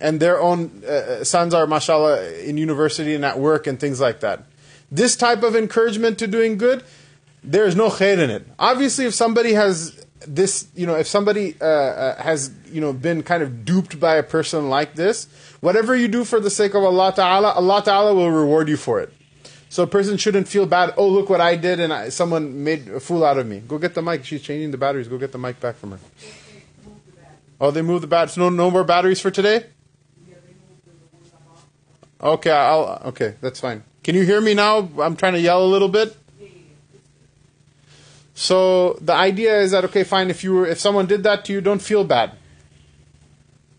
And 0.00 0.18
their 0.18 0.40
own 0.40 0.82
uh, 0.84 1.22
sons 1.24 1.52
are, 1.52 1.66
mashallah, 1.66 2.40
in 2.40 2.56
university 2.56 3.14
and 3.14 3.24
at 3.24 3.38
work 3.38 3.66
and 3.66 3.78
things 3.78 4.00
like 4.00 4.20
that 4.20 4.44
this 4.90 5.16
type 5.16 5.42
of 5.42 5.54
encouragement 5.54 6.18
to 6.18 6.26
doing 6.26 6.58
good, 6.58 6.82
there 7.42 7.64
is 7.64 7.76
no 7.76 7.88
khair 7.88 8.18
in 8.18 8.30
it. 8.30 8.46
Obviously, 8.58 9.06
if 9.06 9.14
somebody 9.14 9.52
has 9.52 10.04
this, 10.26 10.68
you 10.74 10.86
know, 10.86 10.96
if 10.96 11.06
somebody 11.06 11.56
uh, 11.60 11.64
uh, 11.64 12.22
has, 12.22 12.50
you 12.70 12.80
know, 12.80 12.92
been 12.92 13.22
kind 13.22 13.42
of 13.42 13.64
duped 13.64 13.98
by 14.00 14.16
a 14.16 14.22
person 14.22 14.68
like 14.68 14.94
this, 14.94 15.28
whatever 15.60 15.94
you 15.94 16.08
do 16.08 16.24
for 16.24 16.40
the 16.40 16.50
sake 16.50 16.74
of 16.74 16.82
Allah 16.82 17.12
Ta'ala, 17.14 17.52
Allah 17.52 17.82
Ta'ala 17.82 18.14
will 18.14 18.30
reward 18.30 18.68
you 18.68 18.76
for 18.76 19.00
it. 19.00 19.12
So 19.70 19.84
a 19.84 19.86
person 19.86 20.16
shouldn't 20.16 20.48
feel 20.48 20.66
bad, 20.66 20.94
oh, 20.96 21.08
look 21.08 21.30
what 21.30 21.40
I 21.40 21.54
did 21.54 21.78
and 21.78 21.92
I, 21.92 22.08
someone 22.08 22.64
made 22.64 22.88
a 22.88 22.98
fool 22.98 23.24
out 23.24 23.38
of 23.38 23.46
me. 23.46 23.60
Go 23.60 23.78
get 23.78 23.94
the 23.94 24.02
mic. 24.02 24.24
She's 24.24 24.42
changing 24.42 24.72
the 24.72 24.76
batteries. 24.76 25.06
Go 25.06 25.16
get 25.16 25.30
the 25.30 25.38
mic 25.38 25.60
back 25.60 25.76
from 25.76 25.92
her. 25.92 25.98
Oh, 27.60 27.70
they 27.70 27.80
moved 27.80 28.02
the 28.02 28.08
batteries. 28.08 28.36
No, 28.36 28.48
no 28.48 28.68
more 28.68 28.82
batteries 28.82 29.20
for 29.20 29.30
today? 29.30 29.66
Okay, 32.20 32.50
I'll, 32.50 33.00
okay, 33.06 33.36
that's 33.40 33.60
fine. 33.60 33.84
Can 34.02 34.16
you 34.16 34.24
hear 34.24 34.40
me 34.40 34.54
now? 34.54 34.88
I'm 35.00 35.14
trying 35.14 35.34
to 35.34 35.40
yell 35.40 35.64
a 35.64 35.70
little 35.70 35.88
bit. 35.88 36.16
So 38.34 38.98
the 39.00 39.14
idea 39.14 39.60
is 39.60 39.70
that 39.70 39.84
okay, 39.84 40.02
fine. 40.02 40.30
If 40.30 40.42
you 40.42 40.54
were, 40.54 40.66
if 40.66 40.80
someone 40.80 41.06
did 41.06 41.22
that 41.22 41.44
to 41.44 41.52
you, 41.52 41.60
don't 41.60 41.80
feel 41.80 42.02
bad. 42.02 42.32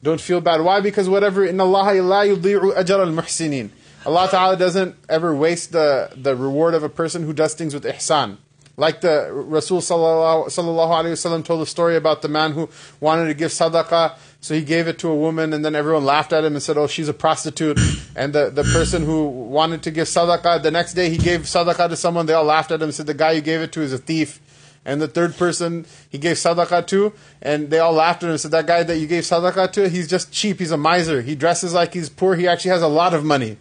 Don't 0.01 0.21
feel 0.21 0.39
bad. 0.39 0.61
Why? 0.61 0.79
Because 0.79 1.09
whatever 1.09 1.43
in 1.43 1.59
Allah 1.59 2.01
la 2.01 2.23
yudhi'u 2.23 2.75
ajr 2.75 2.99
al 2.99 3.11
muhsinin. 3.11 3.71
Allah 4.05 4.27
Ta'ala 4.29 4.57
doesn't 4.57 4.95
ever 5.09 5.35
waste 5.35 5.71
the, 5.71 6.11
the 6.15 6.35
reward 6.35 6.73
of 6.73 6.83
a 6.83 6.89
person 6.89 7.23
who 7.23 7.33
does 7.33 7.53
things 7.53 7.73
with 7.73 7.83
ihsan. 7.83 8.37
Like 8.77 9.01
the 9.01 9.29
Rasul 9.31 9.79
sallallahu, 9.79 10.47
alayhi 10.47 11.11
wasallam 11.11 11.45
told 11.45 11.61
a 11.61 11.65
story 11.65 11.95
about 11.95 12.21
the 12.21 12.29
man 12.29 12.53
who 12.53 12.69
wanted 12.99 13.27
to 13.27 13.33
give 13.33 13.51
sadaqah 13.51 14.15
so 14.43 14.55
he 14.55 14.63
gave 14.63 14.87
it 14.87 14.97
to 14.99 15.07
a 15.07 15.15
woman, 15.15 15.53
and 15.53 15.63
then 15.63 15.75
everyone 15.75 16.03
laughed 16.03 16.33
at 16.33 16.43
him 16.43 16.53
and 16.53 16.63
said, 16.63 16.75
"Oh, 16.75 16.87
she's 16.87 17.07
a 17.07 17.13
prostitute." 17.13 17.79
And 18.15 18.33
the, 18.33 18.49
the 18.49 18.63
person 18.63 19.05
who 19.05 19.27
wanted 19.27 19.83
to 19.83 19.91
give 19.91 20.07
sadaqah, 20.07 20.63
the 20.63 20.71
next 20.71 20.95
day 20.95 21.11
he 21.11 21.17
gave 21.17 21.41
sadaqah 21.41 21.89
to 21.89 21.95
someone. 21.95 22.25
They 22.25 22.33
all 22.33 22.43
laughed 22.43 22.71
at 22.71 22.81
him 22.81 22.85
and 22.85 22.93
said, 22.93 23.05
"The 23.05 23.13
guy 23.13 23.33
you 23.33 23.41
gave 23.41 23.61
it 23.61 23.71
to 23.73 23.81
is 23.81 23.93
a 23.93 23.99
thief." 23.99 24.41
And 24.83 24.99
the 24.99 25.07
third 25.07 25.37
person 25.37 25.85
he 26.09 26.17
gave 26.17 26.37
sadaqah 26.37 26.87
to, 26.87 27.13
and 27.39 27.69
they 27.69 27.77
all 27.77 27.93
laughed 27.93 28.23
at 28.23 28.27
him 28.27 28.31
and 28.31 28.41
said, 28.41 28.49
"That 28.49 28.65
guy 28.65 28.81
that 28.81 28.97
you 28.97 29.05
gave 29.05 29.25
sadaqah 29.25 29.71
to, 29.73 29.89
he's 29.89 30.07
just 30.07 30.31
cheap. 30.31 30.57
He's 30.57 30.71
a 30.71 30.77
miser. 30.77 31.21
He 31.21 31.35
dresses 31.35 31.75
like 31.75 31.93
he's 31.93 32.09
poor. 32.09 32.35
He 32.35 32.47
actually 32.47 32.71
has 32.71 32.81
a 32.81 32.87
lot 32.87 33.13
of 33.13 33.23
money." 33.23 33.57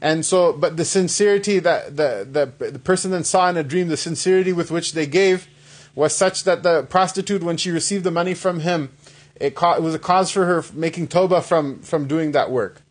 And 0.00 0.24
so, 0.24 0.52
but 0.52 0.76
the 0.76 0.84
sincerity 0.84 1.58
that 1.58 1.96
the, 1.96 2.26
the, 2.58 2.70
the 2.70 2.78
person 2.78 3.10
then 3.10 3.24
saw 3.24 3.50
in 3.50 3.56
a 3.56 3.62
dream, 3.62 3.88
the 3.88 3.96
sincerity 3.96 4.52
with 4.52 4.70
which 4.70 4.92
they 4.92 5.06
gave, 5.06 5.46
was 5.94 6.16
such 6.16 6.44
that 6.44 6.62
the 6.62 6.84
prostitute, 6.84 7.42
when 7.42 7.56
she 7.56 7.70
received 7.70 8.04
the 8.04 8.10
money 8.10 8.32
from 8.32 8.60
him, 8.60 8.90
it, 9.36 9.54
ca- 9.54 9.74
it 9.74 9.82
was 9.82 9.94
a 9.94 9.98
cause 9.98 10.30
for 10.30 10.46
her 10.46 10.64
making 10.72 11.08
toba 11.08 11.42
from, 11.42 11.80
from 11.80 12.06
doing 12.06 12.32
that 12.32 12.50
work. 12.50 12.82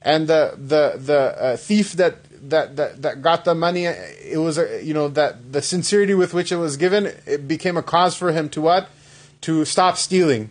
And 0.00 0.28
the, 0.28 0.54
the, 0.56 0.98
the 0.98 1.42
uh, 1.42 1.56
thief 1.56 1.92
that, 1.94 2.18
that, 2.48 2.76
that, 2.76 3.02
that 3.02 3.22
got 3.22 3.44
the 3.44 3.54
money, 3.54 3.84
it 3.84 4.40
was, 4.40 4.56
a, 4.56 4.82
you 4.82 4.94
know, 4.94 5.08
that 5.08 5.52
the 5.52 5.60
sincerity 5.60 6.14
with 6.14 6.32
which 6.32 6.52
it 6.52 6.56
was 6.56 6.76
given, 6.76 7.12
it 7.26 7.48
became 7.48 7.76
a 7.76 7.82
cause 7.82 8.16
for 8.16 8.32
him 8.32 8.48
to 8.50 8.60
what? 8.60 8.88
To 9.42 9.64
stop 9.64 9.96
stealing. 9.96 10.50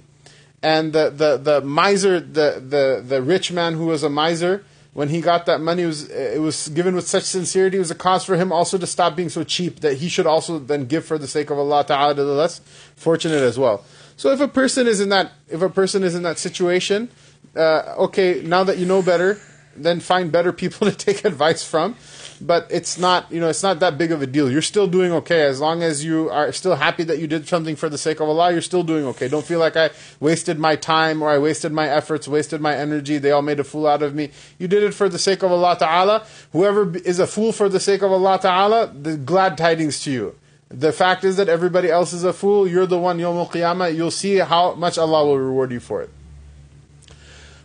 And 0.62 0.94
the, 0.94 1.10
the, 1.10 1.38
the 1.38 1.62
miser, 1.62 2.20
the, 2.20 2.62
the, 2.68 3.04
the 3.06 3.22
rich 3.22 3.52
man 3.52 3.74
who 3.74 3.86
was 3.86 4.04
a 4.04 4.10
miser, 4.10 4.66
when 4.96 5.10
he 5.10 5.20
got 5.20 5.46
that 5.46 5.60
money, 5.60 5.84
it 5.84 5.88
was, 5.88 6.10
it 6.10 6.40
was 6.40 6.70
given 6.70 6.96
with 6.96 7.06
such 7.06 7.24
sincerity. 7.24 7.76
It 7.76 7.82
was 7.82 7.92
a 7.92 7.96
cause 7.96 8.24
for 8.24 8.38
him 8.38 8.54
also 8.54 8.78
to 8.78 8.88
stop 8.88 9.14
being 9.14 9.28
so 9.28 9.44
cheap 9.44 9.82
that 9.82 9.98
he 9.98 10.08
should 10.08 10.26
also 10.26 10.58
then 10.58 10.86
give 10.86 11.04
for 11.04 11.18
the 11.18 11.28
sake 11.28 11.50
of 11.50 11.60
Allah 11.60 11.84
Ta'ala 11.86 12.16
to 12.16 12.24
the 12.24 12.32
less 12.32 12.62
fortunate 12.96 13.42
as 13.42 13.60
well. 13.60 13.84
So 14.16 14.32
if 14.32 14.40
a 14.40 14.48
person 14.48 14.88
is 14.88 15.02
in 15.02 15.10
that 15.10 15.34
if 15.50 15.62
a 15.62 15.70
person 15.70 16.02
is 16.02 16.16
in 16.16 16.24
that 16.24 16.40
situation, 16.40 17.10
uh, 17.58 17.96
okay, 18.08 18.42
now 18.46 18.64
that 18.64 18.78
you 18.78 18.86
know 18.86 19.02
better, 19.02 19.38
then 19.76 20.00
find 20.00 20.32
better 20.32 20.54
people 20.54 20.88
to 20.90 20.96
take 20.96 21.26
advice 21.26 21.62
from. 21.62 21.98
But 22.42 22.68
it's 22.70 22.98
not 22.98 23.32
you 23.32 23.40
know 23.40 23.48
it's 23.48 23.64
not 23.64 23.80
that 23.80 23.98
big 23.98 24.12
of 24.12 24.22
a 24.22 24.28
deal. 24.28 24.52
You're 24.52 24.62
still 24.62 24.88
doing 24.88 25.12
okay 25.14 25.44
as 25.44 25.62
long 25.62 25.84
as 25.84 26.04
you 26.04 26.30
are 26.30 26.52
still 26.52 26.76
happy 26.76 27.04
that 27.04 27.20
you 27.20 27.28
did 27.28 27.48
something 27.48 27.76
for 27.76 27.88
the 27.88 27.98
sake 27.98 28.20
of 28.20 28.28
Allah. 28.28 28.52
You're 28.52 28.62
still 28.62 28.84
doing 28.84 29.06
okay. 29.06 29.28
Don't 29.30 29.46
feel 29.46 29.60
like 29.60 29.78
I 29.78 29.92
wasted 30.20 30.60
my 30.60 30.76
time 30.76 31.22
or 31.22 31.30
I 31.30 31.38
wasted 31.38 31.72
my 31.72 31.88
efforts, 31.88 32.28
wasted 32.28 32.60
my 32.60 32.76
energy. 32.76 33.18
They 33.18 33.32
all 33.32 33.42
made 33.42 33.60
a 33.60 33.64
fool 33.64 33.88
out 33.88 34.04
of 34.04 34.14
me. 34.14 34.32
You 34.60 34.68
did 34.68 34.84
it 34.84 34.94
for 34.94 35.08
the 35.08 35.20
sake 35.20 35.44
of 35.44 35.52
Allah 35.52 35.78
Taala. 35.80 36.26
Whoever 36.52 36.98
is 36.98 37.20
a 37.20 37.28
fool 37.28 37.52
for 37.52 37.70
the 37.70 37.80
sake 37.80 38.02
of 38.02 38.12
Allah 38.12 38.38
Taala, 38.40 39.04
the 39.04 39.16
glad 39.16 39.58
tidings 39.58 40.02
to 40.04 40.12
you. 40.12 40.36
The 40.70 40.92
fact 40.92 41.24
is 41.24 41.38
that 41.38 41.48
everybody 41.48 41.90
else 41.90 42.12
is 42.12 42.24
a 42.24 42.34
fool. 42.34 42.68
You're 42.68 42.88
the 42.88 42.98
one, 42.98 43.20
Yom 43.20 43.36
Qiyamah. 43.48 43.96
You'll 43.96 44.12
see 44.12 44.38
how 44.38 44.74
much 44.74 44.98
Allah 44.98 45.26
will 45.26 45.38
reward 45.38 45.72
you 45.72 45.80
for 45.80 46.02
it. 46.02 46.10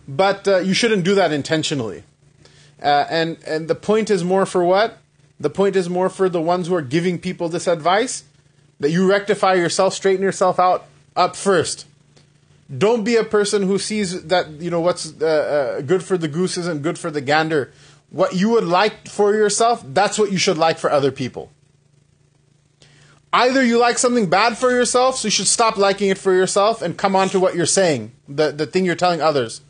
But 0.07 0.47
uh, 0.47 0.57
you 0.59 0.73
shouldn't 0.73 1.03
do 1.03 1.15
that 1.15 1.31
intentionally. 1.31 2.03
Uh, 2.81 3.05
and, 3.09 3.37
and 3.45 3.67
the 3.67 3.75
point 3.75 4.09
is 4.09 4.23
more 4.23 4.45
for 4.45 4.63
what? 4.63 4.97
The 5.39 5.49
point 5.49 5.75
is 5.75 5.89
more 5.89 6.09
for 6.09 6.29
the 6.29 6.41
ones 6.41 6.67
who 6.67 6.75
are 6.75 6.81
giving 6.81 7.19
people 7.19 7.49
this 7.49 7.67
advice 7.67 8.23
that 8.79 8.91
you 8.91 9.09
rectify 9.09 9.53
yourself, 9.53 9.93
straighten 9.93 10.23
yourself 10.23 10.59
out 10.59 10.85
up 11.15 11.35
first. 11.35 11.85
Don't 12.75 13.03
be 13.03 13.15
a 13.15 13.23
person 13.23 13.63
who 13.63 13.77
sees 13.77 14.23
that 14.23 14.49
you 14.61 14.69
know 14.69 14.79
what's 14.79 15.13
uh, 15.21 15.25
uh, 15.25 15.81
good 15.81 16.03
for 16.03 16.17
the 16.17 16.27
goose 16.27 16.57
isn't 16.57 16.81
good 16.81 16.97
for 16.97 17.11
the 17.11 17.21
gander. 17.21 17.71
What 18.09 18.35
you 18.35 18.49
would 18.49 18.63
like 18.63 19.07
for 19.07 19.33
yourself, 19.33 19.83
that's 19.85 20.17
what 20.17 20.31
you 20.31 20.37
should 20.37 20.57
like 20.57 20.77
for 20.77 20.91
other 20.91 21.11
people. 21.11 21.51
Either 23.33 23.63
you 23.63 23.77
like 23.77 23.97
something 23.97 24.29
bad 24.29 24.57
for 24.57 24.71
yourself, 24.71 25.17
so 25.17 25.27
you 25.27 25.31
should 25.31 25.47
stop 25.47 25.77
liking 25.77 26.09
it 26.09 26.17
for 26.17 26.33
yourself 26.33 26.81
and 26.81 26.97
come 26.97 27.15
on 27.15 27.29
to 27.29 27.39
what 27.39 27.55
you're 27.55 27.65
saying, 27.65 28.11
the, 28.27 28.51
the 28.51 28.65
thing 28.65 28.83
you're 28.83 28.95
telling 28.95 29.21
others. 29.21 29.61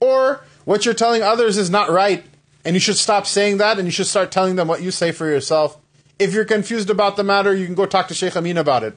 Or 0.00 0.44
what 0.66 0.84
you're 0.84 0.94
telling 0.94 1.22
others 1.22 1.56
is 1.56 1.70
not 1.70 1.90
right, 1.90 2.24
and 2.64 2.74
you 2.74 2.80
should 2.80 2.96
stop 2.96 3.26
saying 3.26 3.58
that 3.58 3.78
and 3.78 3.86
you 3.86 3.92
should 3.92 4.06
start 4.06 4.30
telling 4.30 4.56
them 4.56 4.68
what 4.68 4.82
you 4.82 4.90
say 4.90 5.12
for 5.12 5.26
yourself. 5.26 5.78
If 6.18 6.32
you're 6.32 6.44
confused 6.44 6.90
about 6.90 7.16
the 7.16 7.24
matter, 7.24 7.54
you 7.54 7.66
can 7.66 7.74
go 7.74 7.86
talk 7.86 8.08
to 8.08 8.14
Sheikh 8.14 8.36
Amin 8.36 8.58
about 8.58 8.82
it. 8.82 8.96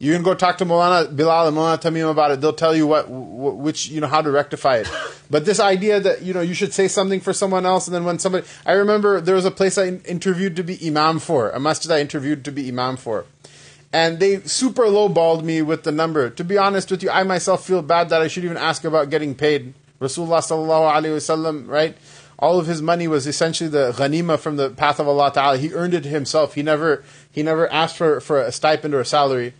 You 0.00 0.12
can 0.12 0.22
go 0.22 0.34
talk 0.34 0.58
to 0.58 0.64
Mulana 0.64 1.14
Bilal 1.14 1.48
and 1.48 1.56
Mulana 1.56 1.80
Tamim 1.80 2.08
about 2.08 2.30
it. 2.30 2.40
They'll 2.40 2.52
tell 2.52 2.74
you 2.74 2.86
what, 2.86 3.10
which, 3.10 3.88
you 3.88 4.00
know, 4.00 4.06
how 4.06 4.22
to 4.22 4.30
rectify 4.30 4.76
it. 4.76 4.88
But 5.28 5.44
this 5.44 5.58
idea 5.58 5.98
that, 5.98 6.22
you 6.22 6.32
know, 6.32 6.40
you 6.40 6.54
should 6.54 6.72
say 6.72 6.86
something 6.86 7.20
for 7.20 7.32
someone 7.32 7.66
else 7.66 7.88
and 7.88 7.94
then 7.94 8.04
when 8.04 8.20
somebody, 8.20 8.46
I 8.64 8.72
remember 8.72 9.20
there 9.20 9.34
was 9.34 9.44
a 9.44 9.50
place 9.50 9.76
I 9.76 9.88
interviewed 9.88 10.54
to 10.56 10.62
be 10.62 10.78
Imam 10.86 11.18
for, 11.18 11.50
a 11.50 11.58
masjid 11.58 11.90
I 11.90 12.00
interviewed 12.00 12.44
to 12.44 12.52
be 12.52 12.68
Imam 12.68 12.96
for. 12.96 13.26
And 13.92 14.20
they 14.20 14.40
super 14.42 14.84
lowballed 14.84 15.42
me 15.42 15.62
with 15.62 15.82
the 15.82 15.92
number. 15.92 16.30
To 16.30 16.44
be 16.44 16.56
honest 16.56 16.90
with 16.90 17.02
you, 17.02 17.10
I 17.10 17.24
myself 17.24 17.66
feel 17.66 17.82
bad 17.82 18.10
that 18.10 18.22
I 18.22 18.28
should 18.28 18.44
even 18.44 18.56
ask 18.56 18.84
about 18.84 19.10
getting 19.10 19.34
paid. 19.34 19.74
Rasulullah 20.00 20.38
sallallahu 20.38 21.02
wasallam, 21.02 21.66
right? 21.66 21.96
All 22.38 22.60
of 22.60 22.66
his 22.66 22.80
money 22.80 23.08
was 23.08 23.26
essentially 23.26 23.68
the 23.68 23.92
ghanima 23.92 24.38
from 24.38 24.56
the 24.56 24.70
path 24.70 25.00
of 25.00 25.08
Allah 25.08 25.32
Ta'ala. 25.32 25.58
He 25.58 25.72
earned 25.72 25.94
it 25.94 26.04
himself. 26.04 26.54
He 26.54 26.62
never, 26.62 27.02
he 27.30 27.42
never 27.42 27.70
asked 27.72 27.96
for, 27.96 28.20
for 28.20 28.40
a 28.40 28.52
stipend 28.52 28.94
or 28.94 29.00
a 29.00 29.04
salary. 29.04 29.54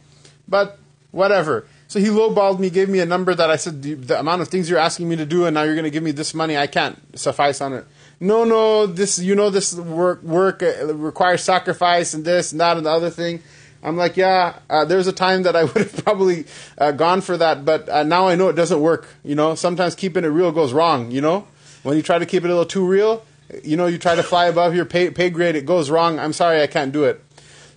But 0.47 0.79
whatever. 1.11 1.67
So 1.89 1.99
he 1.99 2.07
lowballed 2.07 2.59
me, 2.59 2.71
gave 2.71 2.89
me 2.89 3.01
a 3.01 3.07
number 3.07 3.35
that 3.35 3.51
I 3.51 3.57
said, 3.57 3.83
the 3.83 4.21
amount 4.21 4.43
of 4.43 4.49
things 4.49 4.69
you're 4.69 4.79
asking 4.79 5.09
me 5.09 5.17
to 5.17 5.27
do, 5.27 5.47
and 5.47 5.55
now 5.55 5.63
you're 5.63 5.75
going 5.75 5.85
to 5.85 5.91
give 5.91 6.03
me 6.03 6.13
this 6.13 6.35
money. 6.35 6.57
I 6.57 6.67
can't 6.67 6.99
suffice 7.19 7.61
on 7.61 7.73
it. 7.73 7.87
No, 8.21 8.45
no, 8.45 8.87
this, 8.87 9.19
you 9.19 9.35
know, 9.35 9.49
this 9.49 9.75
work, 9.75 10.23
work 10.23 10.63
uh, 10.63 10.95
requires 10.95 11.43
sacrifice 11.43 12.15
and 12.15 12.25
this 12.25 12.53
and 12.53 12.61
that 12.61 12.77
and 12.77 12.85
the 12.85 12.91
other 12.91 13.11
thing. 13.11 13.43
I'm 13.83 13.97
like, 13.97 14.17
yeah, 14.17 14.59
uh, 14.69 14.85
there's 14.85 15.07
a 15.07 15.13
time 15.13 15.45
that 15.45 15.57
I 15.57 15.65
would 15.65 15.77
have 15.77 16.05
probably 16.05 16.45
uh, 16.77 16.93
gone 16.93 17.21
for 17.23 17.37
that, 17.37 17.65
but 17.65 17.89
uh, 17.89 18.03
now 18.03 18.29
I 18.29 18.35
know 18.35 18.49
it 18.49 18.57
doesn't 18.57 18.81
work. 18.81 19.09
You 19.25 19.35
know, 19.35 19.55
sometimes 19.55 19.95
keeping 19.95 20.25
it 20.25 20.29
real 20.29 20.53
goes 20.53 20.73
wrong. 20.73 21.11
You 21.11 21.21
know, 21.21 21.49
when 21.83 21.97
you 21.97 22.03
try 22.03 22.19
to 22.19 22.27
keep 22.27 22.45
it 22.45 22.47
a 22.47 22.51
little 22.51 22.67
too 22.67 22.87
real, 22.87 23.25
you 23.65 23.77
know, 23.77 23.87
you 23.87 23.99
try 23.99 24.15
to 24.15 24.23
fly 24.23 24.47
above 24.47 24.75
your 24.75 24.85
pay, 24.85 25.11
pay 25.11 25.31
grade, 25.31 25.57
it 25.57 25.67
goes 25.67 25.91
wrong. 25.91 26.19
I'm 26.19 26.33
sorry, 26.33 26.63
I 26.63 26.67
can't 26.67 26.93
do 26.93 27.05
it. 27.05 27.25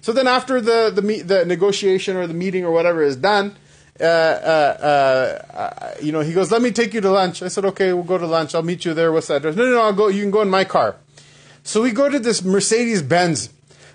So 0.01 0.11
then 0.11 0.27
after 0.27 0.59
the 0.59 0.91
the, 0.93 1.01
meet, 1.01 1.27
the 1.27 1.45
negotiation 1.45 2.17
or 2.17 2.27
the 2.27 2.33
meeting 2.33 2.65
or 2.65 2.71
whatever 2.71 3.03
is 3.03 3.15
done, 3.15 3.55
uh, 3.99 4.03
uh, 4.03 5.41
uh, 5.53 5.91
you 6.01 6.11
know, 6.11 6.21
he 6.21 6.33
goes, 6.33 6.51
"Let 6.51 6.61
me 6.61 6.71
take 6.71 6.93
you 6.93 7.01
to 7.01 7.11
lunch." 7.11 7.43
I 7.43 7.49
said, 7.49 7.65
"Okay, 7.65 7.93
we'll 7.93 8.03
go 8.03 8.17
to 8.17 8.25
lunch. 8.25 8.55
I'll 8.55 8.63
meet 8.63 8.83
you 8.83 8.93
there. 8.93 9.11
What's 9.11 9.27
the 9.27 9.35
address?" 9.35 9.55
No, 9.55 9.65
no, 9.65 9.71
no. 9.71 9.81
I'll 9.83 9.93
go. 9.93 10.07
You 10.07 10.23
can 10.23 10.31
go 10.31 10.41
in 10.41 10.49
my 10.49 10.63
car. 10.63 10.95
So 11.63 11.83
we 11.83 11.91
go 11.91 12.09
to 12.09 12.19
this 12.19 12.43
Mercedes 12.43 13.03
Benz. 13.03 13.49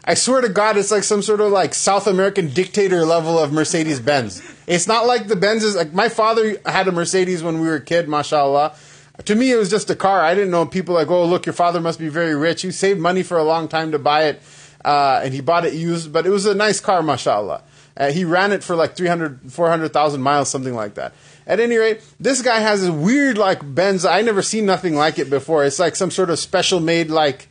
I 0.04 0.14
swear 0.14 0.40
to 0.40 0.48
God, 0.48 0.76
it's 0.76 0.92
like 0.92 1.02
some 1.02 1.20
sort 1.20 1.40
of 1.40 1.50
like 1.50 1.74
South 1.74 2.06
American 2.06 2.50
dictator 2.50 3.04
level 3.04 3.36
of 3.36 3.52
Mercedes 3.52 3.98
Benz. 3.98 4.40
It's 4.68 4.86
not 4.86 5.06
like 5.06 5.26
the 5.26 5.34
Benzes. 5.34 5.74
Like 5.74 5.92
my 5.92 6.08
father 6.08 6.60
had 6.64 6.86
a 6.86 6.92
Mercedes 6.92 7.42
when 7.42 7.60
we 7.60 7.66
were 7.66 7.76
a 7.76 7.80
kid, 7.80 8.08
mashallah. 8.08 8.76
To 9.24 9.34
me, 9.34 9.50
it 9.50 9.56
was 9.56 9.70
just 9.70 9.88
a 9.90 9.96
car. 9.96 10.20
I 10.20 10.34
didn't 10.34 10.50
know 10.50 10.66
people 10.66 10.94
like, 10.94 11.08
oh, 11.08 11.24
look, 11.24 11.46
your 11.46 11.54
father 11.54 11.80
must 11.80 11.98
be 11.98 12.08
very 12.08 12.34
rich. 12.34 12.62
He 12.62 12.70
saved 12.70 13.00
money 13.00 13.22
for 13.22 13.38
a 13.38 13.44
long 13.44 13.66
time 13.66 13.92
to 13.92 13.98
buy 13.98 14.24
it 14.24 14.42
uh, 14.86 15.20
and 15.24 15.34
he 15.34 15.40
bought 15.40 15.64
it 15.64 15.74
used, 15.74 16.12
but 16.12 16.26
it 16.26 16.30
was 16.30 16.46
a 16.46 16.54
nice 16.54 16.78
car, 16.80 17.02
mashallah. 17.02 17.62
Uh, 17.96 18.12
he 18.12 18.24
ran 18.24 18.52
it 18.52 18.62
for 18.62 18.76
like 18.76 18.94
300, 18.94 19.50
400,000 19.50 20.20
miles, 20.22 20.48
something 20.48 20.74
like 20.74 20.94
that. 20.94 21.12
At 21.44 21.58
any 21.58 21.76
rate, 21.76 22.02
this 22.20 22.40
guy 22.40 22.60
has 22.60 22.86
a 22.86 22.92
weird 22.92 23.36
like 23.36 23.74
Benz. 23.74 24.04
I 24.04 24.22
never 24.22 24.42
seen 24.42 24.64
nothing 24.64 24.94
like 24.94 25.18
it 25.18 25.28
before. 25.28 25.64
It's 25.64 25.80
like 25.80 25.96
some 25.96 26.10
sort 26.12 26.30
of 26.30 26.38
special 26.38 26.78
made 26.78 27.10
like, 27.10 27.48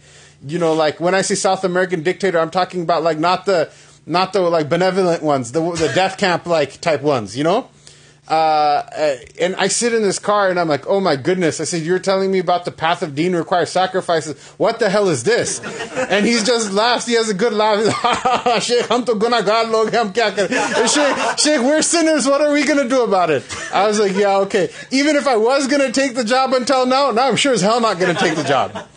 you 0.47 0.59
know, 0.59 0.74
like 0.74 0.99
when 1.01 1.13
I 1.13 1.24
say 1.24 1.36
South 1.36 1.63
American 1.66 2.03
dictator, 2.03 2.39
I'm 2.39 2.51
talking 2.51 2.84
about 2.84 3.03
like 3.03 3.18
not 3.18 3.45
the 3.45 3.72
not 4.05 4.32
the 4.34 4.41
like 4.41 4.70
benevolent 4.70 5.24
ones, 5.24 5.51
the 5.51 5.61
the 5.72 5.91
death 5.93 6.18
camp 6.18 6.45
like 6.45 6.80
type 6.80 7.01
ones, 7.01 7.36
you 7.36 7.43
know. 7.43 7.70
Uh, 8.28 9.17
and 9.39 9.55
I 9.55 9.67
sit 9.67 9.93
in 9.93 10.01
this 10.01 10.17
car 10.17 10.49
and 10.49 10.59
I'm 10.59 10.67
like, 10.67 10.88
oh 10.88 10.99
my 10.99 11.15
goodness. 11.15 11.61
I 11.61 11.65
said, 11.65 11.84
you're 11.84 11.99
telling 11.99 12.32
me 12.32 12.39
about 12.39 12.65
the 12.65 12.71
path 12.71 13.03
of 13.03 13.13
Deen 13.13 13.36
requires 13.36 13.69
sacrifices. 13.69 14.41
What 14.57 14.80
the 14.80 14.89
hell 14.89 15.09
is 15.09 15.23
this? 15.23 15.59
And 16.09 16.26
he's 16.26 16.43
just 16.43 16.71
laughs. 16.71 17.05
He 17.05 17.13
has 17.13 17.30
a 17.30 17.36
good 17.36 17.53
laugh. 17.53 17.78
Sheikh, 21.39 21.61
we're 21.61 21.82
sinners. 21.84 22.26
What 22.26 22.41
are 22.41 22.51
we 22.51 22.65
going 22.65 22.82
to 22.82 22.89
do 22.89 23.03
about 23.03 23.30
it? 23.30 23.43
I 23.71 23.86
was 23.88 23.99
like, 23.99 24.15
yeah, 24.15 24.38
okay. 24.38 24.69
Even 24.89 25.15
if 25.15 25.28
I 25.28 25.36
was 25.38 25.67
going 25.67 25.82
to 25.82 25.91
take 25.91 26.15
the 26.15 26.23
job 26.23 26.53
until 26.53 26.88
now, 26.88 27.11
now 27.11 27.28
I'm 27.28 27.36
sure 27.36 27.53
as 27.53 27.61
hell 27.61 27.80
not 27.80 27.99
going 27.99 28.15
to 28.15 28.19
take 28.19 28.36
the 28.36 28.43
job. 28.43 28.88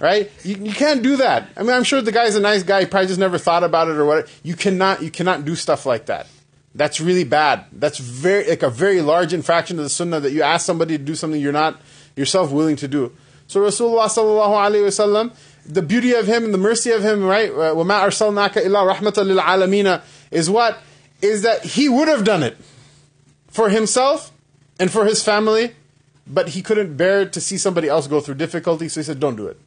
Right? 0.00 0.30
You, 0.42 0.56
you 0.56 0.72
can't 0.72 1.02
do 1.02 1.16
that. 1.16 1.48
I 1.56 1.62
mean, 1.62 1.70
I'm 1.72 1.84
sure 1.84 2.02
the 2.02 2.12
guy's 2.12 2.34
a 2.34 2.40
nice 2.40 2.62
guy. 2.62 2.80
He 2.80 2.86
probably 2.86 3.06
just 3.06 3.20
never 3.20 3.38
thought 3.38 3.64
about 3.64 3.88
it 3.88 3.96
or 3.96 4.04
what. 4.04 4.28
You 4.42 4.54
cannot, 4.56 5.02
you 5.02 5.10
cannot 5.10 5.46
do 5.46 5.54
stuff 5.54 5.86
like 5.86 6.06
that. 6.06 6.26
That's 6.75 7.01
really 7.01 7.23
bad. 7.23 7.65
That's 7.71 7.97
very 7.97 8.47
like 8.47 8.63
a 8.63 8.69
very 8.69 9.01
large 9.01 9.33
infraction 9.33 9.77
of 9.79 9.83
the 9.83 9.89
sunnah 9.89 10.19
that 10.19 10.31
you 10.31 10.43
ask 10.43 10.65
somebody 10.65 10.97
to 10.97 11.03
do 11.03 11.15
something 11.15 11.41
you're 11.41 11.51
not 11.51 11.81
yourself 12.15 12.51
willing 12.51 12.75
to 12.77 12.87
do. 12.87 13.11
So 13.47 13.59
Rasulullah 13.61 14.05
sallallahu 14.05 14.71
alaihi 14.71 14.85
wasallam, 14.85 15.35
the 15.65 15.81
beauty 15.81 16.13
of 16.13 16.27
him 16.27 16.45
and 16.45 16.53
the 16.53 16.59
mercy 16.59 16.91
of 16.91 17.01
him, 17.01 17.23
right? 17.23 17.51
وَمَا 17.51 18.01
أَرْسَلْنَاكَ 18.03 18.63
إِلَّا 18.63 18.95
رَحْمَةً 18.95 19.39
لِلْعَالَمِينَ 19.39 20.01
is 20.31 20.49
what? 20.49 20.77
Is 21.21 21.41
that 21.41 21.63
he 21.63 21.89
would 21.89 22.07
have 22.07 22.23
done 22.23 22.43
it 22.43 22.57
for 23.47 23.69
himself 23.69 24.31
and 24.79 24.91
for 24.91 25.05
his 25.05 25.23
family, 25.23 25.75
but 26.27 26.49
he 26.49 26.61
couldn't 26.61 26.95
bear 26.95 27.25
to 27.25 27.41
see 27.41 27.57
somebody 27.57 27.87
else 27.87 28.07
go 28.07 28.21
through 28.21 28.35
difficulty, 28.35 28.87
so 28.87 28.99
he 28.99 29.03
said, 29.03 29.19
don't 29.19 29.35
do 29.35 29.47
it. 29.47 29.59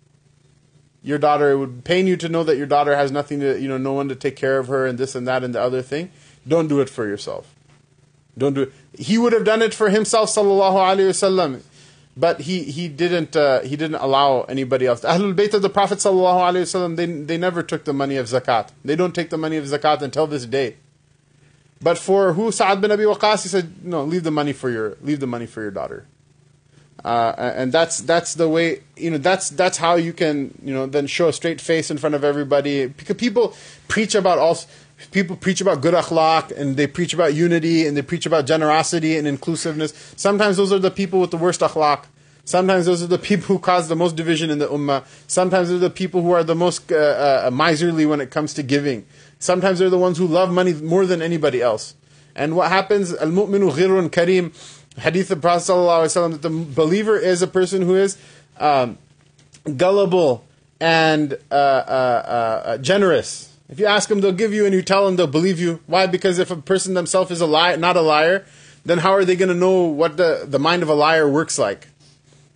Your 1.03 1.19
daughter, 1.19 1.51
it 1.51 1.57
would 1.59 1.85
pain 1.85 2.07
you 2.07 2.17
to 2.17 2.29
know 2.29 2.45
that 2.45 2.57
your 2.57 2.67
daughter 2.67 2.95
has 2.95 3.11
nothing 3.11 3.41
to, 3.41 3.61
you 3.61 3.69
know, 3.69 3.79
no 3.79 3.93
one 3.93 4.09
to 4.09 4.15
take 4.15 4.37
care 4.37 4.59
of 4.59 4.69
her 4.69 4.87
and 4.87 4.97
this 4.97 5.17
and 5.17 5.27
that 5.27 5.43
and 5.43 5.53
the 5.53 5.61
other 5.61 5.83
thing. 5.83 6.13
don't 6.48 6.68
do 6.68 6.80
it 6.80 6.90
for 6.90 7.08
yourself. 7.08 7.54
Don't 8.38 8.54
do 8.54 8.64
it. 8.64 8.74
He 8.98 9.18
would 9.18 9.34
have 9.34 9.44
done 9.44 9.62
it 9.62 9.74
for 9.74 9.90
himself, 9.90 10.30
sallallahu 10.30 10.76
alaihi 10.76 11.10
wasallam, 11.10 11.62
but 12.16 12.42
he 12.42 12.64
he 12.64 12.88
didn't 12.88 13.36
uh, 13.36 13.62
he 13.62 13.76
didn't 13.76 13.96
allow 13.96 14.44
anybody 14.44 14.86
else. 14.86 15.02
Ahlul 15.02 15.36
Bayt 15.36 15.54
of 15.54 15.62
the 15.62 15.70
Prophet 15.70 15.98
sallallahu 16.00 16.52
alaihi 16.52 16.66
wasallam 16.66 16.96
they 16.96 17.06
they 17.06 17.38
never 17.38 17.64
took 17.64 17.86
the 17.86 17.94
money 17.94 18.16
of 18.16 18.28
zakat. 18.28 18.70
They 18.86 18.96
don't 18.96 19.14
take 19.14 19.30
the 19.30 19.38
money 19.38 19.58
of 19.58 19.66
zakat 19.66 20.02
until 20.02 20.28
this 20.28 20.46
day. 20.46 20.78
But 21.82 21.98
for 21.98 22.34
who 22.34 22.52
Sa'ad 22.52 22.82
bin 22.82 22.92
Abi 22.92 23.04
Waqqas, 23.04 23.44
he 23.44 23.50
said, 23.50 23.86
no, 23.86 24.04
leave 24.04 24.24
the 24.24 24.32
money 24.32 24.54
for 24.54 24.70
your 24.70 24.98
leave 25.02 25.20
the 25.20 25.28
money 25.28 25.46
for 25.46 25.62
your 25.62 25.72
daughter. 25.72 26.06
Uh, 27.06 27.54
and 27.56 27.72
that's 27.72 28.02
that's 28.02 28.34
the 28.34 28.50
way 28.50 28.82
you 28.96 29.12
know 29.12 29.20
that's 29.20 29.52
that's 29.52 29.78
how 29.78 29.96
you 29.96 30.12
can 30.12 30.58
you 30.64 30.74
know 30.74 30.88
then 30.88 31.06
show 31.06 31.28
a 31.28 31.34
straight 31.34 31.62
face 31.62 31.92
in 31.92 31.98
front 31.98 32.16
of 32.16 32.24
everybody 32.24 32.88
because 32.88 33.16
people 33.16 33.56
preach 33.88 34.16
about 34.16 34.40
all 34.40 34.58
people 35.12 35.36
preach 35.36 35.62
about 35.62 35.82
good 35.82 35.94
akhlaq 35.94 36.52
and 36.52 36.76
they 36.78 36.88
preach 36.88 37.14
about 37.14 37.34
unity 37.34 37.86
and 37.86 37.96
they 37.96 38.02
preach 38.02 38.26
about 38.26 38.46
generosity 38.46 39.18
and 39.18 39.28
inclusiveness. 39.28 39.94
Sometimes 40.16 40.58
those 40.58 40.72
are 40.72 40.80
the 40.80 40.92
people 40.92 41.20
with 41.20 41.32
the 41.32 41.38
worst 41.38 41.62
akhlaq. 41.62 42.06
Sometimes 42.46 42.86
those 42.86 43.04
are 43.04 43.08
the 43.08 43.18
people 43.30 43.48
who 43.48 43.60
cause 43.60 43.88
the 43.88 43.96
most 43.96 44.16
division 44.16 44.50
in 44.50 44.60
the 44.60 44.68
ummah. 44.68 45.06
Sometimes 45.28 45.70
they're 45.70 45.78
the 45.78 45.90
people 45.90 46.22
who 46.22 46.32
are 46.32 46.44
the 46.44 46.56
most 46.56 46.92
uh, 46.92 47.48
uh, 47.48 47.52
miserly 47.52 48.06
when 48.06 48.22
it 48.22 48.32
comes 48.32 48.54
to 48.56 48.64
giving. 48.64 49.06
Sometimes 49.40 49.80
they're 49.80 49.90
the 49.90 49.98
ones 49.98 50.18
who 50.18 50.28
love 50.28 50.52
money 50.52 50.74
more 50.74 51.06
than 51.06 51.22
anybody 51.22 51.62
else. 51.62 51.94
And 52.36 52.56
what 52.56 52.70
happens? 52.70 53.14
Al 53.14 53.30
mu'minu 53.30 53.72
ghirun 53.72 54.10
kareem. 54.10 54.54
Hadith 55.00 55.30
of 55.30 55.42
Prophet 55.42 55.68
that 55.68 56.42
the 56.42 56.50
believer 56.50 57.18
is 57.18 57.44
a 57.44 57.48
person 57.48 57.84
who 57.84 57.96
is 57.96 58.18
um, 58.60 58.98
gullible 59.76 60.44
and 60.80 61.34
uh, 61.52 61.54
uh, 61.54 62.62
uh 62.66 62.78
generous 62.80 63.57
if 63.70 63.80
you 63.80 63.86
ask 63.86 64.08
them, 64.08 64.22
they'll 64.22 64.32
give 64.32 64.54
you, 64.54 64.66
and 64.66 64.74
you 64.74 64.82
tell 64.82 65.06
them, 65.06 65.16
they'll 65.16 65.28
believe 65.28 65.60
you. 65.60 65.82
Why? 65.88 66.08
Because 66.08 66.40
if 66.40 66.52
a 66.52 66.56
person 66.56 66.94
themselves 66.94 67.32
is 67.32 67.42
a 67.42 67.46
liar, 67.46 67.78
not 67.78 67.98
a 67.98 68.02
liar, 68.02 68.46
then 68.86 69.00
how 69.00 69.12
are 69.12 69.26
they 69.26 69.36
going 69.36 69.50
to 69.50 69.56
know 69.56 69.84
what 69.84 70.18
the, 70.18 70.46
the 70.48 70.60
mind 70.60 70.84
of 70.84 70.90
a 70.90 70.94
liar 70.94 71.30
works 71.30 71.60
like? 71.60 71.88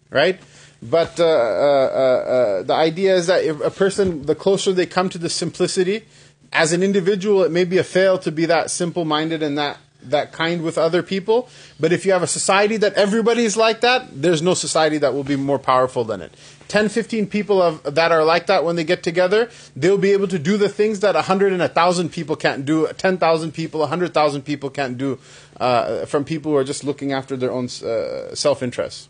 Right? 0.09 0.39
But 0.82 1.20
uh, 1.20 1.26
uh, 1.26 1.28
uh, 1.28 2.32
uh, 2.32 2.64
the 2.64 2.74
idea 2.74 3.16
is 3.16 3.28
that 3.28 3.43
if 3.43 3.59
a 3.62 3.70
person, 3.70 4.26
the 4.26 4.36
closer 4.36 4.74
they 4.74 4.86
come 4.86 5.09
to 5.09 5.18
the 5.18 5.30
simplicity, 5.30 6.05
as 6.53 6.74
an 6.74 6.82
individual, 6.82 7.43
it 7.43 7.51
may 7.51 7.66
be 7.66 7.78
a 7.78 7.84
fail 7.84 8.18
to 8.20 8.32
be 8.32 8.45
that 8.45 8.72
simple 8.72 9.05
minded 9.05 9.43
and 9.43 9.57
that 9.57 9.78
that 10.04 10.32
kind 10.32 10.64
with 10.64 10.78
other 10.78 11.04
people. 11.04 11.49
But 11.80 11.91
if 11.91 12.06
you 12.06 12.12
have 12.12 12.24
a 12.24 12.28
society 12.28 12.78
that 12.78 12.93
everybody 12.93 13.45
is 13.45 13.58
like 13.58 13.82
that, 13.82 14.22
there's 14.22 14.41
no 14.41 14.54
society 14.54 14.97
that 14.99 15.14
will 15.14 15.24
be 15.24 15.36
more 15.36 15.60
powerful 15.60 16.04
than 16.04 16.22
it. 16.22 16.34
10, 16.68 16.88
15 16.88 17.28
people 17.28 17.62
of, 17.62 17.84
that 17.95 18.14
are 18.14 18.24
like 18.24 18.47
that 18.47 18.64
when 18.64 18.78
they 18.78 18.84
get 18.86 19.04
together, 19.04 19.49
they'll 19.76 19.97
be 19.97 20.12
able 20.12 20.28
to 20.28 20.39
do 20.39 20.56
the 20.56 20.70
things 20.70 21.02
that 21.02 21.16
100 21.16 21.52
and 21.52 21.60
1,000 21.60 22.10
people 22.10 22.36
can't 22.36 22.66
do, 22.66 22.88
10,000 22.97 23.52
people, 23.52 23.82
100,000 23.82 24.41
people 24.43 24.70
can't 24.70 24.97
do 24.97 25.20
uh, 25.60 26.06
from 26.06 26.24
people 26.24 26.54
who 26.54 26.58
are 26.58 26.64
just 26.64 26.84
looking 26.86 27.12
after 27.12 27.36
their 27.36 27.52
own 27.52 27.66
uh, 27.66 28.34
self 28.34 28.64
interest. 28.64 29.10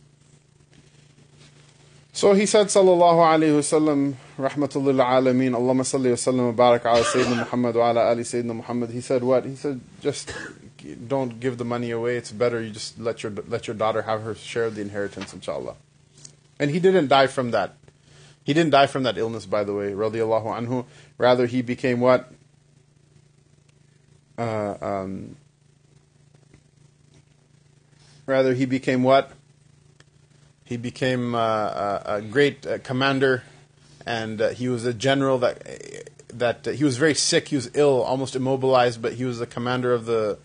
So 2.13 2.33
he 2.33 2.45
said, 2.45 2.67
Sallallahu 2.67 3.23
Alaihi 3.23 3.55
Wasallam, 3.57 4.15
Rahmatullah 4.37 5.05
Alameen, 5.05 5.51
Allahumma 5.51 5.85
salli 5.85 6.09
wa 6.09 6.17
sallam 6.17 6.45
wa 6.47 6.51
barak 6.51 6.85
ala 6.85 7.03
Sayyidina 7.03 7.37
Muhammad 7.37 7.75
wa 7.75 7.89
ala 7.89 8.09
Ali 8.09 8.23
Sayyidina 8.23 8.55
Muhammad. 8.55 8.89
He 8.89 8.99
said, 8.99 9.23
What? 9.23 9.45
He 9.45 9.55
said, 9.55 9.79
Just 10.01 10.33
don't 11.07 11.39
give 11.39 11.57
the 11.57 11.65
money 11.65 11.91
away. 11.91 12.17
It's 12.17 12.31
better 12.31 12.61
you 12.61 12.71
just 12.71 12.99
let 12.99 13.23
your, 13.23 13.31
let 13.47 13.67
your 13.67 13.75
daughter 13.75 14.03
have 14.03 14.23
her 14.23 14.35
share 14.35 14.65
of 14.65 14.75
the 14.75 14.81
inheritance, 14.81 15.33
inshallah. 15.33 15.75
And 16.59 16.71
he 16.71 16.79
didn't 16.79 17.07
die 17.07 17.27
from 17.27 17.51
that. 17.51 17.75
He 18.43 18.53
didn't 18.53 18.71
die 18.71 18.87
from 18.87 19.03
that 19.03 19.17
illness, 19.17 19.45
by 19.45 19.63
the 19.63 19.73
way, 19.73 19.91
radiallahu 19.91 20.45
anhu. 20.45 20.85
Rather, 21.17 21.45
he 21.45 21.61
became 21.61 21.99
what? 21.99 22.31
Uh, 24.37 24.75
um, 24.81 25.35
rather, 28.25 28.53
he 28.53 28.65
became 28.65 29.03
what? 29.03 29.31
He 30.63 30.77
became 30.77 31.35
uh, 31.35 31.39
a, 31.39 32.01
a, 32.05 32.21
great 32.21 32.65
uh, 32.65 32.77
commander, 32.79 33.43
and 34.05 34.41
uh, 34.41 34.49
he 34.49 34.69
was 34.69 34.85
a 34.85 34.93
general 34.93 35.37
that 35.39 35.61
that 36.33 36.65
he 36.65 36.83
was 36.83 36.97
very 36.97 37.13
sick. 37.13 37.49
He 37.49 37.55
was 37.55 37.69
ill, 37.73 38.01
almost 38.01 38.35
immobilized, 38.35 39.01
but 39.01 39.13
he 39.13 39.25
was 39.25 39.39
the 39.39 39.45
commander 39.45 39.93
of 39.93 40.05
the 40.05 40.39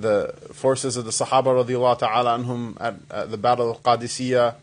the 0.00 0.34
forces 0.52 0.96
of 0.96 1.04
the 1.04 1.10
Sahaba 1.10 1.64
radiallahu 1.64 1.98
ta'ala 1.98 2.38
anhum 2.38 2.76
at, 2.80 2.94
at 3.10 3.30
the 3.30 3.36
Battle 3.36 3.70
of 3.70 3.82
Qadisiyah, 3.82 4.54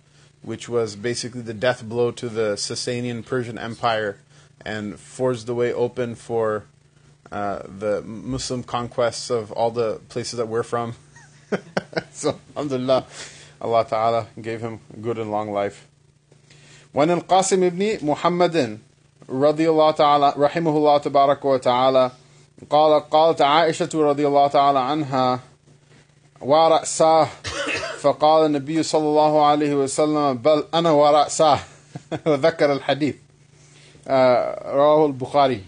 which 0.41 0.69
was 0.69 0.95
basically 0.95 1.41
the 1.41 1.53
death 1.53 1.83
blow 1.83 2.11
to 2.11 2.29
the 2.29 2.53
Sasanian 2.55 3.25
Persian 3.25 3.57
Empire 3.57 4.17
and 4.63 4.99
forged 4.99 5.45
the 5.45 5.55
way 5.55 5.73
open 5.73 6.15
for 6.15 6.65
uh, 7.31 7.63
the 7.67 8.01
Muslim 8.03 8.63
conquests 8.63 9.29
of 9.29 9.51
all 9.51 9.71
the 9.71 9.99
places 10.09 10.37
that 10.37 10.47
we're 10.47 10.63
from. 10.63 10.95
so, 12.11 12.39
alhamdulillah, 12.55 13.05
Allah 13.61 13.85
Ta'ala 13.87 14.27
gave 14.39 14.61
him 14.61 14.79
good 15.01 15.17
and 15.17 15.31
long 15.31 15.51
life. 15.51 15.87
When 16.91 17.09
Al 17.09 17.21
Qasim 17.21 17.63
ibn 17.63 18.05
Muhammadin, 18.05 18.79
radiallahu 19.27 19.97
ta'ala, 19.97 20.33
rahimahullah 20.33 21.43
wa 21.43 21.57
ta'ala, 21.57 22.13
قال 22.69 22.99
قالت 23.09 23.41
عائشة 23.41 23.89
رضي 23.93 24.27
الله 24.27 24.47
تعالى 24.47 24.79
عنها 24.79 25.39
ورأساه 26.41 27.27
فقال 27.99 28.45
النبي 28.45 28.83
صلى 28.83 29.07
الله 29.07 29.45
عليه 29.45 29.75
وسلم 29.75 30.33
بل 30.37 30.63
أنا 30.73 30.91
ورأساه 30.91 31.59
وذكر 32.25 32.73
الحديث 32.73 33.15
رواه 34.07 35.05
البخاري 35.05 35.63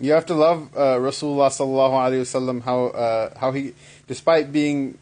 You 0.00 0.10
have 0.10 0.26
to 0.26 0.34
love 0.34 0.68
uh, 0.74 0.98
Rasulullah 0.98 1.46
sallallahu 1.46 1.94
alaihi 1.94 2.26
wasallam 2.26 2.60
how 2.62 2.86
uh, 2.86 3.38
how 3.38 3.52
he 3.52 3.72
despite 4.08 4.50
being 4.50 4.98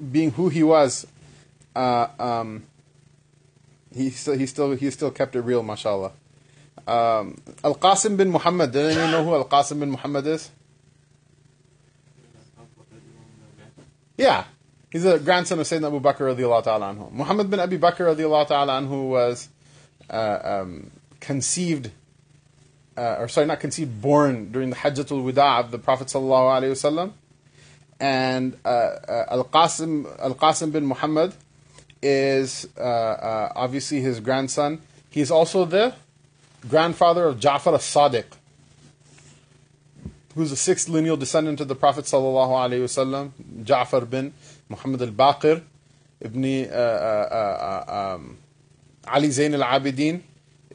being 0.00 0.30
who 0.30 0.48
he 0.48 0.62
was, 0.62 1.06
uh, 1.76 2.08
um, 2.18 2.64
he 3.94 4.08
still 4.08 4.32
he 4.32 4.46
still 4.46 4.72
he 4.72 4.90
still 4.90 5.10
kept 5.10 5.36
it 5.36 5.42
real, 5.42 5.62
mashallah. 5.62 6.12
Um, 6.86 7.36
Al 7.62 7.74
Qasim 7.74 8.16
bin 8.16 8.30
Muhammad. 8.30 8.72
Did 8.72 8.90
anyone 8.90 9.10
know 9.10 9.24
who 9.24 9.34
Al 9.34 9.44
Qasim 9.46 9.80
bin 9.80 9.90
Muhammad 9.90 10.26
is? 10.26 10.50
Yeah, 14.16 14.44
he's 14.90 15.04
a 15.04 15.18
grandson 15.18 15.58
of 15.58 15.66
Sayyidina 15.66 15.88
Abu 15.88 16.00
Bakr 16.00 16.36
radiallahu 16.36 16.62
ta'ala 16.64 16.94
anhu. 16.94 17.10
Muhammad 17.10 17.50
bin 17.50 17.58
Abi 17.58 17.78
Bakr 17.78 18.14
radiallahu 18.14 18.46
ta'ala 18.46 18.80
anhu 18.80 19.08
was 19.08 19.48
uh, 20.08 20.38
um, 20.44 20.90
conceived, 21.18 21.90
uh, 22.96 23.16
or 23.18 23.28
sorry, 23.28 23.46
not 23.46 23.58
conceived, 23.58 24.00
born 24.00 24.52
during 24.52 24.70
the 24.70 24.76
Hajjatul 24.76 25.24
Wida 25.24 25.60
of 25.60 25.72
the 25.72 25.78
Prophet 25.78 26.08
sallallahu 26.08 26.62
alaihi 26.62 26.70
wasallam 26.70 27.12
and 28.00 28.56
uh, 28.64 28.68
uh, 28.68 29.24
Al 29.28 29.44
Qasim 29.44 30.06
Al 30.20 30.34
Qasim 30.34 30.72
bin 30.72 30.84
Muhammad 30.86 31.32
is 32.02 32.68
uh, 32.76 32.80
uh, 32.80 33.52
obviously 33.56 34.00
his 34.00 34.20
grandson. 34.20 34.80
He's 35.10 35.30
also 35.30 35.64
the 35.64 35.94
grandfather 36.68 37.24
of 37.24 37.40
Ja'far 37.40 37.74
as-Sadiq, 37.74 38.24
who's 40.34 40.50
the 40.50 40.56
sixth 40.56 40.88
lineal 40.88 41.16
descendant 41.16 41.60
of 41.60 41.68
the 41.68 41.76
Prophet 41.76 42.04
sallallahu 42.04 42.50
alaihi 42.50 42.82
wasallam. 42.82 43.30
Ja'far 43.64 44.08
bin 44.08 44.32
Muhammad 44.68 45.02
al-Baqir, 45.02 45.62
ibn 46.20 46.44
uh, 46.44 48.14
um, 48.16 48.38
Ali 49.06 49.30
Zain 49.30 49.54
al-Abidin. 49.54 50.22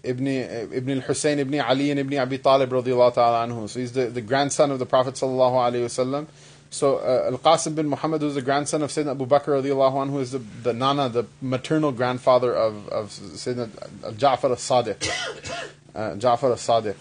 Ibn 0.01 0.27
Ibn 0.27 0.89
al-Husayn 0.91 1.39
ibn 1.39 1.59
Ali 1.59 1.91
and 1.91 1.99
Ibn 1.99 2.19
Abi 2.19 2.37
Talib 2.37 2.69
radiyallahu 2.69 3.15
ta'ala 3.15 3.45
anhu. 3.45 3.67
So 3.67 3.81
he's 3.81 3.91
the, 3.91 4.05
the 4.05 4.21
grandson 4.21 4.71
of 4.71 4.79
the 4.79 4.85
Prophet 4.85 5.15
sallallahu 5.15 5.73
alaihi 5.73 5.83
wasallam. 5.83 6.27
So 6.69 6.99
uh, 6.99 7.31
Al 7.31 7.37
Qasim 7.37 7.75
bin 7.75 7.89
Muhammad, 7.89 8.21
who's 8.21 8.35
the 8.35 8.41
grandson 8.41 8.81
of 8.81 8.91
Sayyidina 8.91 9.11
Abu 9.11 9.25
Bakr 9.25 9.61
radiallahu 9.61 10.05
anhu, 10.05 10.11
who 10.11 10.19
is 10.19 10.31
the, 10.31 10.37
the 10.37 10.71
nana, 10.71 11.09
the 11.09 11.25
maternal 11.41 11.91
grandfather 11.91 12.53
of, 12.53 12.87
of 12.87 13.09
Sayyidina 13.09 13.67
Ja'far 14.13 14.51
as-Sadiq. 14.51 15.75
Uh, 15.95 16.11
Ja'far 16.11 16.53
as-Sadiq. 16.53 16.95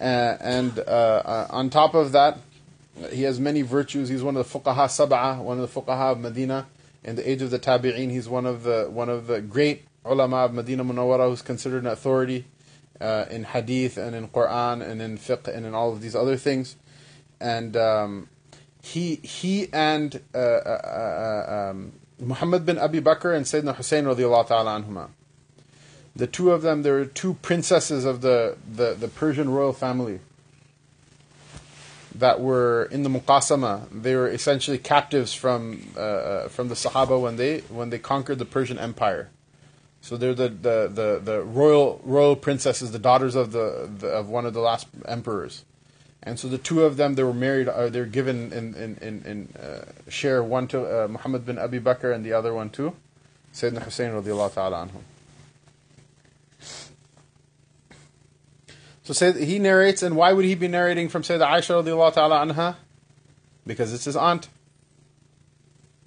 Uh, 0.00 0.04
and 0.40 0.78
uh, 0.78 1.46
on 1.50 1.70
top 1.70 1.94
of 1.94 2.12
that, 2.12 2.38
he 3.10 3.22
has 3.22 3.38
many 3.40 3.62
virtues. 3.62 4.08
He's 4.08 4.22
one 4.22 4.36
of 4.36 4.50
the 4.50 4.58
fuqaha 4.58 4.86
sab'ah, 4.86 5.42
one 5.42 5.60
of 5.60 5.72
the 5.72 5.80
fuqaha 5.80 6.12
of 6.12 6.20
Medina. 6.20 6.66
In 7.04 7.16
the 7.16 7.28
age 7.28 7.42
of 7.42 7.50
the 7.50 7.58
tabi'een, 7.58 8.10
he's 8.10 8.28
one 8.28 8.44
of 8.44 8.64
the 8.64 8.88
one 8.90 9.08
of 9.08 9.28
the 9.28 9.40
great 9.40 9.86
ulama 10.04 10.36
of 10.38 10.52
Medina 10.52 10.84
Munawwara 10.84 11.28
who's 11.28 11.42
considered 11.42 11.84
an 11.84 11.88
authority 11.88 12.44
uh, 13.00 13.26
in 13.30 13.44
hadith 13.44 13.96
and 13.96 14.16
in 14.16 14.28
Quran 14.28 14.86
and 14.86 15.00
in 15.00 15.16
fiqh 15.16 15.46
and 15.48 15.64
in 15.64 15.74
all 15.74 15.92
of 15.92 16.00
these 16.00 16.16
other 16.16 16.36
things. 16.36 16.76
And 17.40 17.76
um, 17.76 18.28
he 18.82 19.16
he 19.16 19.68
and 19.72 20.20
uh, 20.34 20.38
uh, 20.38 21.70
um, 21.70 21.92
Muhammad 22.20 22.66
bin 22.66 22.78
Abi 22.78 23.00
Bakr 23.00 23.34
and 23.36 23.46
Sayyidina 23.46 23.76
Hussein 23.76 24.04
radiallahu 24.04 24.48
ta'ala 24.48 24.82
anhuma. 24.82 25.08
The 26.16 26.26
two 26.26 26.50
of 26.50 26.62
them, 26.62 26.82
there 26.82 26.94
were 26.94 27.04
two 27.04 27.34
princesses 27.34 28.04
of 28.04 28.20
the, 28.20 28.56
the, 28.70 28.94
the 28.94 29.08
Persian 29.08 29.50
royal 29.50 29.72
family 29.72 30.20
that 32.14 32.40
were 32.40 32.88
in 32.90 33.02
the 33.02 33.08
Muqasama. 33.08 33.86
They 33.92 34.16
were 34.16 34.28
essentially 34.28 34.78
captives 34.78 35.32
from 35.32 35.92
uh, 35.96 36.00
uh, 36.00 36.48
from 36.48 36.68
the 36.68 36.74
Sahaba 36.74 37.20
when 37.20 37.36
they 37.36 37.60
when 37.68 37.90
they 37.90 37.98
conquered 37.98 38.38
the 38.38 38.44
Persian 38.44 38.78
Empire. 38.78 39.30
So 40.00 40.16
they're 40.16 40.34
the, 40.34 40.48
the, 40.48 40.90
the, 40.92 41.20
the 41.22 41.42
royal 41.42 42.00
royal 42.04 42.36
princesses, 42.36 42.92
the 42.92 42.98
daughters 42.98 43.34
of 43.34 43.52
the, 43.52 43.90
the 43.98 44.08
of 44.08 44.28
one 44.28 44.46
of 44.46 44.54
the 44.54 44.60
last 44.60 44.88
emperors. 45.06 45.64
And 46.22 46.38
so 46.38 46.48
the 46.48 46.58
two 46.58 46.82
of 46.82 46.96
them, 46.96 47.14
they 47.14 47.22
were 47.22 47.32
married, 47.32 47.68
or 47.68 47.90
they 47.90 48.00
were 48.00 48.06
given 48.06 48.52
in, 48.52 48.74
in, 48.74 48.96
in, 49.00 49.22
in 49.24 49.48
uh, 49.60 49.84
share, 50.10 50.42
one 50.42 50.66
to 50.68 51.04
uh, 51.04 51.08
Muhammad 51.08 51.46
bin 51.46 51.58
Abi 51.58 51.78
Bakr 51.78 52.12
and 52.12 52.24
the 52.24 52.32
other 52.32 52.52
one 52.52 52.70
to 52.70 52.94
Sayyidina 53.54 53.82
Hussein 53.82 54.10
radiallahu 54.10 54.54
ta'ala 54.54 54.88
anhu. 54.88 55.00
So 59.08 59.14
say, 59.14 59.42
he 59.42 59.58
narrates, 59.58 60.02
and 60.02 60.16
why 60.16 60.34
would 60.34 60.44
he 60.44 60.54
be 60.54 60.68
narrating 60.68 61.08
from 61.08 61.22
Sayyidina 61.22 61.46
Aisha 61.46 61.82
radiallahu 61.82 62.12
ta'ala 62.12 62.44
anha? 62.44 62.76
Because 63.66 63.94
it's 63.94 64.04
his 64.04 64.16
aunt. 64.16 64.50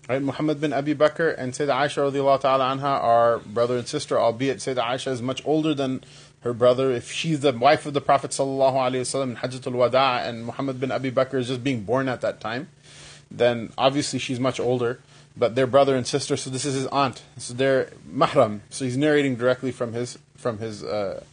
Right, 0.08 0.22
Muhammad 0.22 0.62
bin 0.62 0.72
Abi 0.72 0.94
Bakr 0.94 1.36
and 1.36 1.52
Sayyidina 1.52 1.88
Aisha 1.88 2.12
radiallahu 2.12 2.42
ta'ala 2.42 2.64
anha 2.66 3.02
are 3.02 3.40
brother 3.40 3.78
and 3.78 3.88
sister, 3.88 4.20
albeit 4.20 4.60
Sayyidina 4.60 4.84
Aisha 4.84 5.08
is 5.08 5.20
much 5.20 5.42
older 5.48 5.74
than 5.74 6.04
her 6.42 6.54
brother, 6.54 6.92
if 6.92 7.12
she's 7.12 7.40
the 7.40 7.52
wife 7.52 7.88
of 7.88 7.96
the 7.96 8.02
Prophet 8.02 8.30
sallallahu 8.30 8.76
alaihi 8.76 9.02
wasallam 9.02 9.32
in 9.32 9.36
Hajjatul 9.38 9.72
Wada, 9.72 10.22
and 10.24 10.46
Muhammad 10.46 10.80
bin 10.80 10.92
Abi 10.92 11.10
Bakr 11.10 11.40
is 11.40 11.48
just 11.48 11.64
being 11.64 11.82
born 11.82 12.08
at 12.08 12.22
that 12.22 12.40
time, 12.40 12.70
then 13.32 13.74
obviously 13.80 14.20
she's 14.20 14.40
much 14.40 14.60
older. 14.60 15.00
But 15.36 15.56
they're 15.56 15.66
brother 15.66 15.96
and 15.96 16.06
sister, 16.06 16.38
so 16.38 16.52
this 16.52 16.66
is 16.66 16.76
his 16.76 16.86
aunt. 16.88 17.24
So 17.38 17.56
they're 17.56 17.86
mahram. 18.08 18.60
So 18.70 18.86
he's 18.86 18.98
narrating 18.98 19.38
directly 19.38 19.72
from 19.72 19.94
his 19.94 20.20
from 20.38 20.60
his 20.60 20.84
uh, 20.84 21.24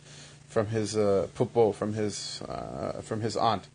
from 0.49 0.67
his 0.67 0.97
uh, 0.97 1.29
pupo, 1.37 1.75
from 1.75 1.95
his 1.95 2.43
uh, 2.43 3.01
from 3.03 3.21
his 3.21 3.37
aunt. 3.37 3.69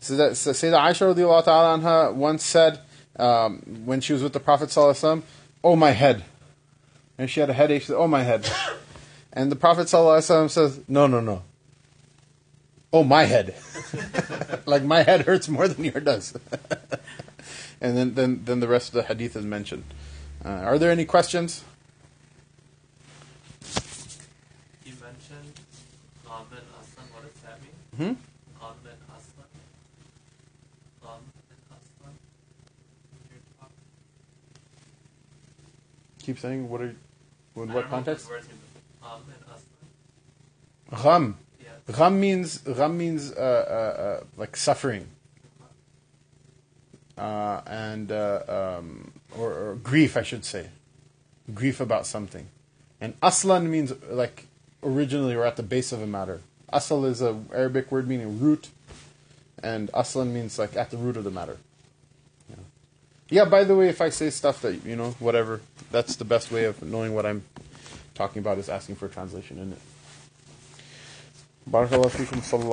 So 0.00 0.16
that 0.16 0.36
so 0.36 0.50
Sayyidah 0.50 0.90
Aisha 0.90 1.14
radiallahu 1.14 1.44
ta'ala 1.44 1.78
anha 1.78 2.14
once 2.14 2.44
said 2.44 2.80
um, 3.16 3.58
when 3.84 4.00
she 4.00 4.12
was 4.12 4.22
with 4.22 4.32
the 4.32 4.40
Prophet 4.40 4.68
sallallahu 4.68 4.90
alaihi 4.90 5.18
wasallam, 5.18 5.22
"Oh 5.62 5.76
my 5.76 5.92
head," 5.92 6.24
and 7.16 7.30
she 7.30 7.40
had 7.40 7.50
a 7.50 7.54
headache. 7.54 7.82
She 7.82 7.86
said, 7.88 7.96
"Oh 7.96 8.08
my 8.08 8.22
head." 8.22 8.50
And 9.36 9.50
the 9.50 9.56
Prophet 9.56 9.88
ﷺ 9.88 10.48
says, 10.48 10.80
No, 10.86 11.08
no, 11.08 11.20
no. 11.20 11.42
Oh, 12.92 13.02
my 13.02 13.24
head. 13.24 13.56
like 14.66 14.84
my 14.84 15.02
head 15.02 15.22
hurts 15.22 15.48
more 15.48 15.66
than 15.66 15.84
yours 15.84 16.04
does. 16.04 16.38
and 17.80 17.96
then, 17.96 18.14
then, 18.14 18.42
then 18.44 18.60
the 18.60 18.68
rest 18.68 18.88
of 18.88 18.94
the 18.94 19.02
hadith 19.02 19.34
is 19.34 19.44
mentioned. 19.44 19.82
Uh, 20.44 20.50
are 20.50 20.78
there 20.78 20.92
any 20.92 21.04
questions? 21.04 21.64
You 24.84 24.92
mentioned 25.02 25.58
Qam 26.24 26.48
bin 26.50 26.60
Aslan. 26.80 27.06
What 27.12 27.24
does 27.24 27.42
that 27.42 27.60
mean? 27.60 27.72
Hmm? 27.83 27.83
Qam 27.83 27.83
bin 27.83 27.83
Aslan. 27.83 27.83
Qam 27.83 27.83
bin 27.83 27.83
Aslan. 27.83 27.83
Your 27.83 27.83
talk. 33.60 33.70
Keep 36.22 36.38
saying, 36.38 36.68
what 36.68 36.80
are, 36.80 36.84
in 36.84 36.96
what 37.54 37.66
don't 37.66 37.74
know 37.74 37.80
if 37.80 37.88
context? 37.90 38.24
those 38.24 38.30
words 38.30 38.48
mean, 38.48 38.58
but 39.00 39.08
Qam 39.08 39.20
bin 39.26 39.34
Aslan. 40.92 41.02
Gham. 41.02 41.36
Yeah. 41.62 41.94
Gham 41.94 42.20
means, 42.20 42.58
gham 42.58 42.96
means 42.96 43.32
uh, 43.32 43.36
uh, 43.38 44.02
uh, 44.02 44.24
like 44.36 44.56
suffering. 44.56 45.06
Uh, 47.16 47.60
and 47.66 48.10
uh, 48.10 48.78
um, 48.80 49.12
or, 49.38 49.52
or 49.52 49.74
grief, 49.76 50.16
I 50.16 50.22
should 50.22 50.44
say, 50.44 50.70
grief 51.54 51.80
about 51.80 52.06
something. 52.06 52.48
And 53.00 53.14
aslan 53.22 53.70
means 53.70 53.92
like 54.10 54.46
originally 54.82 55.34
or 55.34 55.44
at 55.44 55.56
the 55.56 55.62
base 55.62 55.92
of 55.92 56.02
a 56.02 56.06
matter. 56.06 56.40
Asal 56.72 57.04
is 57.04 57.22
a 57.22 57.40
Arabic 57.52 57.90
word 57.90 58.08
meaning 58.08 58.40
root, 58.40 58.70
and 59.62 59.90
aslan 59.94 60.32
means 60.32 60.58
like 60.58 60.76
at 60.76 60.90
the 60.90 60.96
root 60.96 61.16
of 61.16 61.24
the 61.24 61.30
matter. 61.30 61.56
Yeah. 62.48 62.56
yeah, 63.30 63.44
by 63.44 63.64
the 63.64 63.74
way, 63.74 63.88
if 63.88 64.00
I 64.00 64.10
say 64.10 64.30
stuff 64.30 64.62
that, 64.62 64.84
you 64.84 64.96
know, 64.96 65.10
whatever, 65.18 65.60
that's 65.90 66.16
the 66.16 66.24
best 66.24 66.50
way 66.50 66.64
of 66.64 66.82
knowing 66.82 67.14
what 67.14 67.26
I'm 67.26 67.44
talking 68.14 68.40
about 68.40 68.58
is 68.58 68.68
asking 68.68 68.96
for 68.96 69.06
a 69.06 69.08
translation 69.08 69.58
in 69.58 69.72
it. 69.72 69.78
Barakallahu. 71.70 72.10